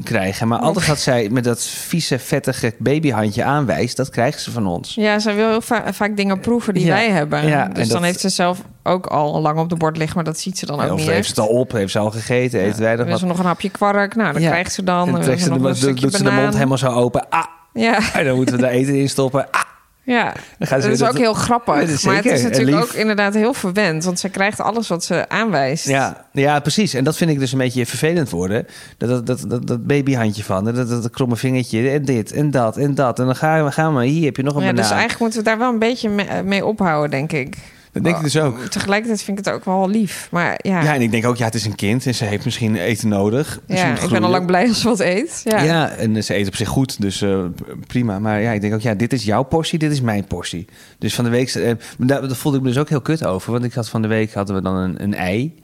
krijgen. 0.04 0.48
Maar 0.48 0.60
altijd 0.60 0.88
wat 0.88 1.00
zij 1.00 1.30
met 1.30 1.44
dat 1.44 1.64
vieze, 1.64 2.20
vettige 2.20 2.74
babyhandje 2.78 3.44
aanwijst... 3.44 3.98
dat 3.98 4.10
krijgen 4.10 4.42
ze 4.42 4.52
van 4.52 4.68
ons. 4.68 4.96
Ja, 4.96 5.20
zij 5.20 5.36
wil 5.36 5.50
heel 5.50 5.62
va- 5.62 5.94
vaak 5.94 6.18
dingen 6.18 6.40
proeven 6.40 6.74
die 6.74 6.86
Ja. 6.86 6.94
wij 6.94 7.10
hebben. 7.10 7.48
Ja, 7.48 7.66
dus 7.68 7.88
dan 7.88 7.98
dat- 7.98 8.06
heeft 8.06 8.20
ze 8.20 8.30
zelf 8.30 8.62
ook 8.84 9.06
al 9.06 9.42
lang 9.42 9.60
op 9.60 9.70
de 9.70 9.76
bord 9.76 9.98
liggen, 9.98 10.16
maar 10.16 10.26
dat 10.26 10.40
ziet 10.40 10.58
ze 10.58 10.66
dan 10.66 10.82
ook 10.82 10.92
of 10.92 10.98
niet 11.00 11.10
heeft 11.10 11.28
ze 11.36 11.42
het 11.42 11.50
al 11.50 11.56
op, 11.56 11.72
heeft 11.72 11.92
ze 11.92 12.00
al 12.00 12.12
gegeten, 12.12 12.60
Ja. 12.60 12.66
eten 12.66 12.82
wij 12.82 12.96
nog 12.96 13.06
ze 13.06 13.12
wat. 13.12 13.22
nog 13.22 13.40
een 13.40 13.46
hapje 13.46 13.70
kwark? 13.70 14.16
Nou, 14.16 14.34
dan 14.34 14.42
krijgt 14.42 14.74
ze 14.74 14.84
dan. 14.84 15.08
En 15.08 15.14
Dan 15.14 15.24
ze 15.24 15.38
ze 15.38 15.50
de, 15.50 15.56
een 15.56 15.62
doet, 15.96 16.14
ze 16.16 16.24
de 16.24 16.32
mond 16.32 16.54
helemaal 16.54 16.78
zo 16.78 16.88
open. 16.88 17.30
Ah, 17.30 17.44
Ja, 17.74 18.00
en 18.20 18.26
dan 18.26 18.36
moeten 18.36 18.56
we 18.56 18.62
daar 18.62 18.72
eten 18.72 18.96
in 18.96 19.10
stoppen. 19.10 19.48
Ah, 19.52 19.62
ja. 20.04 20.34
dan 20.58 20.68
gaan 20.68 20.82
ze 20.82 20.88
dat 20.88 21.02
is 21.02 21.08
ook 21.08 21.18
heel 21.18 21.34
grappig. 21.34 21.74
Ja, 21.74 21.98
maar 22.06 22.16
het 22.16 22.26
is 22.26 22.44
natuurlijk 22.44 22.78
ook 22.84 22.94
inderdaad 22.94 23.34
heel 23.34 23.54
verwend. 23.54 24.04
Want 24.04 24.20
zij 24.20 24.30
krijgt 24.30 24.60
alles 24.60 24.88
wat 24.88 25.04
ze 25.04 25.30
aanwijst. 25.30 25.88
Ja, 25.88 26.26
ja, 26.32 26.60
precies. 26.60 26.94
En 26.94 27.04
dat 27.04 27.18
vind 27.18 27.32
ik 27.32 27.40
dus 27.40 27.52
een 27.52 27.58
beetje 27.58 27.86
vervelend 27.86 28.30
worden. 28.30 28.68
Dat, 28.98 29.28
dat, 29.28 29.44
dat, 29.48 29.68
dat, 29.68 29.88
babyhandje 29.88 30.44
van, 30.44 30.64
dat, 30.64 30.76
dat, 30.76 30.90
dat 30.90 31.10
kromme 31.10 31.36
vingertje 31.36 31.90
en 31.90 32.06
dit 32.06 32.32
en 32.32 32.52
dat 32.52 32.78
en 32.78 32.96
dat. 32.96 33.20
En 33.20 33.26
dan 33.26 33.36
gaan 33.36 33.66
we, 33.66 33.72
gaan 33.72 33.96
we 33.96 34.06
hier 34.06 34.26
heb 34.26 34.36
je 34.36 34.44
nog 34.44 34.56
een 34.56 34.62
Ja, 34.62 34.68
banaan. 34.68 34.82
dus 34.84 34.92
eigenlijk 34.92 35.22
moeten 35.22 35.40
we 35.40 35.46
daar 35.46 35.58
wel 35.58 35.70
een 35.70 35.80
beetje 35.80 36.10
mee, 36.10 36.44
mee 36.44 36.66
ophouden, 36.66 37.10
denk 37.12 37.32
ik. 37.32 37.58
Dat 37.92 38.04
denk 38.04 38.16
ik 38.16 38.24
dus 38.24 38.38
ook. 38.38 38.60
Tegelijkertijd 38.60 39.22
vind 39.24 39.40
ik 39.40 39.46
het 39.46 39.54
ook 39.54 39.66
wel 39.66 39.90
lief. 39.90 40.28
Maar 40.32 40.60
ja, 40.64 40.82
Ja, 40.84 40.94
en 40.94 41.02
ik 41.02 41.12
denk 41.12 41.26
ook, 41.26 41.36
ja, 41.38 41.46
het 41.46 41.54
is 41.56 41.66
een 41.66 41.76
kind 41.76 42.06
en 42.06 42.16
ze 42.16 42.26
heeft 42.26 42.46
misschien 42.46 42.76
eten 42.76 43.08
nodig. 43.10 43.60
Ja, 43.68 44.00
ik 44.02 44.10
ben 44.10 44.24
al 44.24 44.30
lang 44.30 44.46
blij 44.46 44.68
als 44.68 44.82
ze 44.82 44.88
wat 44.88 45.00
eet. 45.00 45.42
Ja. 45.44 45.62
Ja. 45.62 45.90
en 45.90 46.24
ze 46.24 46.36
eet 46.36 46.48
op 46.48 46.56
zich 46.56 46.68
goed, 46.68 47.02
dus 47.02 47.22
eh, 47.22 47.46
prima. 47.88 48.20
Maar 48.20 48.42
ja, 48.42 48.52
ik 48.52 48.62
denk 48.62 48.74
ook, 48.74 48.82
ja, 48.82 48.94
dit 48.94 49.14
is 49.14 49.24
jouw 49.24 49.44
portie, 49.44 49.80
dit 49.80 49.92
is 49.92 50.02
mijn 50.02 50.26
portie. 50.26 50.66
Dus 50.98 51.16
van 51.16 51.24
de 51.24 51.30
week, 51.30 51.50
eh, 51.50 51.72
daar, 51.98 52.22
daar 52.28 52.36
voelde 52.36 52.58
ik 52.58 52.64
me 52.64 52.70
dus 52.70 52.78
ook 52.80 52.90
heel 52.90 53.02
kut 53.02 53.26
over. 53.26 53.52
Want 53.52 53.64
ik 53.64 53.74
had 53.74 53.90
van 53.90 54.02
de 54.02 54.08
week 54.08 54.34
hadden 54.34 54.56
we 54.56 54.62
dan 54.62 54.76
een, 54.76 55.04
een 55.04 55.14
ei. 55.16 55.56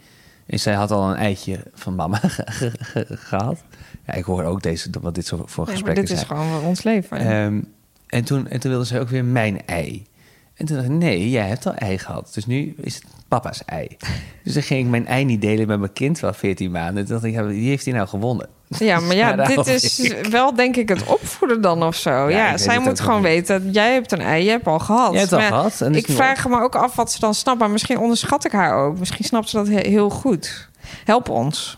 En 0.45 0.59
zij 0.59 0.73
had 0.73 0.91
al 0.91 1.09
een 1.09 1.15
eitje 1.15 1.63
van 1.73 1.95
mama 1.95 2.17
ge- 2.23 2.43
ge- 2.45 2.71
ge- 2.79 3.05
gehad. 3.09 3.63
Ja, 4.05 4.13
ik 4.13 4.23
hoor 4.23 4.43
ook 4.43 4.61
deze, 4.63 4.89
wat 5.01 5.15
dit 5.15 5.25
zo 5.25 5.35
voor 5.37 5.45
Ja, 5.47 5.53
maar 5.55 5.71
gesprekken 5.71 6.05
dit 6.05 6.13
is 6.13 6.25
zijn. 6.27 6.39
gewoon 6.39 6.61
ons 6.63 6.83
leven. 6.83 7.17
Ehm, 7.17 7.61
en, 8.07 8.23
toen, 8.23 8.47
en 8.47 8.59
toen 8.59 8.71
wilde 8.71 8.85
ze 8.85 8.99
ook 8.99 9.09
weer 9.09 9.25
mijn 9.25 9.65
ei. 9.65 10.05
En 10.57 10.65
toen 10.65 10.75
dacht 10.75 10.87
ik, 10.87 10.93
nee, 10.95 11.29
jij 11.29 11.47
hebt 11.47 11.65
al 11.65 11.73
ei 11.73 11.97
gehad. 11.97 12.31
Dus 12.33 12.45
nu 12.45 12.75
is 12.81 12.95
het 12.95 13.03
papa's 13.27 13.65
ei. 13.65 13.87
Dus 14.43 14.53
dan 14.55 14.63
ging 14.63 14.83
ik 14.83 14.89
mijn 14.89 15.07
ei 15.07 15.25
niet 15.25 15.41
delen 15.41 15.67
met 15.67 15.79
mijn 15.79 15.93
kind 15.93 16.19
van 16.19 16.33
14 16.35 16.71
maanden. 16.71 17.05
Toen 17.05 17.13
dacht 17.13 17.25
ik, 17.25 17.33
ja, 17.33 17.43
wie 17.45 17.69
heeft 17.69 17.85
hij 17.85 17.93
nou 17.93 18.07
gewonnen? 18.07 18.47
Ja, 18.67 18.99
maar 18.99 19.15
ja, 19.15 19.35
dit 19.55 19.67
is 19.67 19.99
ik. 19.99 20.25
wel 20.25 20.55
denk 20.55 20.75
ik 20.75 20.89
het 20.89 21.03
opvoeden 21.03 21.61
dan 21.61 21.83
of 21.83 21.95
zo. 21.95 22.29
Ja, 22.29 22.57
zij 22.57 22.79
moet 22.79 22.99
gewoon 22.99 23.21
nog 23.21 23.29
weten, 23.31 23.71
jij 23.71 23.93
hebt 23.93 24.11
een 24.11 24.21
ei, 24.21 24.43
jij 24.43 24.51
hebt 24.53 24.67
al 24.67 24.79
gehad. 24.79 25.11
Jij 25.11 25.19
hebt 25.19 25.33
al 25.33 25.39
gehad 25.39 25.81
en 25.81 25.95
Ik 25.95 26.05
vraag 26.09 26.47
me 26.47 26.61
ook 26.61 26.75
af 26.75 26.95
wat 26.95 27.11
ze 27.11 27.19
dan 27.19 27.33
snapt, 27.33 27.59
maar 27.59 27.69
misschien 27.69 27.99
onderschat 27.99 28.45
ik 28.45 28.51
haar 28.51 28.75
ook. 28.85 28.99
Misschien 28.99 29.25
snapt 29.25 29.49
ze 29.49 29.55
dat 29.57 29.67
he- 29.67 29.89
heel 29.89 30.09
goed. 30.09 30.69
Help 31.03 31.29
ons. 31.29 31.77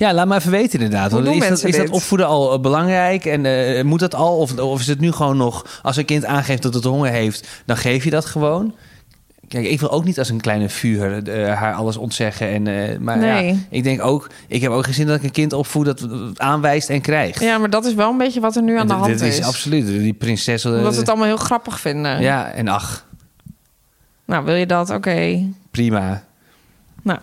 Ja, 0.00 0.14
laat 0.14 0.26
maar 0.26 0.38
even 0.38 0.50
weten 0.50 0.80
inderdaad. 0.80 1.12
Hoe 1.12 1.22
doen 1.22 1.34
is, 1.34 1.48
dat, 1.48 1.64
is 1.64 1.76
dat 1.76 1.90
opvoeden 1.90 2.26
al 2.26 2.52
eh, 2.52 2.60
belangrijk? 2.60 3.24
En 3.24 3.46
eh, 3.46 3.84
moet 3.84 4.00
dat 4.00 4.14
al? 4.14 4.38
Of, 4.38 4.58
of 4.58 4.80
is 4.80 4.86
het 4.86 5.00
nu 5.00 5.12
gewoon 5.12 5.36
nog... 5.36 5.80
Als 5.82 5.96
een 5.96 6.04
kind 6.04 6.24
aangeeft 6.24 6.62
dat 6.62 6.74
het 6.74 6.84
honger 6.84 7.10
heeft, 7.10 7.48
dan 7.66 7.76
geef 7.76 8.04
je 8.04 8.10
dat 8.10 8.24
gewoon? 8.24 8.74
Kijk, 9.48 9.66
ik 9.66 9.80
wil 9.80 9.90
ook 9.90 10.04
niet 10.04 10.18
als 10.18 10.28
een 10.28 10.40
kleine 10.40 10.68
vuur 10.68 11.28
eh, 11.28 11.54
haar 11.54 11.74
alles 11.74 11.96
ontzeggen. 11.96 12.48
En, 12.66 13.02
maar 13.02 13.18
Nee. 13.18 13.46
ja, 13.46 13.54
ik 13.70 13.82
denk 13.82 14.04
ook... 14.04 14.30
Ik 14.48 14.60
heb 14.60 14.70
ook 14.70 14.84
gezien 14.84 15.06
dat 15.06 15.16
ik 15.16 15.22
een 15.22 15.30
kind 15.30 15.52
opvoed 15.52 15.84
dat 15.84 16.06
aanwijst 16.36 16.88
en 16.90 17.00
krijgt. 17.00 17.40
Ja, 17.40 17.58
maar 17.58 17.70
dat 17.70 17.84
is 17.84 17.94
wel 17.94 18.10
een 18.10 18.18
beetje 18.18 18.40
wat 18.40 18.56
er 18.56 18.62
nu 18.62 18.78
aan 18.78 18.86
de 18.86 18.92
hand 18.92 19.06
dit 19.06 19.20
is. 19.20 19.38
is 19.38 19.44
absoluut. 19.44 19.86
Die 19.86 20.12
prinses... 20.12 20.66
Omdat 20.66 20.92
we 20.92 20.98
het 21.00 21.08
allemaal 21.08 21.26
heel 21.26 21.36
grappig 21.36 21.80
vinden. 21.80 22.20
Ja, 22.20 22.50
en 22.50 22.68
ach, 22.68 23.06
Nou, 24.24 24.44
wil 24.44 24.54
je 24.54 24.66
dat? 24.66 24.90
Oké. 24.90 25.46
prima. 25.70 26.22
Nou, 27.02 27.18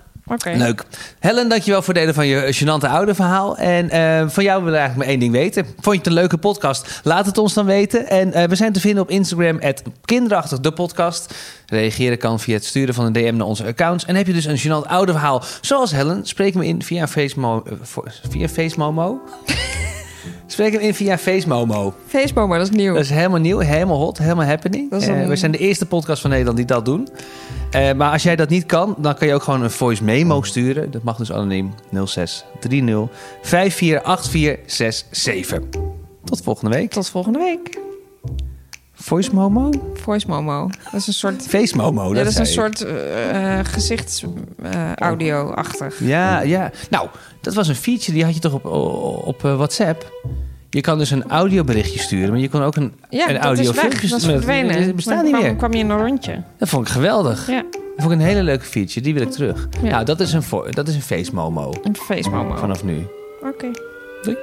Leuk. 0.58 0.84
Helen, 1.20 1.50
dankjewel 1.50 1.82
voor 1.82 1.94
het 1.94 2.02
delen 2.04 2.16
van 2.16 2.28
je 2.28 2.56
gênante 2.56 2.90
oude 2.90 3.16
verhaal. 3.16 3.58
En 3.58 3.90
eh, 3.90 4.30
van 4.30 4.44
jou 4.44 4.64
willen 4.64 4.74
we 4.74 4.78
eigenlijk 4.80 4.96
maar 4.98 5.08
één 5.08 5.20
ding 5.20 5.32
weten. 5.32 5.66
Vond 5.66 5.86
je 5.86 5.98
het 5.98 6.08
een 6.08 6.14
leuke 6.14 6.38
podcast? 6.38 7.00
Laat 7.04 7.26
het 7.26 7.38
ons 7.38 7.54
dan 7.54 7.66
weten. 7.66 8.08
En 8.10 8.34
eh, 8.34 8.48
we 8.48 8.56
zijn 8.56 8.74
te 8.74 8.80
vinden 8.80 9.04
op 9.04 9.10
Instagram, 9.10 9.60
kinderachtig 10.06 10.60
de 10.60 10.72
podcast. 10.72 11.34
Reageren 11.66 12.18
kan 12.18 12.40
via 12.40 12.54
het 12.54 12.66
sturen 12.66 12.94
van 12.94 13.06
een 13.06 13.14
DM 13.14 13.36
naar 13.36 13.48
onze 13.48 13.66
accounts. 13.66 14.06
En 14.06 14.16
heb 14.16 14.28
je 14.28 14.34
dus 14.34 14.46
een 14.46 14.60
gênant 14.60 14.88
oude 14.90 15.12
verhaal, 15.12 15.44
zoals 15.62 15.92
Helen, 15.92 16.26
spreek 16.26 16.54
me 16.54 16.66
in 16.66 16.84
via 16.84 17.08
FaceMo... 17.08 17.64
eh, 17.66 17.74
voor- 17.82 18.12
via 18.30 18.48
FaceMomo? 18.48 19.20
spreek 20.48 20.72
hem 20.72 20.82
in 20.82 20.94
via 20.94 21.18
FaceMomo. 21.18 21.94
Facebook, 22.08 22.48
maar 22.48 22.60
dat 22.60 22.68
is 22.70 22.76
nieuw. 22.76 22.94
Dat 22.94 23.04
is 23.04 23.10
helemaal 23.10 23.40
nieuw, 23.40 23.60
helemaal 23.60 23.98
hot, 23.98 24.18
helemaal 24.18 24.46
happening. 24.46 24.92
Een- 24.92 25.28
we 25.28 25.36
zijn 25.36 25.52
de 25.52 25.58
eerste 25.58 25.86
podcast 25.86 26.22
van 26.22 26.30
Nederland 26.30 26.58
die 26.58 26.66
dat 26.66 26.86
doen. 26.86 27.08
Eh, 27.72 27.94
maar 27.94 28.12
als 28.12 28.24
jij 28.24 28.36
dat 28.36 28.50
niet 28.50 28.66
kan, 28.66 28.96
dan 28.98 29.16
kan 29.16 29.28
je 29.28 29.34
ook 29.34 29.44
gewoon 29.44 29.62
een 29.64 29.72
voice 29.72 30.04
memo 30.04 30.42
sturen. 30.42 30.92
Dat 30.92 31.04
mag 31.04 31.18
dus 31.18 31.32
anoniem 31.32 31.74
0630 31.90 33.10
548467. 33.42 35.60
Tot 36.24 36.42
volgende 36.44 36.76
week. 36.76 36.92
Tot 36.92 37.10
volgende 37.10 37.40
week. 37.40 37.80
Voice 39.08 39.34
momo? 39.34 39.70
Voice 39.94 40.28
Momo. 40.28 40.70
Dat 40.84 40.94
is 40.94 41.08
een 41.08 41.14
soort... 41.14 41.48
Face 41.48 41.76
momo, 41.78 42.08
ja, 42.16 42.24
dat 42.24 42.28
is 42.28 42.38
een 42.38 42.46
zei 42.46 42.68
ik. 42.68 42.76
soort 42.78 42.92
uh, 43.34 43.60
gezichtsaudio-achtig. 43.64 46.00
Ja, 46.00 46.40
ja. 46.42 46.72
Nou, 46.90 47.08
dat 47.42 47.54
was 47.54 47.68
een 47.68 47.76
feature 47.76 48.12
die 48.12 48.24
had 48.26 48.34
je 48.34 48.40
toch 48.40 48.54
op, 48.54 48.66
op 49.28 49.46
eh, 49.46 49.56
WhatsApp. 49.56 50.12
Je 50.70 50.82
kan 50.82 50.98
dus 50.98 51.12
een 51.12 51.30
audioberichtje 51.30 52.00
sturen, 52.00 52.30
maar 52.30 52.40
je 52.40 52.50
kon 52.50 52.62
ook 52.62 52.76
een, 52.76 52.94
ja, 53.10 53.28
een 53.28 53.34
dat 53.34 53.44
audio 53.44 53.70
is 53.70 53.76
weg. 53.76 53.80
filmpje 53.80 54.08
Dat 54.08 54.18
is 54.18 54.24
sturen. 54.24 54.44
verdwenen. 54.44 54.86
Dat 54.86 54.96
bestaat 54.96 55.22
niet 55.24 55.32
kwam, 55.32 55.44
meer. 55.44 55.56
kwam 55.56 55.74
je 55.74 55.80
in 55.80 55.90
een 55.90 56.06
rondje. 56.06 56.44
Dat 56.58 56.70
vond 56.70 56.88
ik 56.88 56.94
geweldig. 56.94 57.48
Ja, 57.50 57.62
Dat 57.72 57.80
vond 57.98 58.12
ik 58.12 58.18
een 58.20 58.26
hele 58.26 58.44
leuke 58.44 58.66
feature. 58.66 59.02
Die 59.02 59.14
wil 59.14 59.24
ik 59.24 59.32
terug. 59.32 59.68
Ja. 59.84 59.90
Nou, 59.90 60.06
dat 60.06 60.20
is 60.20 60.34
een, 60.34 60.44
dat 60.72 60.88
is 60.88 60.96
een 60.96 61.02
face 61.02 61.34
momo 61.34 61.74
een 61.84 61.96
face 61.96 62.30
Momo. 62.30 62.56
vanaf 62.56 62.84
nu. 62.84 63.08
Oké. 63.44 63.68
Doei. 64.22 64.38